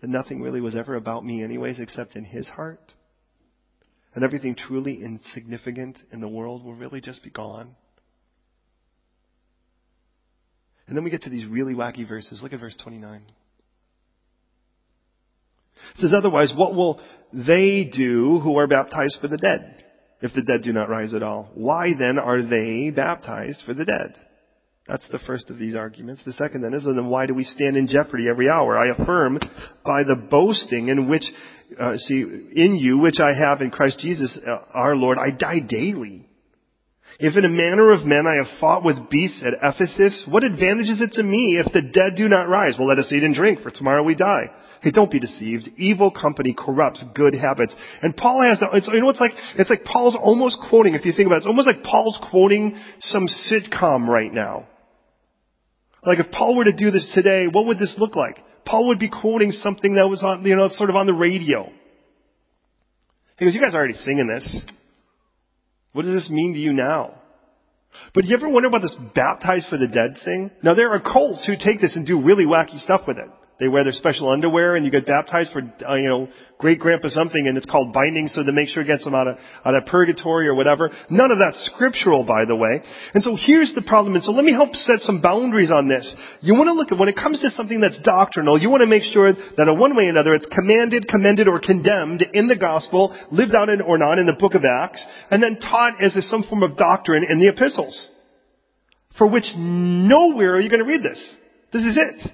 that 0.04 0.10
nothing 0.10 0.42
really 0.42 0.60
was 0.60 0.76
ever 0.76 0.96
about 0.96 1.24
me 1.24 1.42
anyways 1.42 1.80
except 1.80 2.18
in 2.18 2.26
his 2.26 2.46
heart. 2.46 2.92
And 4.14 4.26
everything 4.26 4.54
truly 4.54 5.02
insignificant 5.02 5.98
in 6.12 6.20
the 6.20 6.28
world 6.28 6.66
will 6.66 6.74
really 6.74 7.00
just 7.00 7.24
be 7.24 7.30
gone. 7.30 7.74
And 10.88 10.98
then 10.98 11.06
we 11.06 11.10
get 11.10 11.22
to 11.22 11.30
these 11.30 11.46
really 11.46 11.74
wacky 11.74 12.06
verses. 12.06 12.42
Look 12.44 12.52
at 12.52 12.60
verse 12.60 12.76
29. 12.84 13.22
It 15.96 16.02
says, 16.02 16.12
otherwise, 16.14 16.52
what 16.54 16.76
will 16.76 17.00
they 17.32 17.90
do 17.90 18.42
who 18.42 18.58
are 18.58 18.68
baptized 18.68 19.20
for 19.22 19.30
the 19.30 19.38
dead, 19.38 19.86
if 20.20 20.34
the 20.34 20.42
dead 20.42 20.64
do 20.64 20.74
not 20.74 20.90
rise 20.90 21.14
at 21.14 21.24
all? 21.24 21.50
Why 21.54 21.92
then 21.98 22.20
are 22.20 22.42
they 22.42 22.92
baptized 22.94 23.62
for 23.66 23.74
the 23.74 23.86
dead? 23.86 24.20
That's 24.88 25.08
the 25.10 25.20
first 25.20 25.50
of 25.50 25.58
these 25.58 25.76
arguments. 25.76 26.24
The 26.26 26.34
second 26.34 26.62
then 26.62 26.74
is, 26.74 26.84
then 26.84 27.08
why 27.08 27.26
do 27.26 27.34
we 27.34 27.46
stand 27.46 27.78
in 27.78 27.88
jeopardy 27.88 28.28
every 28.28 28.50
hour? 28.50 28.78
I 28.78 28.88
affirm 28.88 29.40
by 29.86 30.04
the 30.04 30.16
boasting 30.16 30.90
in 30.90 31.10
which, 31.10 31.24
uh, 31.80 31.96
see, 31.96 32.22
in 32.22 32.76
you, 32.76 32.98
which 32.98 33.20
I 33.20 33.34
have 33.34 33.62
in 33.62 33.72
Christ 33.72 34.00
Jesus 34.00 34.38
uh, 34.46 34.58
our 34.74 34.96
Lord, 34.96 35.18
I 35.18 35.32
die 35.32 35.60
daily. 35.60 36.28
If 37.20 37.38
in 37.38 37.46
a 37.46 37.50
manner 37.50 37.94
of 37.94 38.06
men 38.06 38.26
I 38.28 38.44
have 38.44 38.60
fought 38.60 38.84
with 38.84 39.10
beasts 39.10 39.44
at 39.46 39.54
Ephesus, 39.62 40.26
what 40.30 40.44
advantage 40.44 40.90
is 40.90 41.00
it 41.00 41.14
to 41.14 41.24
me 41.24 41.62
if 41.64 41.72
the 41.72 41.82
dead 41.82 42.16
do 42.18 42.28
not 42.28 42.50
rise? 42.50 42.76
Well, 42.78 42.88
let 42.88 43.00
us 43.00 43.14
eat 43.14 43.24
and 43.24 43.36
drink, 43.36 43.62
for 43.62 43.72
tomorrow 43.72 44.04
we 44.04 44.16
die. 44.16 44.50
Hey, 44.82 44.92
don't 44.92 45.12
be 45.12 45.20
deceived. 45.20 45.70
Evil 45.78 46.12
company 46.12 46.54
corrupts 46.58 47.06
good 47.16 47.36
habits. 47.36 47.74
And 48.02 48.18
Paul 48.18 48.42
has, 48.42 48.60
it's, 48.74 48.90
you 48.92 49.00
know, 49.00 49.10
it's 49.10 49.20
like, 49.20 49.32
it's 49.56 49.70
like 49.70 49.86
Paul's 49.86 50.18
almost 50.20 50.58
quoting, 50.70 50.96
if 50.96 51.06
you 51.06 51.14
think 51.14 51.28
about 51.28 51.36
it, 51.36 51.40
it's 51.40 51.48
almost 51.48 51.68
like 51.68 51.84
Paul's 51.84 52.20
quoting 52.30 52.78
some 53.00 53.28
sitcom 53.28 54.08
right 54.08 54.34
now. 54.34 54.68
Like 56.06 56.20
if 56.20 56.32
Paul 56.32 56.56
were 56.56 56.66
to 56.66 56.74
do 56.74 56.92
this 56.92 57.12
today, 57.14 57.48
what 57.48 57.66
would 57.66 57.80
this 57.80 57.96
look 57.98 58.16
like? 58.16 58.40
Paul 58.66 58.88
would 58.88 59.00
be 59.00 59.10
quoting 59.10 59.52
something 59.52 59.96
that 59.96 60.10
was 60.10 60.24
on, 60.24 60.46
you 60.46 60.56
know, 60.56 60.70
sort 60.70 60.90
of 60.90 60.96
on 60.96 61.06
the 61.06 61.14
radio. 61.14 61.70
He 63.38 63.46
goes, 63.46 63.56
you 63.56 63.62
guys 63.62 63.74
are 63.74 63.78
already 63.78 63.94
singing 63.94 64.28
this. 64.28 64.64
What 65.94 66.04
does 66.04 66.14
this 66.14 66.30
mean 66.30 66.54
to 66.54 66.60
you 66.60 66.74
now? 66.74 67.16
But 68.14 68.26
you 68.26 68.36
ever 68.36 68.50
wonder 68.50 68.70
about 68.70 68.82
this 68.82 68.96
baptized 69.14 69.68
for 69.70 69.78
the 69.78 69.88
dead 69.88 70.18
thing? 70.24 70.52
Now 70.64 70.74
there 70.74 70.92
are 70.92 71.00
cults 71.00 71.46
who 71.46 71.54
take 71.58 71.80
this 71.80 71.96
and 71.96 72.08
do 72.08 72.24
really 72.24 72.46
wacky 72.46 72.80
stuff 72.80 73.02
with 73.08 73.18
it. 73.18 73.30
They 73.60 73.68
wear 73.68 73.84
their 73.84 73.94
special 73.94 74.30
underwear 74.30 74.76
and 74.76 74.84
you 74.84 74.92
get 74.92 75.06
baptized 75.06 75.52
for, 75.52 75.62
uh, 75.88 75.94
you 75.96 76.10
know, 76.10 76.28
great 76.58 76.80
grandpa 76.80 77.10
something 77.10 77.48
and 77.48 77.56
it's 77.56 77.68
called 77.68 77.94
binding 77.94 78.28
so 78.28 78.42
to 78.44 78.52
make 78.52 78.70
sure 78.70 78.82
it 78.82 78.88
gets 78.88 79.04
them 79.04 79.14
out 79.14 79.28
of, 79.28 79.38
out 79.64 79.76
of 79.76 79.86
purgatory 79.86 80.48
or 80.48 80.56
whatever. 80.56 80.90
None 81.10 81.32
of 81.32 81.38
that's 81.38 81.70
scriptural, 81.74 82.24
by 82.24 82.46
the 82.46 82.56
way. 82.56 82.82
And 83.14 83.22
so 83.24 83.38
here's 83.40 83.74
the 83.76 83.84
problem. 83.84 84.16
And 84.16 84.24
so 84.24 84.32
let 84.32 84.44
me 84.44 84.54
help 84.54 84.74
set 84.74 85.00
some 85.00 85.22
boundaries 85.22 85.72
on 85.72 85.88
this. 85.88 86.16
You 86.42 86.56
want 86.56 86.68
to 86.68 86.74
look 86.74 86.92
at, 86.92 86.98
when 86.98 87.10
it 87.10 87.16
comes 87.16 87.40
to 87.42 87.50
something 87.52 87.80
that's 87.80 88.00
doctrinal, 88.00 88.60
you 88.60 88.70
want 88.70 88.82
to 88.82 88.88
make 88.88 89.04
sure 89.04 89.34
that 89.34 89.68
in 89.68 89.80
one 89.80 89.96
way 89.96 90.06
or 90.06 90.10
another 90.10 90.34
it's 90.34 90.48
commanded, 90.48 91.08
commended, 91.08 91.48
or 91.48 91.60
condemned 91.60 92.26
in 92.34 92.48
the 92.48 92.58
gospel, 92.58 93.16
lived 93.32 93.54
out 93.54 93.70
in 93.70 93.82
or 93.82 94.00
not 94.00 94.18
in 94.18 94.26
the 94.26 94.34
book 94.34 94.56
of 94.56 94.64
Acts, 94.66 95.06
and 95.30 95.44
then 95.44 95.60
taught 95.60 96.02
as 96.02 96.16
a, 96.16 96.22
some 96.24 96.44
form 96.44 96.64
of 96.64 96.76
doctrine 96.76 97.24
in 97.30 97.40
the 97.40 97.50
epistles. 97.50 98.10
For 99.18 99.28
which 99.28 99.46
nowhere 99.56 100.56
are 100.56 100.60
you 100.60 100.70
going 100.70 100.84
to 100.84 100.90
read 100.90 101.04
this. 101.04 101.24
This 101.72 101.84
is 101.84 101.98
it. 101.98 102.32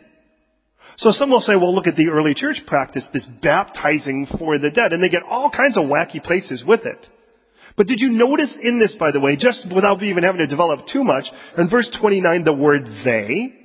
So 1.00 1.12
some 1.12 1.30
will 1.30 1.40
say, 1.40 1.56
well, 1.56 1.74
look 1.74 1.88
at 1.88 1.96
the 1.96 2.10
early 2.10 2.34
church 2.34 2.62
practice, 2.68 3.08
this 3.14 3.26
baptizing 3.42 4.28
for 4.38 4.60
the 4.60 4.70
dead, 4.70 4.92
and 4.92 5.02
they 5.02 5.08
get 5.08 5.24
all 5.24 5.50
kinds 5.50 5.78
of 5.78 5.86
wacky 5.86 6.22
places 6.22 6.62
with 6.68 6.86
it. 6.86 7.08
But 7.78 7.88
did 7.88 8.02
you 8.02 8.10
notice 8.10 8.58
in 8.62 8.80
this, 8.80 8.94
by 9.00 9.12
the 9.12 9.22
way, 9.22 9.38
just 9.38 9.66
without 9.74 10.04
even 10.04 10.24
having 10.24 10.40
to 10.40 10.48
develop 10.48 10.82
too 10.92 11.06
much, 11.06 11.24
in 11.58 11.70
verse 11.70 11.90
29, 12.02 12.44
the 12.44 12.54
word 12.54 12.82
they? 13.06 13.59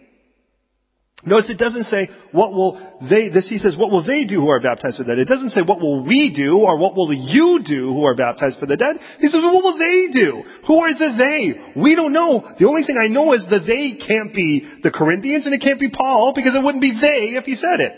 Notice 1.26 1.50
it 1.50 1.58
doesn't 1.58 1.84
say, 1.84 2.10
what 2.32 2.52
will 2.52 2.76
they, 3.08 3.30
this 3.30 3.48
he 3.48 3.56
says, 3.56 3.76
what 3.78 3.90
will 3.90 4.04
they 4.04 4.24
do 4.24 4.40
who 4.40 4.50
are 4.50 4.60
baptized 4.60 4.98
for 4.98 5.04
the 5.04 5.16
dead? 5.16 5.18
It 5.20 5.28
doesn't 5.28 5.50
say, 5.50 5.62
what 5.64 5.80
will 5.80 6.04
we 6.04 6.34
do 6.36 6.58
or 6.58 6.78
what 6.78 6.94
will 6.96 7.12
you 7.12 7.60
do 7.66 7.94
who 7.94 8.04
are 8.04 8.14
baptized 8.14 8.58
for 8.60 8.66
the 8.66 8.76
dead? 8.76 8.96
He 9.20 9.28
says, 9.28 9.40
what 9.42 9.64
will 9.64 9.78
they 9.78 10.12
do? 10.12 10.42
Who 10.66 10.78
are 10.80 10.92
the 10.92 11.16
they? 11.16 11.80
We 11.80 11.96
don't 11.96 12.12
know. 12.12 12.44
The 12.58 12.68
only 12.68 12.84
thing 12.84 12.98
I 13.00 13.08
know 13.08 13.32
is 13.32 13.46
the 13.48 13.60
they 13.60 13.96
can't 14.06 14.34
be 14.34 14.68
the 14.82 14.90
Corinthians 14.90 15.46
and 15.46 15.54
it 15.54 15.62
can't 15.62 15.80
be 15.80 15.90
Paul 15.90 16.34
because 16.36 16.54
it 16.54 16.62
wouldn't 16.62 16.82
be 16.82 16.92
they 16.92 17.38
if 17.40 17.44
he 17.44 17.54
said 17.54 17.80
it. 17.80 17.92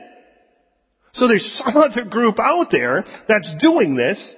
So 1.13 1.27
there's 1.27 1.63
some 1.65 1.77
other 1.83 2.05
group 2.05 2.37
out 2.41 2.69
there 2.71 3.05
that's 3.29 3.53
doing 3.61 3.97
this. 3.97 4.37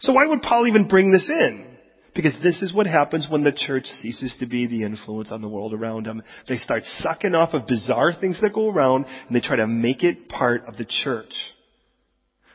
So 0.00 0.12
why 0.12 0.26
would 0.26 0.42
Paul 0.42 0.66
even 0.66 0.86
bring 0.86 1.12
this 1.12 1.30
in? 1.30 1.71
Because 2.14 2.34
this 2.42 2.60
is 2.60 2.74
what 2.74 2.86
happens 2.86 3.26
when 3.30 3.42
the 3.42 3.52
church 3.52 3.86
ceases 3.86 4.36
to 4.40 4.46
be 4.46 4.66
the 4.66 4.82
influence 4.84 5.32
on 5.32 5.40
the 5.40 5.48
world 5.48 5.72
around 5.72 6.06
them. 6.06 6.22
They 6.46 6.56
start 6.56 6.82
sucking 6.84 7.34
off 7.34 7.54
of 7.54 7.66
bizarre 7.66 8.12
things 8.18 8.40
that 8.42 8.52
go 8.52 8.70
around 8.70 9.06
and 9.26 9.34
they 9.34 9.40
try 9.40 9.56
to 9.56 9.66
make 9.66 10.04
it 10.04 10.28
part 10.28 10.66
of 10.66 10.76
the 10.76 10.84
church. 10.84 11.32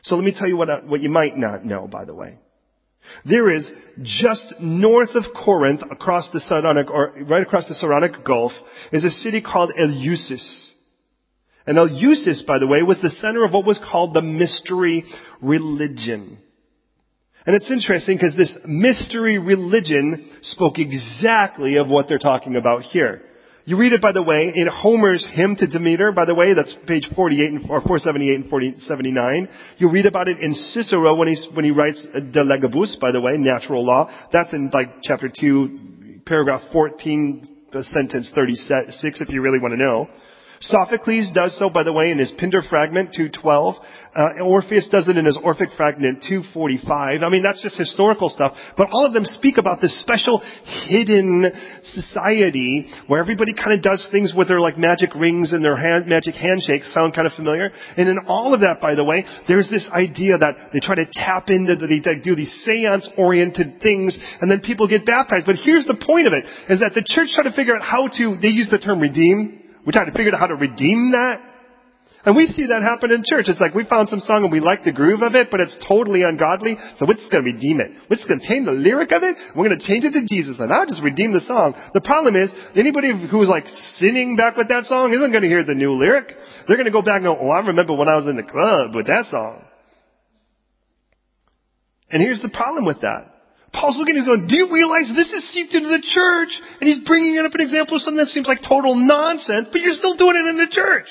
So 0.02 0.14
let 0.14 0.24
me 0.24 0.34
tell 0.36 0.48
you 0.48 0.56
what, 0.56 0.70
uh, 0.70 0.80
what 0.82 1.00
you 1.00 1.08
might 1.08 1.36
not 1.36 1.64
know, 1.64 1.88
by 1.88 2.04
the 2.04 2.14
way. 2.14 2.38
There 3.24 3.50
is 3.50 3.68
just 4.02 4.54
north 4.60 5.10
of 5.14 5.24
Corinth, 5.44 5.82
across 5.90 6.28
the 6.32 6.40
Saronic, 6.40 6.90
or 6.90 7.14
right 7.28 7.42
across 7.42 7.66
the 7.66 7.74
Saronic 7.74 8.24
Gulf, 8.24 8.52
is 8.92 9.04
a 9.04 9.10
city 9.10 9.40
called 9.40 9.72
Eleusis. 9.78 10.70
And 11.66 11.78
Eleusis, 11.78 12.46
by 12.46 12.58
the 12.58 12.66
way, 12.66 12.82
was 12.82 12.98
the 13.02 13.10
center 13.10 13.44
of 13.44 13.52
what 13.52 13.66
was 13.66 13.80
called 13.90 14.14
the 14.14 14.22
mystery 14.22 15.04
religion. 15.40 16.38
And 17.48 17.56
it's 17.56 17.70
interesting 17.70 18.18
because 18.18 18.36
this 18.36 18.54
mystery 18.66 19.38
religion 19.38 20.32
spoke 20.42 20.74
exactly 20.76 21.76
of 21.76 21.88
what 21.88 22.06
they're 22.06 22.18
talking 22.18 22.56
about 22.56 22.82
here. 22.82 23.22
You 23.64 23.78
read 23.78 23.94
it, 23.94 24.02
by 24.02 24.12
the 24.12 24.22
way, 24.22 24.52
in 24.54 24.66
Homer's 24.66 25.26
hymn 25.32 25.56
to 25.56 25.66
Demeter, 25.66 26.12
by 26.12 26.26
the 26.26 26.34
way, 26.34 26.52
that's 26.52 26.76
page 26.86 27.08
48 27.16 27.52
and, 27.52 27.60
or 27.70 27.80
478 27.80 28.34
and 28.34 28.50
479. 28.50 29.48
You 29.78 29.90
read 29.90 30.04
about 30.04 30.28
it 30.28 30.40
in 30.40 30.52
Cicero 30.52 31.14
when 31.16 31.28
he's, 31.28 31.48
when 31.54 31.64
he 31.64 31.70
writes 31.70 32.06
De 32.12 32.44
Legibus, 32.44 33.00
by 33.00 33.12
the 33.12 33.20
way, 33.22 33.38
natural 33.38 33.82
law. 33.82 34.10
That's 34.30 34.52
in 34.52 34.68
like 34.70 34.96
chapter 35.02 35.32
2, 35.34 36.20
paragraph 36.26 36.60
14, 36.70 37.70
sentence 37.80 38.30
36, 38.34 39.22
if 39.22 39.30
you 39.30 39.40
really 39.40 39.58
want 39.58 39.72
to 39.72 39.78
know. 39.78 40.10
Sophocles 40.60 41.30
does 41.34 41.56
so, 41.58 41.70
by 41.70 41.82
the 41.82 41.92
way, 41.92 42.10
in 42.10 42.18
his 42.18 42.32
Pindar 42.32 42.68
fragment 42.68 43.14
212. 43.14 43.76
Uh, 44.14 44.42
Orpheus 44.42 44.88
does 44.90 45.08
it 45.08 45.16
in 45.16 45.24
his 45.24 45.38
Orphic 45.42 45.68
fragment 45.76 46.24
245. 46.26 47.22
I 47.22 47.28
mean, 47.28 47.42
that's 47.42 47.62
just 47.62 47.78
historical 47.78 48.28
stuff. 48.28 48.56
But 48.76 48.88
all 48.90 49.06
of 49.06 49.12
them 49.12 49.24
speak 49.24 49.58
about 49.58 49.80
this 49.80 50.00
special 50.00 50.42
hidden 50.88 51.46
society 51.84 52.86
where 53.06 53.20
everybody 53.20 53.52
kind 53.54 53.72
of 53.72 53.82
does 53.82 54.06
things 54.10 54.32
with 54.36 54.48
their 54.48 54.60
like 54.60 54.76
magic 54.76 55.14
rings 55.14 55.52
and 55.52 55.64
their 55.64 55.76
hand, 55.76 56.06
magic 56.06 56.34
handshakes. 56.34 56.92
Sound 56.92 57.14
kind 57.14 57.26
of 57.26 57.34
familiar? 57.34 57.70
And 57.96 58.08
in 58.08 58.18
all 58.26 58.54
of 58.54 58.60
that, 58.60 58.80
by 58.80 58.96
the 58.96 59.04
way, 59.04 59.24
there's 59.46 59.70
this 59.70 59.88
idea 59.92 60.38
that 60.38 60.70
they 60.72 60.80
try 60.80 60.96
to 60.96 61.06
tap 61.12 61.48
into, 61.48 61.76
the, 61.76 61.86
they 61.86 62.18
do 62.18 62.34
these 62.34 62.52
seance-oriented 62.64 63.80
things, 63.80 64.18
and 64.40 64.50
then 64.50 64.60
people 64.60 64.88
get 64.88 65.06
baptized. 65.06 65.46
But 65.46 65.56
here's 65.62 65.86
the 65.86 66.02
point 66.04 66.26
of 66.26 66.32
it: 66.32 66.44
is 66.68 66.80
that 66.80 66.92
the 66.94 67.04
church 67.06 67.28
tried 67.34 67.48
to 67.48 67.54
figure 67.54 67.76
out 67.76 67.82
how 67.82 68.08
to. 68.18 68.36
They 68.40 68.48
use 68.48 68.68
the 68.70 68.78
term 68.78 69.00
redeem 69.00 69.57
we 69.86 69.92
try 69.92 70.04
to 70.04 70.12
figure 70.12 70.32
out 70.32 70.40
how 70.40 70.46
to 70.46 70.54
redeem 70.54 71.12
that. 71.12 71.40
And 72.24 72.36
we 72.36 72.46
see 72.46 72.66
that 72.66 72.82
happen 72.82 73.12
in 73.12 73.22
church. 73.24 73.46
It's 73.48 73.60
like 73.60 73.74
we 73.74 73.86
found 73.86 74.08
some 74.08 74.18
song 74.20 74.42
and 74.42 74.52
we 74.52 74.58
like 74.58 74.82
the 74.82 74.92
groove 74.92 75.22
of 75.22 75.34
it, 75.34 75.48
but 75.50 75.60
it's 75.60 75.78
totally 75.86 76.24
ungodly. 76.24 76.76
So 76.98 77.06
we're 77.06 77.14
just 77.14 77.30
going 77.30 77.44
to 77.44 77.52
redeem 77.52 77.80
it. 77.80 77.94
We're 78.10 78.16
just 78.16 78.26
going 78.26 78.40
to 78.40 78.46
change 78.46 78.66
the 78.66 78.74
lyric 78.74 79.12
of 79.12 79.22
it. 79.22 79.36
We're 79.54 79.64
going 79.64 79.78
to 79.78 79.86
change 79.86 80.04
it 80.04 80.12
to 80.12 80.26
Jesus, 80.26 80.58
and 80.58 80.72
I'll 80.72 80.84
just 80.84 81.00
redeem 81.00 81.32
the 81.32 81.40
song. 81.46 81.78
The 81.94 82.02
problem 82.02 82.34
is 82.34 82.50
anybody 82.74 83.14
who's 83.30 83.48
like 83.48 83.64
sinning 83.96 84.36
back 84.36 84.56
with 84.58 84.68
that 84.68 84.84
song 84.84 85.14
isn't 85.14 85.30
going 85.30 85.46
to 85.46 85.48
hear 85.48 85.64
the 85.64 85.78
new 85.78 85.94
lyric. 85.94 86.34
They're 86.66 86.76
going 86.76 86.90
to 86.90 86.92
go 86.92 87.02
back 87.02 87.22
and 87.22 87.30
go, 87.32 87.38
"Oh, 87.38 87.50
I 87.50 87.64
remember 87.64 87.94
when 87.94 88.08
I 88.08 88.16
was 88.16 88.26
in 88.26 88.36
the 88.36 88.42
club 88.42 88.98
with 88.98 89.06
that 89.06 89.30
song." 89.30 89.62
And 92.10 92.20
here's 92.20 92.42
the 92.42 92.50
problem 92.50 92.84
with 92.84 93.00
that. 93.02 93.37
Paul's 93.72 93.98
looking 93.98 94.16
at 94.16 94.20
him 94.20 94.26
going, 94.26 94.46
do 94.48 94.56
you 94.56 94.72
realize 94.72 95.12
this 95.14 95.30
is 95.30 95.52
seeped 95.52 95.74
into 95.74 95.88
the 95.88 96.02
church? 96.02 96.48
And 96.80 96.88
he's 96.88 97.06
bringing 97.06 97.38
up 97.38 97.54
an 97.54 97.60
example 97.60 97.96
of 97.96 98.02
something 98.02 98.18
that 98.18 98.28
seems 98.28 98.46
like 98.46 98.60
total 98.66 98.94
nonsense, 98.94 99.68
but 99.70 99.80
you're 99.80 99.94
still 99.94 100.16
doing 100.16 100.36
it 100.36 100.48
in 100.48 100.56
the 100.56 100.68
church. 100.70 101.08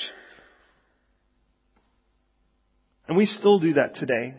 And 3.06 3.16
we 3.16 3.26
still 3.26 3.58
do 3.58 3.74
that 3.74 3.94
today. 3.94 4.34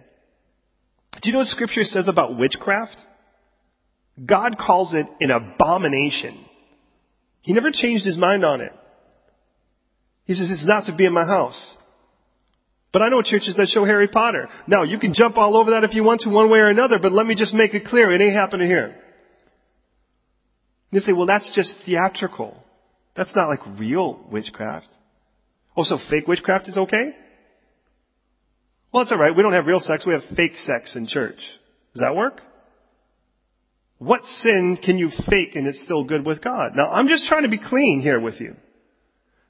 Do 1.21 1.29
you 1.29 1.33
know 1.33 1.39
what 1.39 1.47
scripture 1.47 1.83
says 1.83 2.07
about 2.07 2.37
witchcraft? 2.37 2.97
God 4.23 4.57
calls 4.57 4.93
it 4.93 5.07
an 5.21 5.31
abomination. 5.31 6.45
He 7.41 7.53
never 7.53 7.71
changed 7.71 8.05
his 8.05 8.17
mind 8.17 8.43
on 8.45 8.61
it. 8.61 8.73
He 10.25 10.35
says 10.35 10.51
it's 10.51 10.67
not 10.67 10.85
to 10.85 10.95
be 10.95 11.05
in 11.05 11.13
my 11.13 11.25
house. 11.25 11.59
But 12.91 13.03
I 13.03 13.09
know 13.09 13.21
churches 13.21 13.55
that 13.57 13.67
show 13.67 13.85
Harry 13.85 14.07
Potter. 14.07 14.49
Now, 14.67 14.83
you 14.83 14.97
can 14.97 15.13
jump 15.13 15.37
all 15.37 15.55
over 15.55 15.71
that 15.71 15.83
if 15.83 15.93
you 15.93 16.03
want 16.03 16.21
to 16.21 16.29
one 16.29 16.49
way 16.49 16.59
or 16.59 16.69
another, 16.69 16.97
but 16.99 17.11
let 17.11 17.25
me 17.25 17.35
just 17.35 17.53
make 17.53 17.73
it 17.73 17.85
clear, 17.85 18.11
it 18.11 18.21
ain't 18.21 18.35
happening 18.35 18.67
here. 18.67 18.95
You 20.91 20.99
say, 20.99 21.13
well, 21.13 21.27
that's 21.27 21.51
just 21.53 21.71
theatrical. 21.85 22.63
That's 23.15 23.35
not 23.35 23.47
like 23.47 23.59
real 23.79 24.25
witchcraft. 24.31 24.87
Oh, 25.77 25.83
so 25.83 25.97
fake 26.09 26.27
witchcraft 26.27 26.67
is 26.67 26.77
okay? 26.77 27.11
Well, 28.91 29.03
it's 29.03 29.11
alright. 29.11 29.35
We 29.35 29.43
don't 29.43 29.53
have 29.53 29.67
real 29.67 29.79
sex. 29.79 30.05
We 30.05 30.13
have 30.13 30.23
fake 30.35 30.55
sex 30.55 30.95
in 30.95 31.05
church. 31.05 31.37
Does 31.93 32.01
that 32.01 32.15
work? 32.15 32.41
What 33.99 34.23
sin 34.23 34.79
can 34.83 34.97
you 34.97 35.09
fake 35.29 35.55
and 35.55 35.67
it's 35.67 35.83
still 35.83 36.05
good 36.05 36.25
with 36.25 36.43
God? 36.43 36.71
Now, 36.73 36.91
I'm 36.91 37.07
just 37.07 37.27
trying 37.27 37.43
to 37.43 37.49
be 37.49 37.59
clean 37.59 37.99
here 38.01 38.19
with 38.19 38.39
you. 38.39 38.55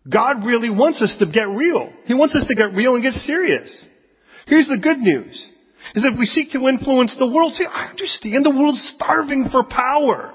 God 0.08 0.46
really 0.46 0.70
wants 0.70 1.02
us 1.02 1.16
to 1.20 1.26
get 1.26 1.48
real. 1.50 1.92
He 2.06 2.14
wants 2.14 2.36
us 2.36 2.46
to 2.48 2.56
get 2.56 2.74
real 2.74 2.96
and 2.96 3.04
get 3.04 3.14
serious. 3.14 3.84
Here's 4.48 4.68
the 4.68 4.80
good 4.82 4.98
news. 4.98 5.52
Is 5.96 6.06
if 6.06 6.18
we 6.20 6.26
seek 6.26 6.52
to 6.52 6.68
influence 6.68 7.16
the 7.18 7.28
world, 7.28 7.54
see, 7.54 7.66
I 7.66 7.88
understand 7.88 8.46
the 8.46 8.52
world's 8.52 8.94
starving 8.96 9.50
for 9.52 9.64
power. 9.64 10.34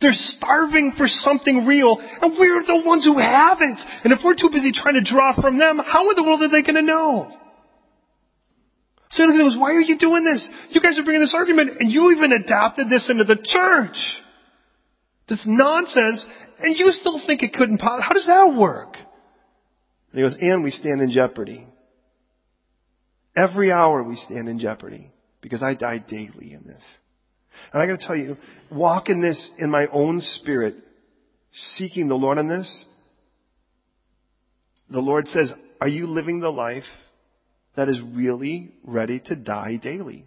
They're 0.00 0.12
starving 0.14 0.94
for 0.96 1.06
something 1.06 1.66
real, 1.66 1.98
and 1.98 2.38
we're 2.38 2.62
the 2.62 2.82
ones 2.86 3.04
who 3.04 3.18
have 3.18 3.58
it. 3.60 3.78
And 4.04 4.12
if 4.12 4.20
we're 4.24 4.36
too 4.36 4.50
busy 4.52 4.70
trying 4.72 4.94
to 4.94 5.02
draw 5.02 5.34
from 5.34 5.58
them, 5.58 5.78
how 5.84 6.08
in 6.08 6.16
the 6.16 6.22
world 6.22 6.42
are 6.42 6.48
they 6.48 6.62
going 6.62 6.76
to 6.76 6.82
know? 6.82 7.34
So 9.10 9.24
he 9.24 9.38
goes, 9.38 9.56
why 9.58 9.72
are 9.72 9.80
you 9.80 9.98
doing 9.98 10.24
this? 10.24 10.48
You 10.70 10.80
guys 10.80 10.98
are 10.98 11.04
bringing 11.04 11.22
this 11.22 11.34
argument, 11.34 11.80
and 11.80 11.90
you 11.90 12.12
even 12.12 12.32
adapted 12.32 12.88
this 12.88 13.10
into 13.10 13.24
the 13.24 13.36
church. 13.36 13.96
This 15.28 15.42
nonsense, 15.46 16.24
and 16.58 16.78
you 16.78 16.90
still 16.92 17.20
think 17.26 17.42
it 17.42 17.52
couldn't 17.52 17.78
possibly, 17.78 18.04
how 18.06 18.14
does 18.14 18.26
that 18.26 18.58
work? 18.58 18.94
And 18.94 20.14
he 20.14 20.22
goes, 20.22 20.36
and 20.40 20.64
we 20.64 20.70
stand 20.70 21.02
in 21.02 21.10
jeopardy. 21.10 21.66
Every 23.36 23.70
hour 23.70 24.02
we 24.02 24.16
stand 24.16 24.48
in 24.48 24.58
jeopardy 24.58 25.12
because 25.40 25.62
I 25.62 25.74
die 25.74 25.98
daily 25.98 26.52
in 26.54 26.64
this. 26.66 26.82
And 27.72 27.82
I 27.82 27.86
gotta 27.86 28.04
tell 28.04 28.16
you, 28.16 28.36
walk 28.70 29.08
in 29.08 29.20
this 29.20 29.50
in 29.58 29.70
my 29.70 29.86
own 29.92 30.20
spirit, 30.20 30.76
seeking 31.52 32.08
the 32.08 32.14
Lord 32.14 32.38
on 32.38 32.48
this. 32.48 32.84
The 34.90 35.00
Lord 35.00 35.28
says, 35.28 35.52
are 35.80 35.88
you 35.88 36.06
living 36.06 36.40
the 36.40 36.48
life 36.48 36.84
that 37.76 37.88
is 37.88 38.00
really 38.00 38.72
ready 38.82 39.20
to 39.26 39.36
die 39.36 39.76
daily? 39.80 40.24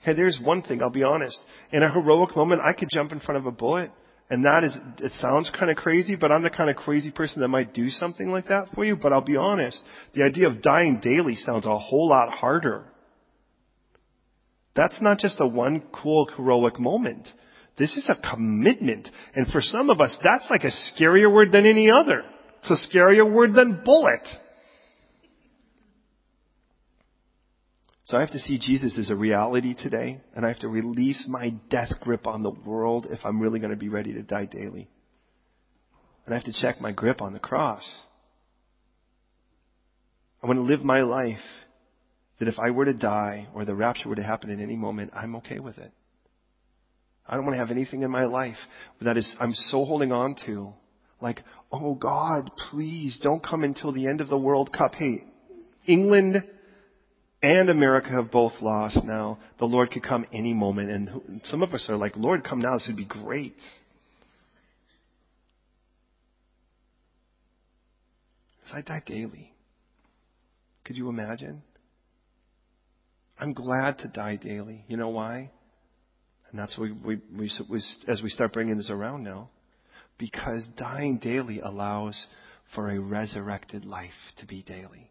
Hey, 0.00 0.14
there's 0.14 0.38
one 0.42 0.62
thing, 0.62 0.80
I'll 0.82 0.90
be 0.90 1.02
honest. 1.02 1.38
In 1.72 1.82
a 1.82 1.92
heroic 1.92 2.36
moment, 2.36 2.62
I 2.62 2.72
could 2.72 2.88
jump 2.90 3.12
in 3.12 3.20
front 3.20 3.38
of 3.38 3.46
a 3.46 3.52
bullet. 3.52 3.90
And 4.30 4.44
that 4.44 4.62
is, 4.62 4.78
it 4.98 5.12
sounds 5.12 5.50
kind 5.50 5.70
of 5.70 5.76
crazy, 5.76 6.14
but 6.14 6.30
I'm 6.30 6.42
the 6.42 6.50
kind 6.50 6.68
of 6.68 6.76
crazy 6.76 7.10
person 7.10 7.40
that 7.40 7.48
might 7.48 7.72
do 7.72 7.88
something 7.88 8.28
like 8.28 8.48
that 8.48 8.68
for 8.74 8.84
you. 8.84 8.94
But 8.94 9.12
I'll 9.12 9.22
be 9.22 9.36
honest, 9.36 9.82
the 10.12 10.22
idea 10.22 10.48
of 10.48 10.60
dying 10.60 11.00
daily 11.02 11.34
sounds 11.34 11.66
a 11.66 11.78
whole 11.78 12.10
lot 12.10 12.30
harder. 12.30 12.84
That's 14.76 15.00
not 15.00 15.18
just 15.18 15.40
a 15.40 15.46
one 15.46 15.82
cool 15.92 16.28
heroic 16.36 16.78
moment. 16.78 17.26
This 17.78 17.96
is 17.96 18.10
a 18.10 18.30
commitment. 18.30 19.08
And 19.34 19.46
for 19.48 19.62
some 19.62 19.88
of 19.88 20.00
us, 20.00 20.16
that's 20.22 20.48
like 20.50 20.64
a 20.64 20.70
scarier 20.70 21.32
word 21.32 21.50
than 21.50 21.64
any 21.64 21.90
other. 21.90 22.22
It's 22.60 22.70
a 22.92 22.96
scarier 22.96 23.30
word 23.32 23.54
than 23.54 23.82
bullet. 23.84 24.28
So 28.08 28.16
I 28.16 28.20
have 28.20 28.30
to 28.30 28.38
see 28.38 28.58
Jesus 28.58 28.98
as 28.98 29.10
a 29.10 29.14
reality 29.14 29.74
today, 29.74 30.22
and 30.34 30.42
I 30.42 30.48
have 30.48 30.60
to 30.60 30.68
release 30.68 31.26
my 31.28 31.50
death 31.68 31.90
grip 32.00 32.26
on 32.26 32.42
the 32.42 32.50
world 32.50 33.06
if 33.10 33.18
I'm 33.22 33.38
really 33.38 33.58
going 33.58 33.70
to 33.70 33.76
be 33.76 33.90
ready 33.90 34.14
to 34.14 34.22
die 34.22 34.46
daily. 34.46 34.88
And 36.24 36.34
I 36.34 36.38
have 36.38 36.46
to 36.46 36.58
check 36.58 36.80
my 36.80 36.90
grip 36.90 37.20
on 37.20 37.34
the 37.34 37.38
cross. 37.38 37.84
I 40.42 40.46
want 40.46 40.56
to 40.56 40.62
live 40.62 40.80
my 40.80 41.02
life 41.02 41.36
that 42.38 42.48
if 42.48 42.58
I 42.58 42.70
were 42.70 42.86
to 42.86 42.94
die 42.94 43.48
or 43.54 43.66
the 43.66 43.74
rapture 43.74 44.08
were 44.08 44.14
to 44.14 44.22
happen 44.22 44.50
at 44.50 44.58
any 44.58 44.76
moment, 44.76 45.12
I'm 45.14 45.36
okay 45.36 45.58
with 45.58 45.76
it. 45.76 45.92
I 47.26 47.34
don't 47.34 47.44
want 47.44 47.56
to 47.56 47.60
have 47.60 47.70
anything 47.70 48.04
in 48.04 48.10
my 48.10 48.24
life 48.24 48.56
that 49.02 49.18
is, 49.18 49.36
I'm 49.38 49.52
so 49.52 49.84
holding 49.84 50.12
on 50.12 50.34
to. 50.46 50.72
Like, 51.20 51.42
oh 51.70 51.94
God, 51.94 52.52
please 52.70 53.20
don't 53.22 53.44
come 53.44 53.64
until 53.64 53.92
the 53.92 54.06
end 54.06 54.22
of 54.22 54.28
the 54.28 54.38
World 54.38 54.72
Cup. 54.72 54.94
Hey, 54.94 55.24
England 55.86 56.42
and 57.42 57.70
America 57.70 58.10
have 58.10 58.30
both 58.30 58.52
lost 58.60 58.98
now. 59.04 59.38
The 59.58 59.64
Lord 59.64 59.90
could 59.90 60.02
come 60.02 60.26
any 60.32 60.54
moment. 60.54 60.90
And 60.90 61.42
some 61.44 61.62
of 61.62 61.72
us 61.72 61.86
are 61.88 61.96
like, 61.96 62.16
Lord, 62.16 62.42
come 62.44 62.60
now. 62.60 62.74
This 62.74 62.86
would 62.88 62.96
be 62.96 63.04
great. 63.04 63.56
As 68.66 68.72
I 68.74 68.82
die 68.82 69.02
daily. 69.06 69.52
Could 70.84 70.96
you 70.96 71.08
imagine? 71.08 71.62
I'm 73.38 73.52
glad 73.52 73.98
to 73.98 74.08
die 74.08 74.36
daily. 74.36 74.84
You 74.88 74.96
know 74.96 75.10
why? 75.10 75.52
And 76.50 76.58
that's 76.58 76.76
what 76.76 76.90
we, 77.04 77.20
we, 77.32 77.52
we, 77.68 77.82
as 78.08 78.20
we 78.22 78.30
start 78.30 78.52
bringing 78.52 78.76
this 78.76 78.90
around 78.90 79.22
now. 79.22 79.50
Because 80.18 80.66
dying 80.76 81.18
daily 81.18 81.60
allows 81.60 82.26
for 82.74 82.90
a 82.90 82.98
resurrected 82.98 83.84
life 83.84 84.10
to 84.38 84.46
be 84.46 84.62
daily. 84.62 85.10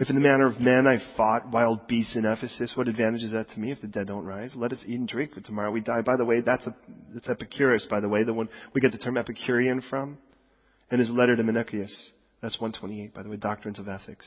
If 0.00 0.08
in 0.08 0.14
the 0.14 0.22
manner 0.22 0.46
of 0.46 0.58
men 0.58 0.86
I 0.86 0.96
fought 1.14 1.52
wild 1.52 1.86
beasts 1.86 2.16
in 2.16 2.24
Ephesus, 2.24 2.72
what 2.74 2.88
advantage 2.88 3.22
is 3.22 3.32
that 3.32 3.50
to 3.50 3.60
me 3.60 3.70
if 3.70 3.82
the 3.82 3.86
dead 3.86 4.06
don't 4.06 4.24
rise? 4.24 4.52
Let 4.56 4.72
us 4.72 4.82
eat 4.86 4.98
and 4.98 5.06
drink, 5.06 5.34
for 5.34 5.42
tomorrow 5.42 5.70
we 5.70 5.82
die. 5.82 6.00
By 6.00 6.16
the 6.16 6.24
way, 6.24 6.40
that's 6.40 6.66
a, 6.66 6.74
that's 7.12 7.28
Epicurus, 7.28 7.86
by 7.88 8.00
the 8.00 8.08
way, 8.08 8.24
the 8.24 8.32
one 8.32 8.48
we 8.74 8.80
get 8.80 8.92
the 8.92 8.98
term 8.98 9.18
Epicurean 9.18 9.82
from. 9.90 10.16
And 10.90 11.00
his 11.00 11.10
letter 11.10 11.36
to 11.36 11.42
Menoeceus. 11.42 11.92
That's 12.40 12.58
128, 12.58 13.12
by 13.12 13.22
the 13.22 13.28
way, 13.28 13.36
Doctrines 13.36 13.78
of 13.78 13.88
Ethics. 13.88 14.26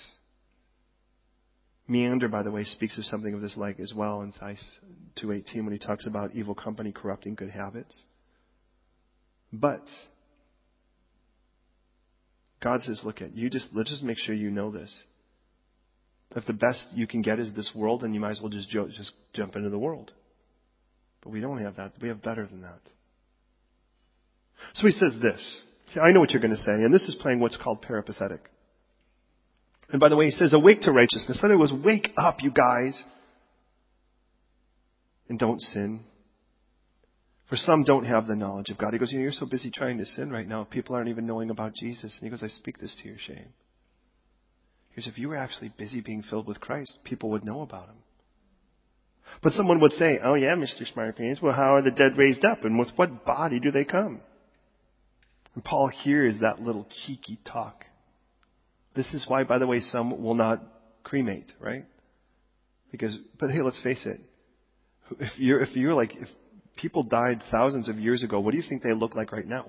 Menander, 1.88 2.28
by 2.28 2.43
the 2.43 2.51
way, 2.51 2.65
speaks 2.65 2.99
of 2.99 3.05
something 3.05 3.34
of 3.34 3.41
this 3.41 3.57
like 3.57 3.80
as 3.80 3.95
well 3.95 4.21
in 4.21 4.32
Thais 4.32 4.63
2.18 5.24 5.63
when 5.63 5.74
he 5.74 5.80
talks 5.80 6.05
about 6.05 6.36
evil 6.36 6.53
company 6.53 6.91
corrupting 6.91 7.34
good 7.34 7.49
habits. 7.49 7.99
But 9.51 9.82
God 12.61 12.82
says, 12.82 13.01
look 13.03 13.24
at 13.24 13.36
you 13.36 13.49
just 13.49 13.69
let's 13.74 13.89
just 13.89 14.03
make 14.03 14.19
sure 14.19 14.36
you 14.36 14.51
know 14.51 14.69
this 14.69 15.03
If 16.36 16.46
the 16.46 16.54
best 16.54 16.88
you 16.94 17.06
can 17.06 17.22
get 17.22 17.40
is 17.40 17.54
this 17.54 17.72
world, 17.76 18.02
then 18.02 18.14
you 18.14 18.20
might 18.20 18.32
as 18.32 18.42
well 18.42 18.50
just, 18.50 18.70
jo- 18.70 18.88
just 18.88 19.14
jump 19.34 19.56
into 19.56 19.70
the 19.70 19.78
world. 19.78 20.12
But 21.22 21.32
we 21.32 21.42
don't 21.42 21.64
have 21.64 21.76
that. 21.78 21.94
We 22.02 22.08
have 22.08 22.22
better 22.22 22.46
than 22.48 22.62
that. 22.62 22.82
So 24.74 24.88
he 24.88 24.92
says 24.92 25.14
this. 25.22 25.66
I 26.02 26.12
know 26.12 26.20
what 26.20 26.32
you're 26.32 26.42
going 26.42 26.56
to 26.56 26.58
say, 26.58 26.84
and 26.84 26.94
this 26.94 27.08
is 27.08 27.16
playing 27.22 27.40
what's 27.40 27.58
called 27.58 27.82
peripatetic. 27.82 28.50
And 29.90 30.00
by 30.00 30.10
the 30.10 30.16
way, 30.16 30.26
he 30.26 30.32
says, 30.32 30.54
awake 30.54 30.82
to 30.82 30.92
righteousness. 30.92 31.38
Then 31.42 31.52
it 31.52 31.56
was, 31.56 31.72
wake 31.72 32.10
up, 32.18 32.38
you 32.42 32.50
guys, 32.50 33.04
and 35.30 35.38
don't 35.38 35.62
sin. 35.62 36.04
For 37.48 37.58
some 37.58 37.84
don't 37.84 38.06
have 38.06 38.26
the 38.26 38.36
knowledge 38.36 38.70
of 38.70 38.80
God. 38.80 38.94
He 38.94 39.00
goes, 39.00 39.12
you 39.12 39.20
know, 39.20 39.24
you're 39.24 39.32
so 39.32 39.46
busy 39.46 39.70
trying 39.70 40.00
to 40.00 40.06
sin 40.06 40.32
right 40.32 40.48
now, 40.48 40.64
people 40.64 40.96
aren't 40.96 41.10
even 41.10 41.28
knowing 41.28 41.52
about 41.52 41.76
Jesus. 41.76 42.18
And 42.20 42.24
he 42.26 42.30
goes, 42.32 42.42
I 42.42 42.48
speak 42.48 42.80
this 42.80 42.96
to 43.02 43.08
your 43.08 43.18
shame. 43.20 43.54
Goes, 44.96 45.08
if 45.08 45.18
you 45.18 45.30
were 45.30 45.38
actually 45.38 45.72
busy 45.76 46.02
being 46.02 46.22
filled 46.22 46.48
with 46.48 46.60
Christ, 46.60 46.98
people 47.04 47.32
would 47.32 47.44
know 47.44 47.62
about 47.62 47.89
him. 47.89 47.98
But 49.41 49.54
someone 49.54 49.80
would 49.80 49.94
say, 49.94 50.20
oh 50.24 50.36
yeah, 50.36 50.56
Mr. 50.56 50.84
Smartpants, 50.94 51.41
well 51.41 51.54
how 51.54 51.76
are 51.76 51.82
the 51.82 51.91
dead 51.91 52.18
raised 52.18 52.46
up 52.46 52.64
and 52.64 52.78
with 52.78 52.89
what 52.96 53.26
body 53.26 53.60
do 53.60 53.72
they 53.72 53.86
come? 53.86 54.22
And 55.56 55.64
Paul 55.64 55.88
hears 55.88 56.39
that 56.41 56.62
little 56.62 56.88
cheeky 57.06 57.39
talk. 57.46 57.86
This 58.96 59.12
is 59.14 59.26
why, 59.28 59.44
by 59.44 59.58
the 59.58 59.68
way, 59.68 59.80
some 59.80 60.24
will 60.24 60.36
not 60.36 60.62
cremate, 61.04 61.52
right? 61.60 61.86
Because, 62.91 63.18
but 63.39 63.50
hey, 63.50 63.62
let's 63.62 63.82
face 63.82 64.06
it. 64.06 64.20
If 65.20 65.39
you're, 65.39 65.62
if 65.62 65.76
you're 65.76 65.94
like, 65.94 66.16
if 66.16 66.28
people 66.76 67.04
died 67.04 67.41
thousands 67.52 67.89
of 67.89 67.98
years 67.98 68.24
ago, 68.24 68.39
what 68.39 68.52
do 68.52 68.58
you 68.58 68.64
think 68.68 68.84
they 68.84 68.94
look 68.94 69.16
like 69.16 69.32
right 69.32 69.48
now? 69.48 69.68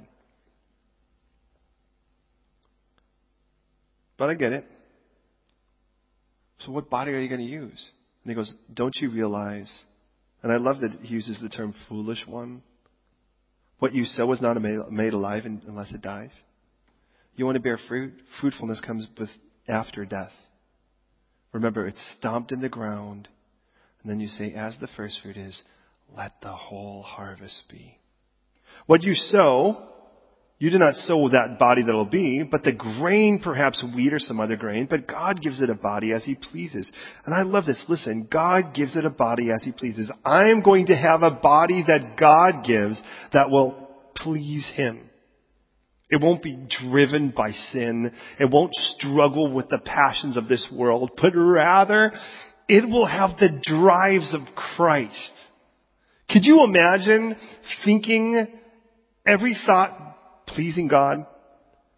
But 4.16 4.30
I 4.30 4.34
get 4.34 4.52
it. 4.52 4.64
So 6.64 6.72
what 6.72 6.90
body 6.90 7.12
are 7.12 7.20
you 7.20 7.28
going 7.28 7.40
to 7.40 7.46
use? 7.46 7.90
And 8.22 8.30
he 8.30 8.34
goes, 8.34 8.54
don't 8.72 8.96
you 8.96 9.10
realize, 9.10 9.70
and 10.42 10.50
I 10.50 10.56
love 10.56 10.80
that 10.80 10.92
he 11.02 11.14
uses 11.14 11.38
the 11.40 11.48
term 11.48 11.74
foolish 11.88 12.26
one. 12.26 12.62
What 13.78 13.94
you 13.94 14.04
sow 14.04 14.30
is 14.32 14.40
not 14.40 14.60
made 14.60 15.12
alive 15.12 15.44
unless 15.44 15.92
it 15.92 16.00
dies. 16.00 16.32
You 17.36 17.44
want 17.44 17.56
to 17.56 17.62
bear 17.62 17.78
fruit? 17.88 18.14
Fruitfulness 18.40 18.80
comes 18.80 19.06
with 19.18 19.28
after 19.68 20.04
death. 20.04 20.32
Remember, 21.52 21.86
it's 21.86 22.14
stomped 22.18 22.50
in 22.52 22.60
the 22.60 22.68
ground, 22.68 23.28
and 24.02 24.10
then 24.10 24.20
you 24.20 24.28
say, 24.28 24.54
as 24.54 24.76
the 24.80 24.88
first 24.96 25.20
fruit 25.22 25.36
is, 25.36 25.62
let 26.16 26.32
the 26.42 26.52
whole 26.52 27.02
harvest 27.02 27.64
be. 27.70 27.98
What 28.86 29.02
you 29.02 29.14
sow 29.14 29.88
you 30.58 30.70
do 30.70 30.78
not 30.78 30.94
sow 30.94 31.28
that 31.30 31.58
body 31.58 31.82
that'll 31.82 32.04
be, 32.04 32.44
but 32.48 32.62
the 32.62 32.72
grain, 32.72 33.40
perhaps 33.42 33.84
wheat 33.94 34.12
or 34.14 34.20
some 34.20 34.38
other 34.38 34.56
grain, 34.56 34.86
but 34.88 35.06
God 35.06 35.42
gives 35.42 35.60
it 35.60 35.68
a 35.68 35.74
body 35.74 36.12
as 36.12 36.24
He 36.24 36.36
pleases. 36.36 36.90
And 37.26 37.34
I 37.34 37.42
love 37.42 37.66
this. 37.66 37.84
Listen, 37.88 38.28
God 38.30 38.72
gives 38.72 38.96
it 38.96 39.04
a 39.04 39.10
body 39.10 39.50
as 39.50 39.64
He 39.64 39.72
pleases. 39.72 40.10
I 40.24 40.50
am 40.50 40.62
going 40.62 40.86
to 40.86 40.96
have 40.96 41.22
a 41.22 41.32
body 41.32 41.82
that 41.86 42.16
God 42.18 42.64
gives 42.64 43.02
that 43.32 43.50
will 43.50 43.88
please 44.14 44.66
Him. 44.74 45.10
It 46.08 46.22
won't 46.22 46.42
be 46.42 46.68
driven 46.80 47.30
by 47.36 47.50
sin. 47.50 48.12
It 48.38 48.48
won't 48.48 48.74
struggle 48.74 49.52
with 49.52 49.68
the 49.68 49.78
passions 49.78 50.36
of 50.36 50.46
this 50.46 50.68
world, 50.72 51.10
but 51.20 51.32
rather 51.34 52.12
it 52.68 52.88
will 52.88 53.06
have 53.06 53.38
the 53.38 53.48
drives 53.60 54.32
of 54.32 54.54
Christ. 54.54 55.32
Could 56.30 56.44
you 56.44 56.62
imagine 56.62 57.36
thinking 57.84 58.46
every 59.26 59.56
thought 59.66 60.13
pleasing 60.54 60.88
God? 60.88 61.26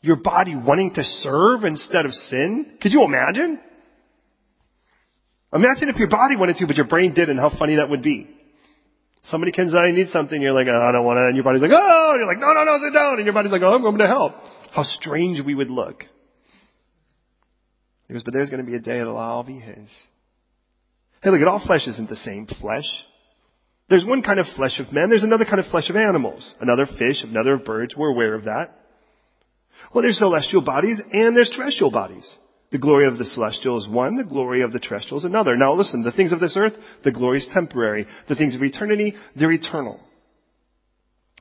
Your 0.00 0.16
body 0.16 0.54
wanting 0.54 0.94
to 0.94 1.02
serve 1.02 1.64
instead 1.64 2.04
of 2.04 2.12
sin? 2.12 2.78
Could 2.80 2.92
you 2.92 3.02
imagine? 3.02 3.61
Imagine 5.52 5.88
if 5.88 5.96
your 5.96 6.11
body 6.11 6.36
wanted 6.36 6.57
to, 6.57 6.66
but 6.66 6.76
your 6.76 6.86
brain 6.86 7.14
didn't, 7.14 7.38
how 7.38 7.50
funny 7.59 7.76
that 7.76 7.88
would 7.88 8.02
be. 8.02 8.28
Somebody 9.24 9.52
comes 9.52 9.74
out 9.74 9.84
and 9.84 9.96
needs 9.96 10.12
something, 10.12 10.40
you're 10.40 10.52
like, 10.52 10.68
oh, 10.68 10.88
I 10.88 10.92
don't 10.92 11.04
want 11.04 11.16
to, 11.16 11.26
and 11.26 11.34
your 11.34 11.44
body's 11.44 11.62
like, 11.62 11.72
oh, 11.72 12.11
and 12.12 12.20
you're 12.20 12.28
like, 12.28 12.38
no, 12.38 12.52
no, 12.52 12.64
no, 12.64 12.78
sit 12.78 12.92
down, 12.92 13.16
and 13.16 13.24
your 13.24 13.34
body's 13.34 13.50
like, 13.50 13.62
oh, 13.62 13.74
I'm 13.74 13.82
going 13.82 13.98
to 13.98 14.07
help. 14.07 14.34
How 14.72 14.82
strange 14.82 15.44
we 15.44 15.54
would 15.54 15.70
look. 15.70 16.04
He 18.07 18.14
goes, 18.14 18.22
but 18.22 18.34
there's 18.34 18.50
going 18.50 18.64
to 18.64 18.70
be 18.70 18.76
a 18.76 18.80
day 18.80 19.00
it'll 19.00 19.16
all 19.16 19.42
be 19.42 19.59
His. 19.59 19.90
Hey, 21.22 21.30
look, 21.30 21.40
at 21.40 21.48
all 21.48 21.62
flesh 21.64 21.88
isn't 21.88 22.09
the 22.09 22.16
same 22.16 22.46
flesh. 22.61 22.86
There's 23.89 24.05
one 24.05 24.22
kind 24.22 24.41
of 24.41 24.47
flesh 24.57 24.80
of 24.80 24.93
men, 24.93 25.11
there's 25.11 25.22
another 25.22 25.45
kind 25.45 25.61
of 25.61 25.66
flesh 25.66 25.89
of 25.91 25.97
animals, 25.97 26.55
another 26.61 26.87
fish, 26.87 27.22
another 27.22 27.57
birds, 27.57 27.95
we're 27.97 28.09
aware 28.09 28.34
of 28.34 28.45
that. 28.45 28.70
Well, 29.95 30.03
there's 30.03 30.18
celestial 30.18 30.62
bodies 30.62 31.01
and 31.12 31.37
there's 31.37 31.51
terrestrial 31.55 31.93
bodies. 31.93 32.28
The 32.72 32.78
glory 32.78 33.07
of 33.07 33.16
the 33.16 33.24
celestial 33.24 33.78
is 33.78 33.89
one, 33.89 34.16
the 34.16 34.24
glory 34.24 34.62
of 34.62 34.72
the 34.72 34.80
terrestrial 34.80 35.18
is 35.18 35.24
another. 35.24 35.57
Now 35.57 35.74
listen, 35.74 36.03
the 36.03 36.11
things 36.11 36.32
of 36.32 36.41
this 36.41 36.57
earth, 36.57 36.72
the 37.05 37.12
glory 37.12 37.39
is 37.39 37.49
temporary. 37.55 38.07
The 38.28 38.34
things 38.34 38.57
of 38.57 38.62
eternity, 38.62 39.14
they're 39.37 39.53
eternal. 39.53 40.01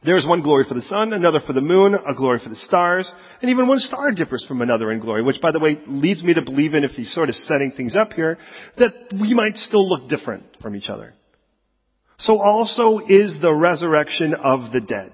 There 0.04 0.18
is 0.18 0.28
one 0.28 0.44
glory 0.44 0.66
for 0.68 0.76
the 0.76 0.84
sun, 0.84 1.14
another 1.14 1.40
for 1.40 1.54
the 1.54 1.62
moon, 1.62 1.96
a 1.96 2.14
glory 2.14 2.40
for 2.44 2.50
the 2.50 2.56
stars, 2.56 3.12
and 3.42 3.50
even 3.50 3.68
one 3.68 3.80
star 3.80 4.12
differs 4.12 4.46
from 4.48 4.62
another 4.62 4.92
in 4.92 5.00
glory, 5.00 5.24
which 5.24 5.42
by 5.42 5.52
the 5.52 5.60
way 5.60 5.80
leads 5.88 6.24
me 6.24 6.36
to 6.36 6.44
believe 6.44 6.76
in, 6.76 6.84
if 6.84 6.92
he's 6.92 7.12
sort 7.12 7.30
of 7.30 7.34
setting 7.34 7.72
things 7.72 7.96
up 7.96 8.14
here, 8.14 8.38
that 8.78 8.94
we 9.20 9.34
might 9.34 9.58
still 9.58 9.90
look 9.90 10.08
different 10.08 10.44
from 10.62 10.76
each 10.76 10.90
other. 10.90 11.16
So 12.18 12.40
also 12.40 13.00
is 13.00 13.40
the 13.42 13.54
resurrection 13.54 14.34
of 14.34 14.72
the 14.72 14.82
dead. 14.82 15.12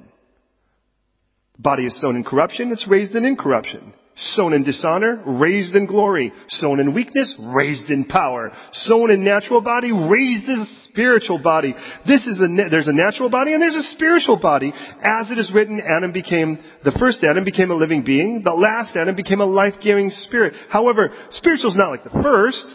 Body 1.58 1.86
is 1.86 2.00
sown 2.02 2.16
in 2.16 2.24
corruption, 2.24 2.72
it's 2.72 2.88
raised 2.88 3.16
in 3.16 3.26
incorruption. 3.26 3.94
Sown 4.16 4.54
in 4.54 4.64
dishonor, 4.64 5.24
raised 5.26 5.74
in 5.74 5.86
glory. 5.88 6.34
Sown 6.50 6.80
in 6.80 6.94
weakness, 6.94 7.34
raised 7.40 7.90
in 7.90 8.06
power. 8.06 8.52
Sown 8.74 9.10
in 9.10 9.24
natural 9.24 9.62
body, 9.62 9.92
raised 9.92 10.48
in 10.50 10.68
spiritual 10.84 11.42
body. 11.42 11.74
This 12.06 12.28
is 12.28 12.42
a, 12.42 12.70
there's 12.70 12.90
a 12.90 12.94
natural 12.94 13.30
body 13.30 13.54
and 13.54 13.62
there's 13.62 13.76
a 13.76 13.96
spiritual 13.96 14.38
body. 14.40 14.74
As 15.02 15.32
it 15.32 15.38
is 15.38 15.52
written, 15.54 15.82
Adam 15.82 16.12
became, 16.12 16.60
the 16.84 16.96
first 17.00 17.24
Adam 17.24 17.46
became 17.46 17.72
a 17.72 17.76
living 17.76 18.04
being. 18.04 18.42
The 18.44 18.52
last 18.52 18.96
Adam 18.98 19.16
became 19.16 19.40
a 19.40 19.46
life-giving 19.46 20.10
spirit. 20.10 20.54
However, 20.70 21.14
spiritual 21.30 21.72
is 21.72 21.78
not 21.78 21.90
like 21.90 22.04
the 22.04 22.22
first. 22.22 22.66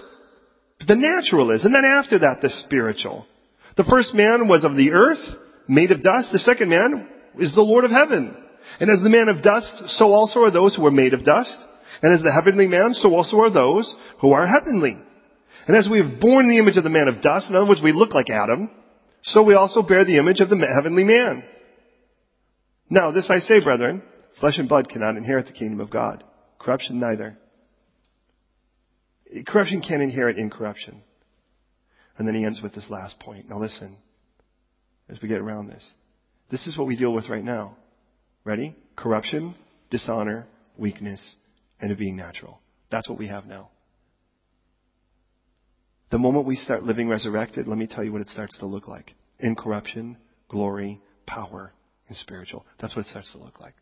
The 0.88 0.96
natural 0.96 1.50
is. 1.50 1.66
And 1.66 1.74
then 1.74 1.84
after 1.84 2.18
that, 2.20 2.38
the 2.40 2.48
spiritual. 2.48 3.26
The 3.76 3.84
first 3.84 4.14
man 4.14 4.48
was 4.48 4.64
of 4.64 4.76
the 4.76 4.92
earth, 4.92 5.20
made 5.68 5.92
of 5.92 6.02
dust. 6.02 6.30
The 6.32 6.38
second 6.38 6.70
man 6.70 7.08
is 7.38 7.54
the 7.54 7.60
Lord 7.60 7.84
of 7.84 7.90
heaven. 7.90 8.36
And 8.80 8.90
as 8.90 9.02
the 9.02 9.10
man 9.10 9.28
of 9.28 9.42
dust, 9.42 9.96
so 9.98 10.12
also 10.12 10.40
are 10.40 10.50
those 10.50 10.74
who 10.74 10.86
are 10.86 10.90
made 10.90 11.14
of 11.14 11.24
dust. 11.24 11.56
And 12.02 12.12
as 12.12 12.22
the 12.22 12.32
heavenly 12.32 12.66
man, 12.66 12.94
so 12.94 13.14
also 13.14 13.38
are 13.40 13.50
those 13.50 13.94
who 14.20 14.32
are 14.32 14.46
heavenly. 14.46 14.98
And 15.66 15.76
as 15.76 15.88
we 15.90 15.98
have 15.98 16.20
borne 16.20 16.48
the 16.48 16.58
image 16.58 16.76
of 16.76 16.84
the 16.84 16.90
man 16.90 17.08
of 17.08 17.22
dust, 17.22 17.48
in 17.50 17.56
other 17.56 17.66
words, 17.66 17.82
we 17.82 17.92
look 17.92 18.14
like 18.14 18.30
Adam, 18.30 18.70
so 19.22 19.42
we 19.42 19.54
also 19.54 19.82
bear 19.82 20.04
the 20.04 20.18
image 20.18 20.40
of 20.40 20.48
the 20.48 20.56
heavenly 20.74 21.04
man. 21.04 21.42
Now, 22.88 23.10
this 23.10 23.30
I 23.30 23.38
say, 23.40 23.62
brethren, 23.62 24.02
flesh 24.40 24.58
and 24.58 24.68
blood 24.68 24.88
cannot 24.88 25.16
inherit 25.16 25.46
the 25.46 25.52
kingdom 25.52 25.80
of 25.80 25.90
God. 25.90 26.22
Corruption 26.60 27.00
neither. 27.00 27.38
Corruption 29.46 29.82
can't 29.86 30.02
inherit 30.02 30.38
incorruption. 30.38 31.02
And 32.18 32.26
then 32.26 32.34
he 32.34 32.44
ends 32.44 32.62
with 32.62 32.74
this 32.74 32.88
last 32.88 33.18
point. 33.20 33.48
Now 33.48 33.58
listen, 33.58 33.98
as 35.08 35.20
we 35.22 35.28
get 35.28 35.40
around 35.40 35.68
this. 35.68 35.92
This 36.50 36.66
is 36.66 36.76
what 36.76 36.86
we 36.86 36.96
deal 36.96 37.12
with 37.12 37.28
right 37.28 37.44
now. 37.44 37.76
Ready? 38.44 38.76
Corruption, 38.96 39.54
dishonor, 39.90 40.46
weakness, 40.78 41.34
and 41.80 41.90
it 41.90 41.98
being 41.98 42.16
natural. 42.16 42.60
That's 42.90 43.08
what 43.08 43.18
we 43.18 43.28
have 43.28 43.46
now. 43.46 43.70
The 46.10 46.18
moment 46.18 46.46
we 46.46 46.54
start 46.54 46.84
living 46.84 47.08
resurrected, 47.08 47.66
let 47.66 47.78
me 47.78 47.88
tell 47.88 48.04
you 48.04 48.12
what 48.12 48.22
it 48.22 48.28
starts 48.28 48.56
to 48.58 48.66
look 48.66 48.86
like. 48.86 49.14
Incorruption, 49.40 50.16
glory, 50.48 51.00
power, 51.26 51.72
and 52.08 52.16
spiritual. 52.16 52.64
That's 52.80 52.94
what 52.94 53.04
it 53.04 53.10
starts 53.10 53.32
to 53.32 53.38
look 53.38 53.60
like. 53.60 53.74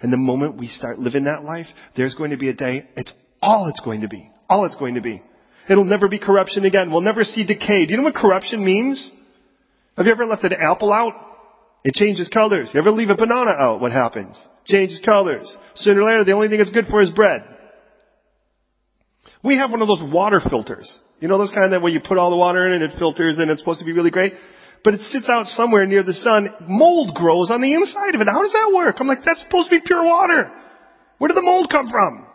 And 0.00 0.12
the 0.12 0.16
moment 0.16 0.58
we 0.58 0.66
start 0.66 0.98
living 0.98 1.24
that 1.24 1.44
life, 1.44 1.66
there's 1.96 2.14
going 2.14 2.30
to 2.30 2.36
be 2.36 2.48
a 2.48 2.54
day, 2.54 2.88
it's 2.96 3.12
all 3.40 3.68
it's 3.68 3.80
going 3.80 4.00
to 4.00 4.08
be. 4.08 4.30
All 4.48 4.64
it's 4.64 4.76
going 4.76 4.94
to 4.94 5.00
be. 5.00 5.22
It'll 5.68 5.84
never 5.84 6.08
be 6.08 6.18
corruption 6.18 6.64
again. 6.64 6.90
We'll 6.90 7.02
never 7.02 7.24
see 7.24 7.44
decay. 7.44 7.86
Do 7.86 7.92
you 7.92 7.98
know 7.98 8.04
what 8.04 8.14
corruption 8.14 8.64
means? 8.64 9.10
Have 9.96 10.06
you 10.06 10.12
ever 10.12 10.26
left 10.26 10.44
an 10.44 10.52
apple 10.52 10.92
out? 10.92 11.12
It 11.84 11.94
changes 11.94 12.28
colors. 12.28 12.70
You 12.72 12.80
ever 12.80 12.90
leave 12.90 13.10
a 13.10 13.16
banana 13.16 13.50
out? 13.50 13.80
What 13.80 13.92
happens? 13.92 14.38
Changes 14.66 15.00
colors. 15.04 15.54
Sooner 15.76 16.00
or 16.00 16.04
later, 16.04 16.24
the 16.24 16.32
only 16.32 16.48
thing 16.48 16.60
it's 16.60 16.70
good 16.70 16.86
for 16.86 17.00
is 17.00 17.10
bread. 17.10 17.44
We 19.42 19.58
have 19.58 19.70
one 19.70 19.82
of 19.82 19.88
those 19.88 20.02
water 20.02 20.40
filters. 20.40 20.98
You 21.20 21.28
know 21.28 21.38
those 21.38 21.52
kind 21.52 21.72
that 21.72 21.82
where 21.82 21.92
you 21.92 22.00
put 22.00 22.18
all 22.18 22.30
the 22.30 22.36
water 22.36 22.66
in 22.66 22.72
and 22.72 22.82
it 22.82 22.98
filters 22.98 23.38
and 23.38 23.50
it's 23.50 23.60
supposed 23.60 23.80
to 23.80 23.84
be 23.84 23.92
really 23.92 24.10
great? 24.10 24.34
But 24.84 24.94
it 24.94 25.00
sits 25.00 25.28
out 25.28 25.46
somewhere 25.46 25.86
near 25.86 26.02
the 26.02 26.14
sun. 26.14 26.48
Mold 26.68 27.14
grows 27.14 27.50
on 27.50 27.60
the 27.60 27.74
inside 27.74 28.14
of 28.14 28.20
it. 28.20 28.28
How 28.28 28.42
does 28.42 28.52
that 28.52 28.72
work? 28.74 28.96
I'm 29.00 29.08
like, 29.08 29.24
that's 29.24 29.42
supposed 29.42 29.70
to 29.70 29.76
be 29.76 29.82
pure 29.84 30.04
water. 30.04 30.50
Where 31.18 31.28
did 31.28 31.36
the 31.36 31.42
mold 31.42 31.68
come 31.70 31.88
from? 31.90 32.27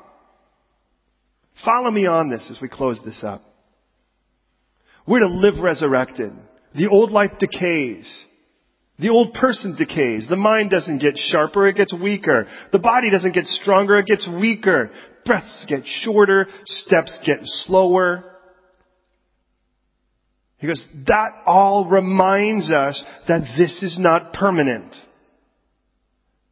Follow 1.64 1.92
me 1.92 2.06
on 2.06 2.30
this 2.30 2.50
as 2.52 2.62
we 2.62 2.68
close 2.68 3.00
this 3.06 3.24
up. 3.24 3.42
We're 5.08 5.20
to 5.20 5.28
live 5.28 5.60
resurrected. 5.62 6.34
The 6.76 6.88
old 6.88 7.12
life 7.12 7.32
decays. 7.40 8.26
The 9.00 9.10
old 9.10 9.34
person 9.34 9.76
decays. 9.76 10.28
The 10.30 10.36
mind 10.36 10.70
doesn't 10.70 11.00
get 11.00 11.18
sharper, 11.18 11.68
it 11.68 11.76
gets 11.76 11.94
weaker. 11.94 12.48
The 12.72 12.80
body 12.80 13.10
doesn't 13.10 13.34
get 13.34 13.46
stronger, 13.46 13.98
it 13.98 14.06
gets 14.06 14.28
weaker. 14.28 14.92
breaths 15.26 15.66
get 15.68 15.82
shorter, 15.86 16.48
steps 16.66 17.20
get 17.26 17.40
slower. 17.44 18.24
He 20.58 20.68
goes, 20.68 20.88
that 21.08 21.32
all 21.46 21.90
reminds 21.90 22.72
us 22.72 23.04
that 23.28 23.56
this 23.58 23.84
is 23.84 23.98
not 24.00 24.32
permanent. 24.32 24.96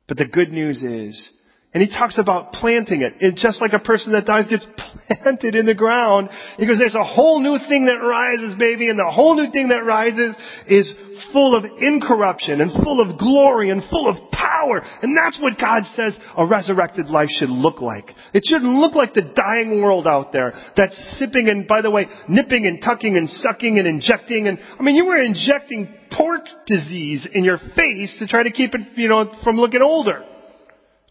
But 0.07 0.17
the 0.17 0.25
good 0.25 0.51
news 0.51 0.83
is, 0.83 1.29
and 1.73 1.81
he 1.81 1.87
talks 1.87 2.19
about 2.19 2.51
planting 2.51 3.01
it. 3.01 3.13
It's 3.21 3.41
just 3.41 3.61
like 3.61 3.71
a 3.71 3.79
person 3.79 4.11
that 4.11 4.25
dies 4.25 4.49
gets 4.49 4.67
planted 5.07 5.55
in 5.55 5.65
the 5.65 5.73
ground. 5.73 6.29
He 6.57 6.67
goes, 6.67 6.77
there's 6.77 6.99
a 6.99 7.03
whole 7.03 7.39
new 7.39 7.57
thing 7.69 7.85
that 7.85 8.03
rises, 8.03 8.59
baby, 8.59 8.89
and 8.89 8.99
the 8.99 9.09
whole 9.09 9.35
new 9.35 9.49
thing 9.51 9.69
that 9.69 9.85
rises 9.85 10.35
is 10.67 10.93
full 11.31 11.55
of 11.55 11.63
incorruption 11.79 12.59
and 12.59 12.71
full 12.83 12.99
of 12.99 13.17
glory 13.17 13.69
and 13.69 13.81
full 13.89 14.09
of 14.09 14.17
power. 14.31 14.81
And 15.01 15.15
that's 15.15 15.39
what 15.41 15.57
God 15.57 15.85
says 15.95 16.19
a 16.35 16.45
resurrected 16.45 17.07
life 17.07 17.29
should 17.29 17.49
look 17.49 17.79
like. 17.79 18.11
It 18.33 18.43
shouldn't 18.45 18.75
look 18.75 18.93
like 18.93 19.13
the 19.13 19.31
dying 19.33 19.81
world 19.81 20.07
out 20.07 20.33
there 20.33 20.51
that's 20.75 21.17
sipping 21.19 21.47
and, 21.47 21.69
by 21.69 21.81
the 21.81 21.91
way, 21.91 22.07
nipping 22.27 22.65
and 22.65 22.81
tucking 22.83 23.15
and 23.15 23.29
sucking 23.29 23.79
and 23.79 23.87
injecting 23.87 24.49
and, 24.49 24.59
I 24.77 24.83
mean, 24.83 24.95
you 24.95 25.05
were 25.05 25.21
injecting 25.21 25.87
pork 26.11 26.43
disease 26.67 27.25
in 27.33 27.45
your 27.45 27.59
face 27.77 28.13
to 28.19 28.27
try 28.27 28.43
to 28.43 28.51
keep 28.51 28.75
it, 28.75 28.81
you 28.97 29.07
know, 29.07 29.33
from 29.45 29.55
looking 29.55 29.81
older. 29.81 30.25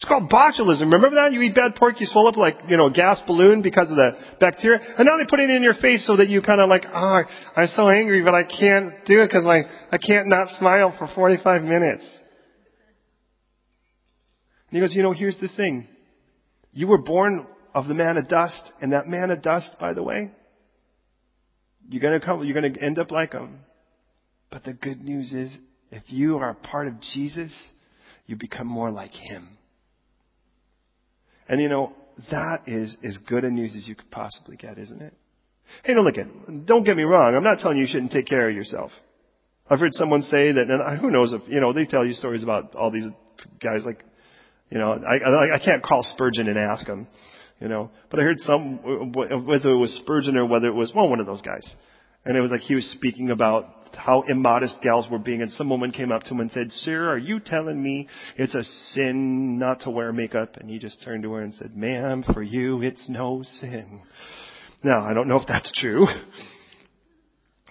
It's 0.00 0.08
called 0.08 0.30
botulism. 0.30 0.90
Remember 0.90 1.10
that? 1.10 1.34
You 1.34 1.42
eat 1.42 1.54
bad 1.54 1.74
pork, 1.76 2.00
you 2.00 2.06
swell 2.06 2.26
up 2.26 2.38
like, 2.38 2.56
you 2.68 2.78
know, 2.78 2.86
a 2.86 2.90
gas 2.90 3.20
balloon 3.26 3.60
because 3.60 3.90
of 3.90 3.96
the 3.96 4.12
bacteria. 4.40 4.80
And 4.96 5.04
now 5.04 5.18
they 5.18 5.28
put 5.28 5.40
it 5.40 5.50
in 5.50 5.62
your 5.62 5.74
face 5.74 6.06
so 6.06 6.16
that 6.16 6.30
you 6.30 6.40
kind 6.40 6.58
of 6.58 6.70
like, 6.70 6.86
oh, 6.90 7.22
I'm 7.54 7.66
so 7.66 7.90
angry, 7.90 8.24
but 8.24 8.32
I 8.32 8.44
can't 8.44 9.04
do 9.04 9.20
it 9.20 9.26
because 9.26 9.44
my, 9.44 9.60
I 9.92 9.98
can't 9.98 10.28
not 10.28 10.48
smile 10.58 10.94
for 10.98 11.06
45 11.14 11.62
minutes. 11.64 12.06
And 14.70 14.76
he 14.76 14.80
goes, 14.80 14.94
you 14.94 15.02
know, 15.02 15.12
here's 15.12 15.36
the 15.36 15.48
thing. 15.54 15.86
You 16.72 16.86
were 16.86 17.02
born 17.02 17.46
of 17.74 17.86
the 17.86 17.94
man 17.94 18.16
of 18.16 18.26
dust, 18.26 18.62
and 18.80 18.94
that 18.94 19.06
man 19.06 19.30
of 19.30 19.42
dust, 19.42 19.68
by 19.78 19.92
the 19.92 20.02
way, 20.02 20.30
you're 21.90 22.00
gonna 22.00 22.20
come, 22.20 22.42
you're 22.44 22.54
gonna 22.54 22.74
end 22.80 22.98
up 22.98 23.10
like 23.10 23.34
him. 23.34 23.58
But 24.50 24.64
the 24.64 24.72
good 24.72 25.04
news 25.04 25.32
is, 25.34 25.54
if 25.90 26.04
you 26.06 26.38
are 26.38 26.50
a 26.50 26.54
part 26.54 26.88
of 26.88 26.94
Jesus, 27.12 27.52
you 28.24 28.36
become 28.36 28.66
more 28.66 28.90
like 28.90 29.10
him. 29.10 29.58
And 31.50 31.60
you 31.60 31.68
know, 31.68 31.92
that 32.30 32.62
is 32.68 32.96
as 33.04 33.18
good 33.28 33.42
a 33.42 33.50
news 33.50 33.74
as 33.76 33.88
you 33.88 33.96
could 33.96 34.10
possibly 34.10 34.56
get, 34.56 34.78
isn't 34.78 35.02
it? 35.02 35.12
Hey, 35.84 35.94
no, 35.94 36.02
look 36.02 36.16
at, 36.16 36.64
don't 36.64 36.84
get 36.84 36.96
me 36.96 37.02
wrong. 37.02 37.34
I'm 37.34 37.42
not 37.42 37.58
telling 37.58 37.76
you 37.76 37.82
you 37.82 37.88
shouldn't 37.88 38.12
take 38.12 38.26
care 38.26 38.48
of 38.48 38.54
yourself. 38.54 38.92
I've 39.68 39.80
heard 39.80 39.92
someone 39.94 40.22
say 40.22 40.52
that, 40.52 40.68
and 40.68 41.00
who 41.00 41.10
knows 41.10 41.32
if, 41.32 41.42
you 41.48 41.60
know, 41.60 41.72
they 41.72 41.86
tell 41.86 42.06
you 42.06 42.12
stories 42.12 42.44
about 42.44 42.76
all 42.76 42.92
these 42.92 43.06
guys 43.60 43.82
like, 43.84 44.04
you 44.70 44.78
know, 44.78 44.92
I, 44.92 45.16
I, 45.16 45.56
I 45.56 45.58
can't 45.58 45.82
call 45.82 46.04
Spurgeon 46.04 46.46
and 46.46 46.56
ask 46.56 46.86
him, 46.86 47.08
you 47.58 47.66
know, 47.66 47.90
but 48.10 48.20
I 48.20 48.22
heard 48.22 48.38
some, 48.40 49.12
whether 49.12 49.70
it 49.70 49.78
was 49.78 50.00
Spurgeon 50.04 50.36
or 50.36 50.46
whether 50.46 50.68
it 50.68 50.74
was, 50.74 50.92
well, 50.94 51.08
one 51.08 51.18
of 51.18 51.26
those 51.26 51.42
guys. 51.42 51.68
And 52.24 52.36
it 52.36 52.40
was 52.40 52.52
like 52.52 52.60
he 52.60 52.76
was 52.76 52.88
speaking 52.92 53.30
about 53.30 53.66
how 53.94 54.22
immodest 54.28 54.80
gals 54.82 55.08
were 55.10 55.18
being, 55.18 55.42
and 55.42 55.50
some 55.50 55.68
woman 55.68 55.90
came 55.90 56.12
up 56.12 56.22
to 56.24 56.30
him 56.30 56.40
and 56.40 56.50
said, 56.50 56.72
Sir, 56.72 57.08
are 57.08 57.18
you 57.18 57.40
telling 57.40 57.82
me 57.82 58.08
it's 58.36 58.54
a 58.54 58.64
sin 58.64 59.58
not 59.58 59.80
to 59.80 59.90
wear 59.90 60.12
makeup? 60.12 60.56
And 60.56 60.68
he 60.68 60.78
just 60.78 61.02
turned 61.02 61.22
to 61.24 61.32
her 61.32 61.42
and 61.42 61.54
said, 61.54 61.76
Ma'am, 61.76 62.24
for 62.34 62.42
you 62.42 62.82
it's 62.82 63.08
no 63.08 63.42
sin. 63.42 64.02
Now, 64.82 65.02
I 65.02 65.12
don't 65.12 65.28
know 65.28 65.36
if 65.36 65.46
that's 65.46 65.70
true. 65.78 66.06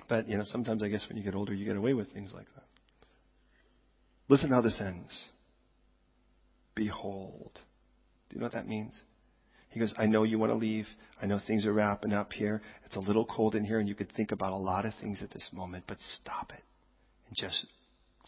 But, 0.07 0.27
you 0.27 0.37
know, 0.37 0.43
sometimes 0.43 0.81
I 0.83 0.87
guess 0.87 1.05
when 1.07 1.17
you 1.17 1.23
get 1.23 1.35
older, 1.35 1.53
you 1.53 1.65
get 1.65 1.75
away 1.75 1.93
with 1.93 2.11
things 2.11 2.31
like 2.33 2.47
that. 2.55 2.63
Listen 4.27 4.49
how 4.49 4.61
this 4.61 4.81
ends. 4.83 5.25
Behold. 6.75 7.51
Do 8.29 8.35
you 8.35 8.39
know 8.39 8.45
what 8.45 8.53
that 8.53 8.67
means? 8.67 8.99
He 9.69 9.79
goes, 9.79 9.93
I 9.97 10.07
know 10.07 10.23
you 10.23 10.39
want 10.39 10.51
to 10.51 10.57
leave. 10.57 10.87
I 11.21 11.27
know 11.27 11.39
things 11.45 11.65
are 11.65 11.73
wrapping 11.73 12.11
up 12.11 12.33
here. 12.33 12.61
It's 12.85 12.95
a 12.95 12.99
little 12.99 13.25
cold 13.25 13.55
in 13.55 13.63
here, 13.63 13.79
and 13.79 13.87
you 13.87 13.95
could 13.95 14.11
think 14.13 14.31
about 14.31 14.51
a 14.51 14.57
lot 14.57 14.85
of 14.85 14.93
things 14.99 15.21
at 15.21 15.31
this 15.31 15.47
moment, 15.53 15.85
but 15.87 15.97
stop 16.21 16.51
it 16.51 16.63
and 17.27 17.37
just 17.37 17.65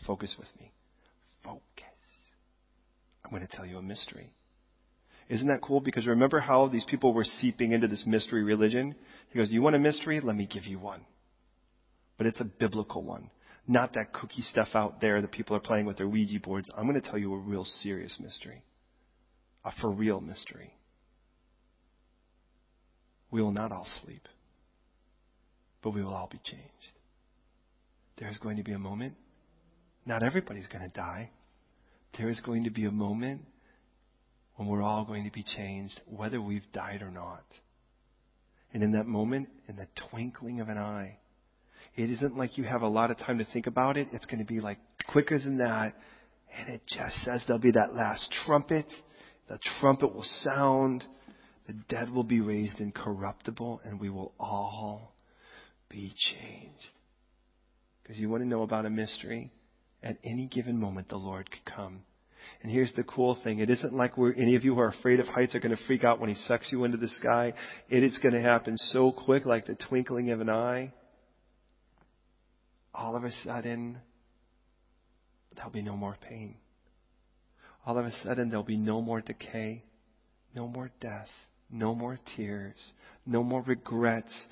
focus 0.06 0.36
with 0.38 0.48
me. 0.60 0.72
Focus. 1.44 1.62
I'm 3.26 3.32
going 3.32 3.46
to 3.46 3.56
tell 3.56 3.66
you 3.66 3.78
a 3.78 3.82
mystery. 3.82 4.34
Isn't 5.30 5.48
that 5.48 5.62
cool? 5.62 5.80
Because 5.80 6.06
remember 6.06 6.39
how 6.39 6.68
these 6.68 6.86
people 6.86 7.14
were 7.14 7.24
seeping 7.24 7.72
into 7.72 7.88
this 7.88 8.04
mystery 8.06 8.44
religion? 8.44 8.96
He 9.30 9.39
goes, 9.39 9.50
You 9.50 9.62
want 9.62 9.76
a 9.76 9.80
mystery? 9.80 10.20
Let 10.20 10.36
me 10.36 10.46
give 10.46 10.66
you 10.66 10.78
one. 10.78 11.06
But 12.18 12.28
it's 12.28 12.42
a 12.42 12.46
biblical 12.46 13.02
one. 13.02 13.32
Not 13.68 13.94
that 13.94 14.14
cookie 14.14 14.42
stuff 14.42 14.70
out 14.76 15.02
there 15.02 15.22
that 15.22 15.32
people 15.32 15.56
are 15.56 15.62
playing 15.62 15.86
with 15.86 15.98
their 15.98 16.08
Ouija 16.08 16.39
boards. 16.39 16.70
I'm 16.76 16.88
going 16.88 17.02
to 17.02 17.10
tell 17.10 17.18
you 17.18 17.34
a 17.34 17.38
real 17.38 17.66
serious 17.66 18.18
mystery. 18.20 18.64
A 19.64 19.72
for 19.80 19.89
real 19.89 20.20
mystery 20.20 20.74
we 23.32 23.42
will 23.42 23.52
not 23.52 23.72
all 23.72 23.88
sleep, 24.04 24.28
but 25.82 25.92
we 25.92 26.04
will 26.04 26.14
all 26.14 26.30
be 26.30 26.40
changed. 26.44 26.68
There's 28.18 28.38
going 28.38 28.58
to 28.58 28.64
be 28.64 28.74
a 28.74 28.80
moment. 28.80 29.16
Not 30.06 30.22
everybody's 30.22 30.68
going 30.68 30.84
to 30.84 30.96
die. 30.96 31.32
There 32.18 32.30
is 32.30 32.40
going 32.42 32.66
to 32.66 32.70
be 32.70 32.86
a 32.86 32.92
moment 32.92 33.42
when 34.56 34.68
we're 34.68 34.82
all 34.82 35.06
going 35.06 35.24
to 35.24 35.32
be 35.32 35.44
changed, 35.44 36.00
whether 36.06 36.42
we've 36.42 36.70
died 36.74 37.02
or 37.02 37.10
not. 37.10 37.44
And 38.74 38.84
in 38.84 38.92
that 38.94 39.08
moment, 39.08 39.50
in 39.68 39.76
the 39.76 39.88
twinkling 40.10 40.60
of 40.60 40.70
an 40.70 40.78
eye, 40.78 41.18
it 41.96 42.10
isn't 42.10 42.38
like 42.38 42.58
you 42.58 42.64
have 42.64 42.82
a 42.82 42.88
lot 42.88 43.12
of 43.12 43.18
time 43.18 43.38
to 43.40 43.46
think 43.46 43.68
about 43.68 43.98
it. 43.98 44.08
It's 44.14 44.26
going 44.26 44.40
to 44.40 44.46
be 44.46 44.60
like 44.60 44.78
quicker 45.10 45.40
than 45.40 45.58
that. 45.58 45.94
And 46.58 46.70
it 46.70 46.82
just 46.88 47.16
says 47.24 47.44
there'll 47.48 47.62
be 47.62 47.72
that 47.72 47.94
last 47.94 48.32
trumpet. 48.46 48.86
The 49.50 49.60
trumpet 49.80 50.14
will 50.14 50.26
sound. 50.42 51.04
The 51.68 51.74
dead 51.89 52.09
will 52.09 52.24
be 52.24 52.41
raised 52.41 52.80
incorruptible, 52.80 53.82
and 53.84 53.99
we 53.99 54.09
will 54.09 54.34
all 54.39 55.14
be 55.89 56.14
changed. 56.16 56.93
Because 58.01 58.18
you 58.18 58.30
want 58.30 58.43
to 58.43 58.49
know 58.49 58.64
about 58.64 58.86
a 58.86 58.89
mystery? 58.89 59.51
At 60.03 60.18
any 60.24 60.47
given 60.47 60.80
moment, 60.80 61.09
the 61.09 61.18
Lord 61.18 61.49
could 61.51 61.66
come. 61.66 62.01
And 62.64 62.72
here's 62.72 62.91
the 62.93 63.03
cool 63.03 63.38
thing. 63.43 63.59
It 63.59 63.70
isn't 63.70 63.93
like 63.93 64.14
any 64.18 64.55
of 64.55 64.64
you 64.64 64.74
who 64.74 64.82
are 64.82 64.89
afraid 64.89 65.20
of 65.20 65.28
heights 65.28 65.53
are 65.53 65.59
going 65.59 65.76
to 65.76 65.84
freak 65.86 66.03
out 66.03 66.20
when 66.20 66.30
he 66.30 66.36
sucks 66.36 66.72
you 66.72 66.84
into 66.84 66.97
the 66.97 67.07
sky. 67.07 67.53
It 67.89 68.03
is 68.03 68.18
going 68.18 68.34
to 68.34 68.41
happen 68.41 68.78
so 68.78 69.12
quick, 69.12 69.45
like 69.45 69.66
the 69.66 69.76
twinkling 69.76 70.32
of 70.32 70.41
an 70.41 70.49
eye. 70.49 70.93
All 72.93 73.16
of 73.16 73.24
a 73.24 73.32
sudden, 73.32 73.99
there'll 75.55 75.72
be 75.72 75.84
no 75.84 75.95
more 75.95 76.18
pain. 76.20 76.55
All 77.86 77.97
of 77.97 78.05
a 78.05 78.12
sudden, 78.24 78.49
there'll 78.49 78.64
be 78.64 78.78
no 78.78 79.01
more 79.01 79.22
decay, 79.22 79.84
no 80.55 80.68
more 80.68 80.91
death, 80.99 81.30
no 81.72 81.95
more 81.95 82.19
tears. 82.36 82.93
No 83.26 83.43
more 83.43 83.63
regrets. 83.63 84.47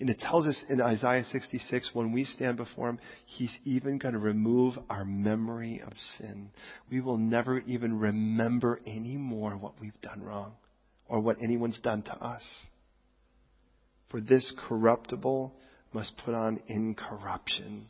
And 0.00 0.08
it 0.08 0.20
tells 0.20 0.46
us 0.46 0.62
in 0.68 0.80
Isaiah 0.80 1.24
66, 1.24 1.90
when 1.92 2.12
we 2.12 2.24
stand 2.24 2.56
before 2.56 2.90
Him, 2.90 3.00
He's 3.26 3.56
even 3.64 3.98
going 3.98 4.14
to 4.14 4.20
remove 4.20 4.78
our 4.88 5.04
memory 5.04 5.82
of 5.84 5.92
sin. 6.18 6.50
We 6.90 7.00
will 7.00 7.18
never 7.18 7.58
even 7.60 7.98
remember 7.98 8.80
anymore 8.86 9.56
what 9.56 9.80
we've 9.80 10.00
done 10.00 10.22
wrong 10.22 10.52
or 11.08 11.20
what 11.20 11.42
anyone's 11.42 11.80
done 11.80 12.02
to 12.02 12.12
us. 12.12 12.42
For 14.10 14.20
this 14.20 14.52
corruptible 14.68 15.54
must 15.92 16.16
put 16.24 16.34
on 16.34 16.60
incorruption 16.68 17.88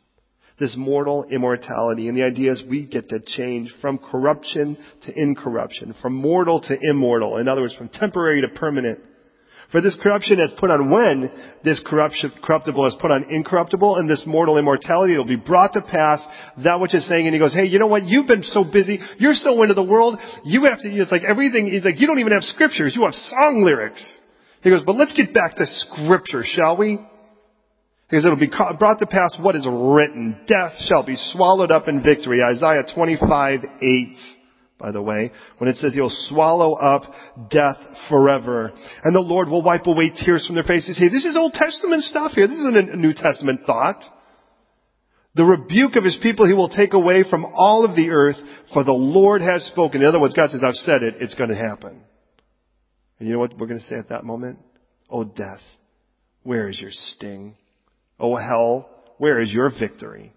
this 0.59 0.75
mortal 0.77 1.25
immortality. 1.29 2.07
And 2.07 2.17
the 2.17 2.23
idea 2.23 2.51
is 2.51 2.63
we 2.67 2.85
get 2.85 3.09
to 3.09 3.19
change 3.19 3.73
from 3.81 3.97
corruption 3.97 4.77
to 5.05 5.19
incorruption, 5.19 5.95
from 6.01 6.15
mortal 6.15 6.61
to 6.61 6.77
immortal. 6.81 7.37
In 7.37 7.47
other 7.47 7.61
words, 7.61 7.75
from 7.75 7.89
temporary 7.89 8.41
to 8.41 8.49
permanent. 8.49 8.99
For 9.71 9.81
this 9.81 9.97
corruption 10.01 10.39
has 10.39 10.51
put 10.59 10.71
on 10.71 10.89
when 10.89 11.29
this 11.63 11.79
corruption, 11.85 12.31
corruptible 12.43 12.85
has 12.85 12.95
put 12.99 13.11
on 13.11 13.25
incorruptible 13.29 13.97
and 13.97 14.09
this 14.09 14.23
mortal 14.25 14.57
immortality, 14.57 15.13
it'll 15.13 15.25
be 15.25 15.35
brought 15.35 15.73
to 15.73 15.81
pass 15.81 16.25
that 16.63 16.79
which 16.79 16.95
is 16.95 17.07
saying, 17.07 17.27
and 17.27 17.35
he 17.35 17.39
goes, 17.39 17.53
hey, 17.53 17.65
you 17.65 17.77
know 17.77 17.85
what? 17.85 18.03
You've 18.03 18.25
been 18.25 18.41
so 18.41 18.63
busy. 18.63 18.99
You're 19.19 19.35
so 19.35 19.61
into 19.61 19.75
the 19.75 19.83
world. 19.83 20.17
You 20.43 20.65
have 20.65 20.79
to, 20.81 20.89
it's 20.89 21.11
like 21.11 21.21
everything, 21.21 21.69
it's 21.71 21.85
like 21.85 21.99
you 21.99 22.07
don't 22.07 22.17
even 22.17 22.33
have 22.33 22.43
scriptures. 22.43 22.95
You 22.95 23.05
have 23.05 23.13
song 23.13 23.61
lyrics. 23.63 24.19
He 24.61 24.71
goes, 24.71 24.81
but 24.83 24.95
let's 24.95 25.13
get 25.13 25.35
back 25.35 25.55
to 25.55 25.65
scripture, 25.67 26.41
shall 26.43 26.75
we? 26.75 26.99
Because 28.09 28.25
it'll 28.25 28.37
be 28.37 28.47
brought 28.47 28.99
to 28.99 29.05
pass 29.05 29.37
what 29.39 29.55
is 29.55 29.67
written. 29.69 30.39
Death 30.47 30.73
shall 30.87 31.03
be 31.03 31.15
swallowed 31.15 31.71
up 31.71 31.87
in 31.87 32.01
victory. 32.01 32.41
Isaiah 32.41 32.83
25, 32.95 33.59
8, 33.81 34.15
by 34.79 34.91
the 34.91 35.01
way, 35.01 35.31
when 35.59 35.69
it 35.69 35.75
says 35.75 35.93
he'll 35.93 36.09
swallow 36.09 36.73
up 36.73 37.03
death 37.51 37.77
forever. 38.09 38.71
And 39.03 39.15
the 39.15 39.19
Lord 39.19 39.47
will 39.47 39.61
wipe 39.61 39.85
away 39.85 40.09
tears 40.09 40.47
from 40.47 40.55
their 40.55 40.63
faces. 40.63 40.97
Hey, 40.97 41.09
this 41.09 41.25
is 41.25 41.37
Old 41.37 41.53
Testament 41.53 42.01
stuff 42.01 42.31
here. 42.31 42.47
This 42.47 42.57
isn't 42.57 42.89
a 42.89 42.95
New 42.95 43.13
Testament 43.13 43.61
thought. 43.67 44.01
The 45.35 45.45
rebuke 45.45 45.95
of 45.95 46.03
his 46.03 46.17
people 46.19 46.47
he 46.47 46.53
will 46.53 46.69
take 46.69 46.93
away 46.93 47.23
from 47.29 47.45
all 47.45 47.85
of 47.85 47.95
the 47.95 48.09
earth, 48.09 48.37
for 48.73 48.83
the 48.83 48.91
Lord 48.91 49.41
has 49.41 49.63
spoken. 49.65 50.01
In 50.01 50.07
other 50.07 50.19
words, 50.19 50.33
God 50.33 50.49
says, 50.49 50.63
I've 50.65 50.73
said 50.73 51.03
it, 51.03 51.15
it's 51.19 51.35
going 51.35 51.51
to 51.51 51.55
happen. 51.55 52.01
And 53.19 53.27
you 53.27 53.35
know 53.35 53.39
what 53.39 53.55
we're 53.55 53.67
going 53.67 53.79
to 53.79 53.85
say 53.85 53.99
at 53.99 54.09
that 54.09 54.23
moment? 54.23 54.57
Oh 55.11 55.23
death, 55.23 55.61
where 56.41 56.69
is 56.69 56.81
your 56.81 56.91
sting? 56.91 57.55
O 58.19 58.35
hell, 58.35 58.89
where 59.17 59.39
is 59.39 59.53
your 59.53 59.69
victory? 59.69 60.33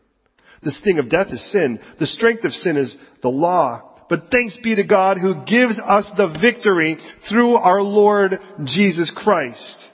The 0.62 0.70
sting 0.70 0.98
of 0.98 1.10
death 1.10 1.28
is 1.30 1.52
sin. 1.52 1.80
The 1.98 2.06
strength 2.06 2.44
of 2.44 2.52
sin 2.52 2.76
is 2.76 2.96
the 3.22 3.28
law. 3.28 3.88
but 4.08 4.30
thanks 4.30 4.56
be 4.62 4.74
to 4.76 4.84
God 4.84 5.16
who 5.16 5.44
gives 5.46 5.78
us 5.78 6.10
the 6.18 6.36
victory 6.40 6.98
through 7.30 7.54
our 7.54 7.80
Lord 7.80 8.38
Jesus 8.64 9.10
Christ. 9.16 9.88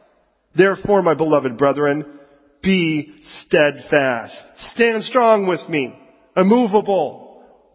Therefore, 0.56 1.02
my 1.02 1.14
beloved 1.14 1.56
brethren, 1.56 2.04
be 2.60 3.14
steadfast. 3.46 4.36
Stand 4.74 5.04
strong 5.04 5.46
with 5.46 5.60
me. 5.68 5.96
Immovable. 6.36 7.27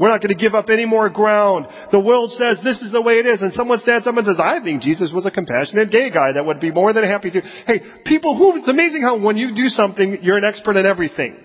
We're 0.03 0.09
not 0.09 0.19
going 0.19 0.35
to 0.35 0.43
give 0.43 0.53
up 0.53 0.65
any 0.69 0.83
more 0.83 1.09
ground. 1.09 1.65
The 1.93 1.99
world 2.01 2.31
says 2.31 2.57
this 2.61 2.81
is 2.81 2.91
the 2.91 3.01
way 3.01 3.19
it 3.19 3.25
is, 3.25 3.41
and 3.41 3.53
someone 3.53 3.79
stands 3.79 4.05
up 4.05 4.17
and 4.17 4.25
says, 4.25 4.35
I 4.37 4.61
think 4.61 4.81
Jesus 4.81 5.13
was 5.13 5.25
a 5.25 5.31
compassionate 5.31 5.91
gay 5.91 6.09
guy 6.09 6.33
that 6.33 6.45
would 6.45 6.59
be 6.59 6.71
more 6.71 6.91
than 6.91 7.05
happy 7.05 7.31
to. 7.31 7.39
Hey, 7.39 7.79
people 8.05 8.35
who, 8.37 8.57
it's 8.57 8.67
amazing 8.67 9.01
how 9.01 9.17
when 9.17 9.37
you 9.37 9.55
do 9.55 9.69
something, 9.69 10.17
you're 10.21 10.35
an 10.35 10.43
expert 10.43 10.75
in 10.75 10.85
everything. 10.85 11.37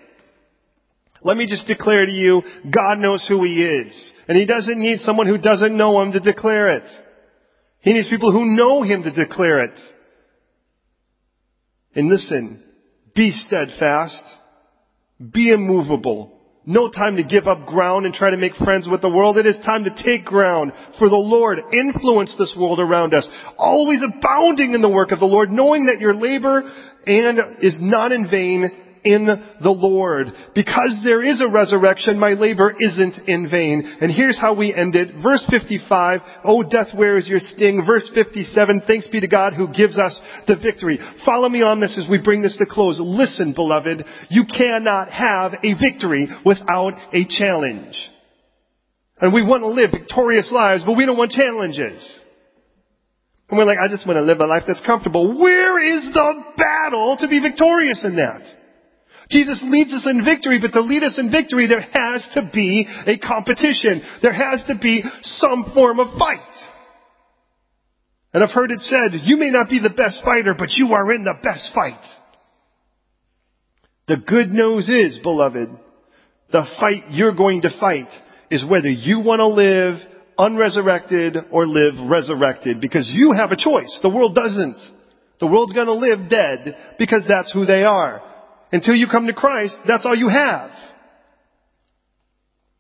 Let 1.23 1.37
me 1.37 1.47
just 1.47 1.69
declare 1.69 2.05
to 2.05 2.11
you, 2.11 2.43
God 2.69 2.99
knows 2.99 3.25
who 3.29 3.45
He 3.45 3.63
is. 3.63 4.13
And 4.27 4.37
He 4.37 4.45
doesn't 4.45 4.81
need 4.81 4.99
someone 5.03 5.29
who 5.29 5.39
doesn't 5.39 5.77
know 5.77 6.03
Him 6.03 6.11
to 6.11 6.19
declare 6.19 6.79
it. 6.79 6.91
He 7.79 7.93
needs 7.93 8.09
people 8.09 8.33
who 8.33 8.45
know 8.45 8.83
Him 8.83 9.05
to 9.05 9.13
declare 9.13 9.67
it. 9.67 9.79
And 11.95 12.09
listen, 12.09 12.61
be 13.15 13.31
steadfast. 13.31 14.25
Be 15.33 15.53
immovable. 15.53 16.38
No 16.69 16.91
time 16.91 17.17
to 17.17 17.25
give 17.25 17.47
up 17.47 17.65
ground 17.65 18.05
and 18.05 18.15
try 18.15 18.29
to 18.29 18.37
make 18.37 18.55
friends 18.55 18.87
with 18.87 19.01
the 19.01 19.09
world. 19.09 19.39
It 19.39 19.47
is 19.47 19.59
time 19.65 19.85
to 19.85 20.03
take 20.05 20.27
ground 20.27 20.75
for 20.99 21.09
the 21.09 21.17
Lord. 21.17 21.59
Influence 21.73 22.37
this 22.37 22.55
world 22.59 22.79
around 22.79 23.15
us. 23.15 23.27
Always 23.57 24.03
abounding 24.03 24.75
in 24.75 24.83
the 24.83 24.91
work 24.91 25.11
of 25.11 25.19
the 25.19 25.25
Lord, 25.25 25.49
knowing 25.51 25.87
that 25.87 25.99
your 25.99 26.13
labor 26.13 26.71
and 27.07 27.39
is 27.63 27.79
not 27.81 28.13
in 28.13 28.29
vain 28.31 28.71
in 29.05 29.27
the 29.27 29.71
Lord. 29.71 30.29
Because 30.55 31.01
there 31.05 31.23
is 31.23 31.41
a 31.41 31.51
resurrection, 31.51 32.19
my 32.19 32.31
labor 32.31 32.75
isn't 32.79 33.29
in 33.29 33.49
vain. 33.51 33.83
And 34.01 34.13
here's 34.15 34.39
how 34.39 34.55
we 34.55 34.75
end 34.75 34.95
it. 34.95 35.23
Verse 35.23 35.45
55, 35.51 36.21
Oh 36.45 36.63
death, 36.63 36.89
where 36.95 37.17
is 37.17 37.29
your 37.29 37.41
sting? 37.41 37.85
Verse 37.87 38.11
57, 38.15 38.83
thanks 38.87 39.09
be 39.09 39.21
to 39.21 39.29
God 39.29 39.55
who 39.55 39.69
gives 39.69 39.99
us 39.99 40.21
the 40.47 40.57
victory. 40.57 40.99
Follow 41.25 41.49
me 41.49 41.63
on 41.63 41.81
this 41.81 41.99
as 41.99 42.09
we 42.11 42.23
bring 42.23 42.43
this 42.43 42.57
to 42.59 42.67
close. 42.67 43.01
Listen, 43.03 43.53
beloved, 43.55 44.05
you 44.31 44.45
cannot 44.45 45.11
have 45.11 45.55
a 45.63 45.75
victory 45.75 46.29
without 46.45 46.93
a 47.13 47.27
challenge. 47.29 47.97
And 49.21 49.35
we 49.35 49.43
want 49.43 49.63
to 49.63 49.69
live 49.69 49.91
victorious 49.91 50.51
lives, 50.53 50.85
but 50.87 50.97
we 50.97 51.05
don't 51.05 51.19
want 51.19 51.33
challenges. 51.33 52.23
And 53.49 53.57
we're 53.57 53.65
like, 53.65 53.79
I 53.79 53.89
just 53.89 54.07
want 54.07 54.17
to 54.19 54.23
live 54.23 54.41
a 54.41 54.47
life 54.47 54.65
that's 54.67 54.85
comfortable. 54.85 55.41
Where 55.41 55.79
is 55.83 56.13
the 56.13 56.45
battle 56.57 57.17
to 57.21 57.29
be 57.29 57.41
victorious 57.41 58.05
in 58.05 58.17
that? 58.17 58.43
Jesus 59.31 59.63
leads 59.69 59.93
us 59.93 60.07
in 60.07 60.25
victory, 60.25 60.59
but 60.61 60.73
to 60.73 60.81
lead 60.81 61.03
us 61.03 61.19
in 61.19 61.31
victory, 61.31 61.67
there 61.67 61.81
has 61.81 62.27
to 62.35 62.51
be 62.53 62.87
a 63.07 63.19
competition. 63.19 64.03
There 64.23 64.33
has 64.33 64.65
to 64.69 64.75
be 64.75 65.03
some 65.23 65.71
form 65.75 66.01
of 66.01 66.19
fight. 66.19 66.41
And 68.33 68.43
I've 68.43 68.55
heard 68.55 68.71
it 68.71 68.81
said, 68.81 69.21
you 69.23 69.37
may 69.37 69.51
not 69.51 69.69
be 69.69 69.81
the 69.81 69.95
best 69.95 70.23
fighter, 70.25 70.55
but 70.59 70.71
you 70.73 70.93
are 70.93 71.13
in 71.13 71.25
the 71.25 71.35
best 71.43 71.71
fight. 71.75 72.01
The 74.07 74.17
good 74.17 74.49
news 74.49 74.89
is, 74.89 75.19
beloved, 75.23 75.69
the 76.51 76.65
fight 76.81 77.11
you're 77.11 77.35
going 77.35 77.63
to 77.63 77.71
fight 77.79 78.09
is 78.51 78.65
whether 78.69 78.89
you 78.89 79.21
want 79.21 79.41
to 79.41 79.47
live 79.47 79.97
unresurrected 80.39 81.37
or 81.51 81.67
live 81.67 82.09
resurrected 82.09 82.81
because 82.81 83.11
you 83.13 83.33
have 83.33 83.51
a 83.51 83.57
choice. 83.57 83.99
The 84.03 84.09
world 84.09 84.35
doesn't. 84.35 84.79
The 85.41 85.47
world's 85.47 85.73
gonna 85.73 85.93
live 85.93 86.31
dead 86.31 86.95
because 86.99 87.25
that's 87.29 87.53
who 87.53 87.67
they 87.67 87.85
are. 87.85 88.23
Until 88.71 88.95
you 88.95 89.07
come 89.11 89.27
to 89.27 89.33
Christ, 89.33 89.77
that's 89.87 90.05
all 90.05 90.17
you 90.17 90.29
have. 90.29 90.71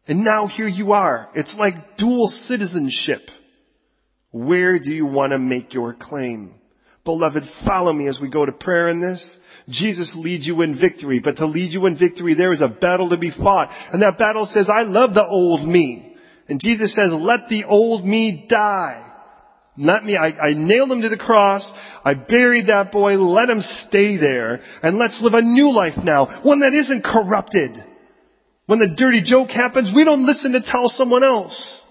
And 0.06 0.24
now 0.24 0.46
here 0.46 0.68
you 0.68 0.92
are. 0.92 1.28
It's 1.34 1.54
like 1.58 1.96
dual 1.98 2.28
citizenship. 2.46 3.22
Where 4.30 4.78
do 4.78 4.90
you 4.90 5.06
want 5.06 5.32
to 5.32 5.38
make 5.38 5.74
your 5.74 5.94
claim? 5.98 6.54
Beloved, 7.04 7.44
follow 7.66 7.92
me 7.92 8.08
as 8.08 8.18
we 8.20 8.28
go 8.30 8.44
to 8.44 8.52
prayer 8.52 8.88
in 8.88 9.00
this. 9.00 9.38
Jesus 9.68 10.14
leads 10.18 10.46
you 10.46 10.62
in 10.62 10.78
victory, 10.78 11.20
but 11.20 11.36
to 11.36 11.46
lead 11.46 11.72
you 11.72 11.86
in 11.86 11.98
victory, 11.98 12.34
there 12.34 12.52
is 12.52 12.62
a 12.62 12.68
battle 12.68 13.10
to 13.10 13.18
be 13.18 13.30
fought. 13.30 13.68
And 13.92 14.02
that 14.02 14.18
battle 14.18 14.46
says, 14.46 14.70
I 14.70 14.82
love 14.82 15.14
the 15.14 15.26
old 15.26 15.66
me. 15.66 16.16
And 16.48 16.60
Jesus 16.60 16.94
says, 16.94 17.10
let 17.12 17.48
the 17.50 17.64
old 17.64 18.04
me 18.04 18.46
die. 18.48 19.07
Not 19.80 20.04
me. 20.04 20.16
I, 20.16 20.48
I 20.48 20.54
nailed 20.54 20.90
him 20.90 21.02
to 21.02 21.08
the 21.08 21.16
cross. 21.16 21.70
I 22.04 22.14
buried 22.14 22.66
that 22.66 22.90
boy. 22.90 23.12
Let 23.12 23.48
him 23.48 23.62
stay 23.86 24.16
there. 24.16 24.60
And 24.82 24.98
let's 24.98 25.20
live 25.22 25.34
a 25.34 25.40
new 25.40 25.72
life 25.72 25.96
now. 26.02 26.42
One 26.42 26.60
that 26.60 26.74
isn't 26.74 27.04
corrupted. 27.04 27.76
When 28.66 28.80
the 28.80 28.88
dirty 28.96 29.22
joke 29.24 29.50
happens, 29.50 29.92
we 29.94 30.04
don't 30.04 30.26
listen 30.26 30.50
to 30.52 30.62
tell 30.66 30.88
someone 30.88 31.22
else. 31.22 31.82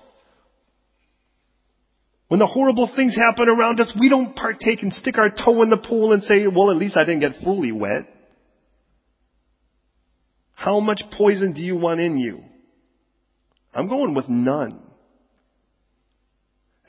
When 2.28 2.42
the 2.42 2.46
horrible 2.46 2.92
things 2.94 3.16
happen 3.16 3.48
around 3.48 3.80
us, 3.80 3.96
we 3.98 4.10
don't 4.10 4.36
partake 4.36 4.84
and 4.84 4.92
stick 4.92 5.18
our 5.18 5.30
toe 5.30 5.64
in 5.64 5.70
the 5.70 5.78
pool 5.78 6.12
and 6.12 6.22
say, 6.24 6.46
well, 6.46 6.70
at 6.70 6.76
least 6.76 6.98
I 6.98 7.06
didn't 7.06 7.22
get 7.22 7.42
fully 7.42 7.72
wet. 7.72 8.06
How 10.52 10.82
much 10.82 11.02
poison 11.18 11.54
do 11.54 11.62
you 11.62 11.78
want 11.78 12.02
in 12.02 12.18
you? 12.18 12.42
I'm 13.74 13.88
going 13.88 14.14
with 14.14 14.28
none 14.28 14.87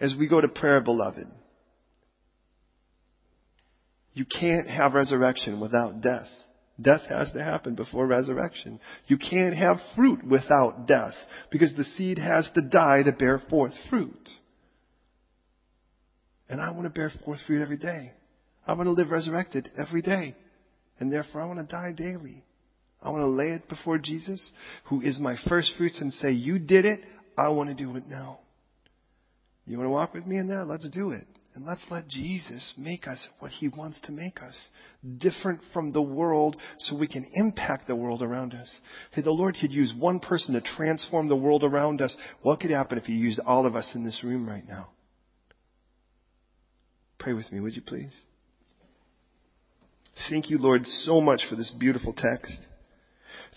as 0.00 0.14
we 0.18 0.28
go 0.28 0.40
to 0.40 0.48
prayer, 0.48 0.80
beloved. 0.80 1.26
You 4.14 4.24
can't 4.24 4.68
have 4.68 4.94
resurrection 4.94 5.60
without 5.60 6.00
death. 6.00 6.28
Death 6.80 7.02
has 7.08 7.30
to 7.32 7.42
happen 7.42 7.74
before 7.74 8.06
resurrection. 8.06 8.78
You 9.06 9.18
can't 9.18 9.56
have 9.56 9.78
fruit 9.96 10.24
without 10.24 10.86
death 10.86 11.14
because 11.50 11.74
the 11.76 11.84
seed 11.84 12.18
has 12.18 12.48
to 12.54 12.62
die 12.62 13.02
to 13.02 13.12
bear 13.12 13.42
forth 13.50 13.72
fruit. 13.90 14.28
And 16.48 16.60
I 16.60 16.70
want 16.70 16.84
to 16.84 16.90
bear 16.90 17.12
forth 17.24 17.40
fruit 17.46 17.62
every 17.62 17.78
day. 17.78 18.12
I 18.66 18.74
want 18.74 18.86
to 18.86 18.92
live 18.92 19.10
resurrected 19.10 19.70
every 19.76 20.02
day. 20.02 20.36
And 21.00 21.12
therefore 21.12 21.42
I 21.42 21.46
want 21.46 21.58
to 21.58 21.72
die 21.72 21.92
daily. 21.96 22.44
I 23.02 23.10
want 23.10 23.22
to 23.22 23.28
lay 23.28 23.52
it 23.52 23.68
before 23.68 23.98
Jesus, 23.98 24.50
who 24.84 25.00
is 25.00 25.18
my 25.18 25.36
first 25.48 25.72
fruits, 25.78 26.00
and 26.00 26.12
say, 26.12 26.32
You 26.32 26.58
did 26.58 26.84
it. 26.84 27.00
I 27.36 27.48
want 27.48 27.68
to 27.68 27.74
do 27.74 27.94
it 27.96 28.04
now. 28.08 28.40
You 29.68 29.76
want 29.76 29.86
to 29.86 29.92
walk 29.92 30.14
with 30.14 30.26
me 30.26 30.38
in 30.38 30.48
that? 30.48 30.66
Let's 30.66 30.88
do 30.88 31.10
it. 31.10 31.26
And 31.54 31.66
let's 31.66 31.82
let 31.90 32.08
Jesus 32.08 32.72
make 32.78 33.06
us 33.06 33.28
what 33.40 33.50
He 33.50 33.68
wants 33.68 33.98
to 34.04 34.12
make 34.12 34.40
us. 34.42 34.54
Different 35.18 35.60
from 35.72 35.92
the 35.92 36.02
world 36.02 36.56
so 36.78 36.96
we 36.96 37.08
can 37.08 37.28
impact 37.34 37.86
the 37.86 37.96
world 37.96 38.22
around 38.22 38.54
us. 38.54 38.72
Hey, 39.10 39.22
the 39.22 39.30
Lord 39.30 39.56
could 39.60 39.72
use 39.72 39.92
one 39.96 40.20
person 40.20 40.54
to 40.54 40.62
transform 40.62 41.28
the 41.28 41.36
world 41.36 41.64
around 41.64 42.00
us. 42.00 42.16
What 42.42 42.60
could 42.60 42.70
happen 42.70 42.96
if 42.96 43.04
He 43.04 43.12
used 43.12 43.40
all 43.40 43.66
of 43.66 43.76
us 43.76 43.90
in 43.94 44.04
this 44.04 44.22
room 44.24 44.48
right 44.48 44.64
now? 44.66 44.90
Pray 47.18 47.34
with 47.34 47.50
me, 47.52 47.60
would 47.60 47.76
you 47.76 47.82
please? 47.82 48.14
Thank 50.30 50.48
you, 50.48 50.58
Lord, 50.58 50.86
so 50.86 51.20
much 51.20 51.42
for 51.48 51.56
this 51.56 51.70
beautiful 51.78 52.14
text. 52.16 52.58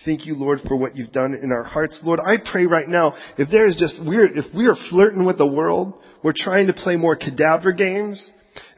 Thank 0.06 0.26
you, 0.26 0.36
Lord, 0.36 0.60
for 0.68 0.76
what 0.76 0.96
you've 0.96 1.12
done 1.12 1.38
in 1.42 1.52
our 1.52 1.64
hearts. 1.64 2.00
Lord, 2.04 2.20
I 2.20 2.38
pray 2.52 2.66
right 2.66 2.88
now, 2.88 3.14
if 3.38 3.50
there 3.50 3.68
is 3.68 3.76
just, 3.76 4.00
we're, 4.04 4.26
if 4.26 4.54
we 4.56 4.66
are 4.66 4.76
flirting 4.90 5.26
with 5.26 5.38
the 5.38 5.46
world, 5.46 5.94
we're 6.24 6.34
trying 6.36 6.68
to 6.68 6.74
play 6.74 6.96
more 6.96 7.16
cadaver 7.16 7.72
games, 7.72 8.30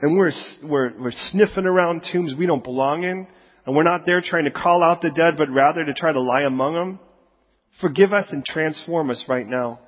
and 0.01 0.17
we're, 0.17 0.31
we're, 0.63 0.91
we're 0.99 1.11
sniffing 1.11 1.65
around 1.65 2.05
tombs 2.11 2.33
we 2.37 2.45
don't 2.45 2.63
belong 2.63 3.03
in, 3.03 3.27
and 3.65 3.75
we're 3.75 3.83
not 3.83 4.01
there 4.05 4.21
trying 4.21 4.45
to 4.45 4.51
call 4.51 4.83
out 4.83 5.01
the 5.01 5.11
dead, 5.11 5.35
but 5.37 5.49
rather 5.49 5.85
to 5.85 5.93
try 5.93 6.11
to 6.11 6.19
lie 6.19 6.41
among 6.41 6.73
them, 6.73 6.99
forgive 7.79 8.11
us 8.11 8.27
and 8.31 8.43
transform 8.43 9.09
us 9.09 9.23
right 9.27 9.47
now. 9.47 9.79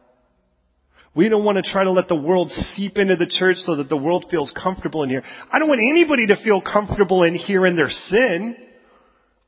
We 1.15 1.30
don't 1.30 1.45
want 1.45 1.63
to 1.63 1.71
try 1.71 1.86
to 1.86 1.91
let 1.91 2.09
the 2.09 2.15
world 2.15 2.51
seep 2.51 2.97
into 2.97 3.15
the 3.15 3.26
church 3.26 3.57
so 3.57 3.78
that 3.78 3.88
the 3.88 3.97
world 3.97 4.26
feels 4.30 4.53
comfortable 4.61 5.03
in 5.03 5.09
here. 5.09 5.23
I 5.49 5.59
don't 5.59 5.69
want 5.69 5.80
anybody 5.80 6.28
to 6.28 6.36
feel 6.43 6.61
comfortable 6.61 7.23
in 7.23 7.36
here 7.36 7.65
in 7.65 7.78
their 7.78 7.89
sin. 7.89 8.57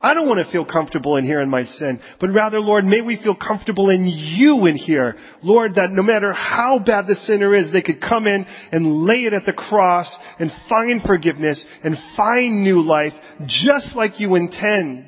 I 0.00 0.14
don't 0.14 0.28
want 0.28 0.44
to 0.44 0.52
feel 0.52 0.64
comfortable 0.64 1.16
in 1.16 1.24
here 1.24 1.40
in 1.40 1.50
my 1.50 1.64
sin, 1.64 1.98
but 2.20 2.30
rather, 2.30 2.60
Lord, 2.60 2.84
may 2.84 3.00
we 3.00 3.20
feel 3.20 3.34
comfortable 3.34 3.90
in 3.90 4.06
you 4.06 4.66
in 4.66 4.76
here. 4.76 5.16
Lord, 5.42 5.74
that 5.74 5.90
no 5.90 6.02
matter 6.02 6.32
how 6.32 6.78
bad 6.78 7.08
the 7.08 7.16
sinner 7.16 7.52
is, 7.56 7.72
they 7.72 7.82
could 7.82 8.00
come 8.00 8.28
in 8.28 8.46
and 8.70 9.02
lay 9.02 9.24
it 9.24 9.32
at 9.32 9.44
the 9.44 9.52
cross 9.52 10.08
and 10.38 10.52
find 10.68 11.02
forgiveness 11.02 11.66
and 11.82 11.96
find 12.16 12.62
new 12.62 12.80
life 12.82 13.12
just 13.46 13.96
like 13.96 14.20
you 14.20 14.36
intend. 14.36 15.06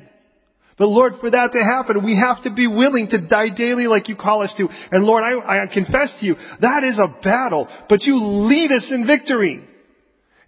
But 0.77 0.87
Lord, 0.87 1.13
for 1.21 1.31
that 1.31 1.51
to 1.53 1.63
happen, 1.63 2.03
we 2.03 2.19
have 2.19 2.43
to 2.43 2.53
be 2.53 2.67
willing 2.67 3.07
to 3.11 3.27
die 3.27 3.55
daily 3.55 3.87
like 3.87 4.09
you 4.09 4.17
call 4.17 4.41
us 4.41 4.53
to. 4.57 4.67
And 4.91 5.05
Lord, 5.05 5.23
I, 5.23 5.63
I 5.63 5.67
confess 5.73 6.13
to 6.19 6.25
you, 6.25 6.35
that 6.59 6.83
is 6.83 6.99
a 6.99 7.21
battle, 7.23 7.69
but 7.87 8.01
you 8.01 8.17
lead 8.17 8.71
us 8.71 8.91
in 8.91 9.07
victory. 9.07 9.63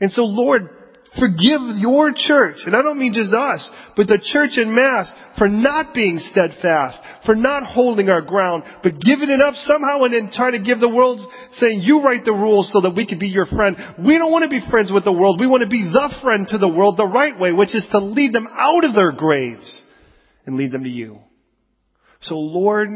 And 0.02 0.12
so 0.12 0.24
Lord, 0.24 0.70
Forgive 1.20 1.62
your 1.78 2.12
church, 2.16 2.58
and 2.66 2.76
I 2.76 2.82
don't 2.82 2.98
mean 2.98 3.14
just 3.14 3.32
us, 3.32 3.70
but 3.96 4.08
the 4.08 4.18
church 4.18 4.58
in 4.58 4.74
mass 4.74 5.14
for 5.38 5.48
not 5.48 5.94
being 5.94 6.18
steadfast, 6.18 7.00
for 7.26 7.36
not 7.36 7.64
holding 7.64 8.10
our 8.10 8.22
ground, 8.22 8.64
but 8.82 9.00
giving 9.00 9.30
it 9.30 9.40
up 9.40 9.54
somehow 9.54 10.04
and 10.04 10.14
then 10.14 10.32
trying 10.34 10.54
to 10.54 10.64
give 10.64 10.80
the 10.80 10.90
world 10.90 11.22
saying, 11.54 11.82
you 11.82 12.02
write 12.02 12.26
the 12.26 12.32
rules 12.32 12.72
so 12.74 12.82
that 12.82 12.96
we 12.96 13.06
can 13.06 13.20
be 13.20 13.28
your 13.28 13.46
friend. 13.46 13.78
We 14.00 14.18
don't 14.18 14.32
want 14.32 14.44
to 14.44 14.50
be 14.50 14.66
friends 14.72 14.92
with 14.92 15.04
the 15.04 15.12
world. 15.12 15.40
We 15.40 15.46
want 15.46 15.62
to 15.62 15.70
be 15.70 15.84
the 15.84 16.14
friend 16.24 16.48
to 16.50 16.58
the 16.58 16.68
world 16.68 16.98
the 16.98 17.08
right 17.08 17.40
way, 17.40 17.52
which 17.52 17.76
is 17.76 17.86
to 17.92 18.00
lead 18.00 18.34
them 18.34 18.48
out 18.48 18.84
of 18.84 18.96
their 18.96 19.12
graves 19.12 19.84
and 20.48 20.58
lead 20.58 20.72
them 20.72 20.84
to 20.84 20.90
you. 20.90 21.20
So 22.22 22.36
Lord, 22.36 22.90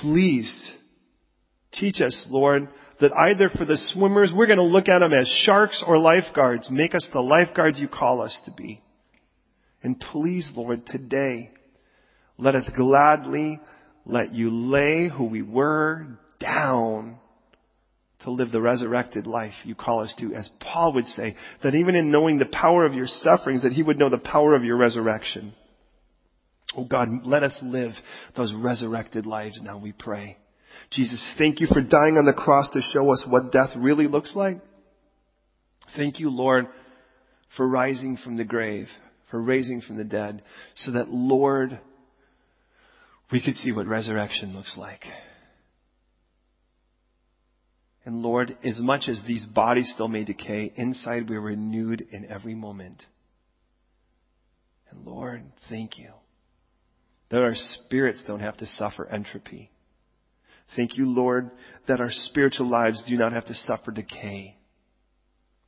please 0.00 0.72
Teach 1.72 2.00
us, 2.00 2.26
Lord, 2.30 2.68
that 3.00 3.12
either 3.12 3.48
for 3.48 3.64
the 3.64 3.76
swimmers, 3.76 4.32
we're 4.34 4.46
going 4.46 4.58
to 4.58 4.64
look 4.64 4.88
at 4.88 4.98
them 5.00 5.12
as 5.12 5.28
sharks 5.44 5.82
or 5.86 5.98
lifeguards. 5.98 6.68
Make 6.70 6.94
us 6.94 7.08
the 7.12 7.20
lifeguards 7.20 7.78
you 7.78 7.88
call 7.88 8.20
us 8.20 8.38
to 8.44 8.50
be. 8.50 8.82
And 9.82 9.98
please, 9.98 10.52
Lord, 10.56 10.86
today, 10.86 11.50
let 12.36 12.54
us 12.54 12.68
gladly 12.76 13.60
let 14.04 14.32
you 14.32 14.50
lay 14.50 15.08
who 15.08 15.24
we 15.24 15.42
were 15.42 16.06
down 16.40 17.18
to 18.20 18.30
live 18.32 18.50
the 18.50 18.60
resurrected 18.60 19.26
life 19.26 19.52
you 19.64 19.74
call 19.74 20.00
us 20.00 20.12
to. 20.18 20.34
As 20.34 20.50
Paul 20.58 20.94
would 20.94 21.04
say, 21.04 21.36
that 21.62 21.74
even 21.74 21.94
in 21.94 22.10
knowing 22.10 22.38
the 22.38 22.46
power 22.46 22.84
of 22.84 22.94
your 22.94 23.06
sufferings, 23.06 23.62
that 23.62 23.72
he 23.72 23.82
would 23.82 23.98
know 23.98 24.10
the 24.10 24.18
power 24.18 24.56
of 24.56 24.64
your 24.64 24.76
resurrection. 24.76 25.54
Oh 26.76 26.84
God, 26.84 27.08
let 27.24 27.42
us 27.44 27.58
live 27.62 27.92
those 28.36 28.52
resurrected 28.54 29.24
lives 29.24 29.60
now, 29.62 29.78
we 29.78 29.92
pray. 29.92 30.36
Jesus, 30.90 31.26
thank 31.36 31.60
you 31.60 31.66
for 31.66 31.80
dying 31.80 32.16
on 32.16 32.24
the 32.24 32.32
cross 32.32 32.70
to 32.70 32.80
show 32.80 33.12
us 33.12 33.24
what 33.28 33.52
death 33.52 33.70
really 33.76 34.08
looks 34.08 34.34
like. 34.34 34.60
Thank 35.96 36.18
you, 36.18 36.30
Lord, 36.30 36.66
for 37.56 37.68
rising 37.68 38.18
from 38.22 38.36
the 38.36 38.44
grave, 38.44 38.88
for 39.30 39.40
raising 39.40 39.80
from 39.80 39.96
the 39.96 40.04
dead, 40.04 40.42
so 40.74 40.92
that, 40.92 41.08
Lord, 41.08 41.78
we 43.30 43.42
could 43.42 43.54
see 43.54 43.72
what 43.72 43.86
resurrection 43.86 44.54
looks 44.54 44.76
like. 44.78 45.02
And 48.04 48.22
Lord, 48.22 48.56
as 48.64 48.80
much 48.80 49.04
as 49.08 49.20
these 49.26 49.44
bodies 49.44 49.92
still 49.94 50.08
may 50.08 50.24
decay, 50.24 50.72
inside 50.76 51.28
we're 51.28 51.40
renewed 51.40 52.06
in 52.10 52.30
every 52.30 52.54
moment. 52.54 53.04
And 54.90 55.04
Lord, 55.04 55.42
thank 55.68 55.98
you 55.98 56.12
that 57.30 57.42
our 57.42 57.52
spirits 57.54 58.24
don't 58.26 58.40
have 58.40 58.56
to 58.56 58.66
suffer 58.66 59.06
entropy. 59.06 59.70
Thank 60.76 60.96
you, 60.98 61.06
Lord, 61.06 61.50
that 61.86 62.00
our 62.00 62.10
spiritual 62.10 62.68
lives 62.68 63.02
do 63.08 63.16
not 63.16 63.32
have 63.32 63.46
to 63.46 63.54
suffer 63.54 63.90
decay, 63.90 64.56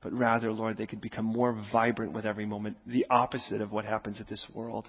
but 0.02 0.12
rather, 0.12 0.52
Lord, 0.52 0.76
they 0.76 0.86
could 0.86 1.00
become 1.00 1.24
more 1.24 1.60
vibrant 1.72 2.12
with 2.12 2.26
every 2.26 2.46
moment, 2.46 2.76
the 2.86 3.06
opposite 3.10 3.60
of 3.60 3.72
what 3.72 3.84
happens 3.84 4.20
at 4.20 4.28
this 4.28 4.46
world. 4.54 4.88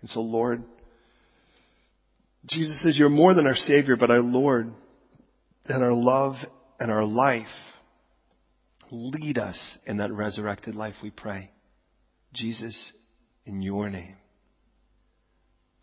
And 0.00 0.10
so, 0.10 0.20
Lord, 0.20 0.62
Jesus 2.46 2.82
says, 2.82 2.98
You're 2.98 3.08
more 3.08 3.34
than 3.34 3.46
our 3.46 3.56
Savior, 3.56 3.96
but 3.96 4.10
our 4.10 4.22
Lord, 4.22 4.72
and 5.66 5.82
our 5.82 5.92
love 5.92 6.36
and 6.78 6.90
our 6.90 7.04
life. 7.04 7.46
Lead 8.90 9.38
us 9.38 9.78
in 9.86 9.98
that 9.98 10.12
resurrected 10.12 10.74
life, 10.74 10.94
we 11.02 11.10
pray. 11.10 11.50
Jesus, 12.32 12.92
in 13.44 13.60
your 13.60 13.90
name. 13.90 14.16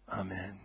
Amen. 0.10 0.60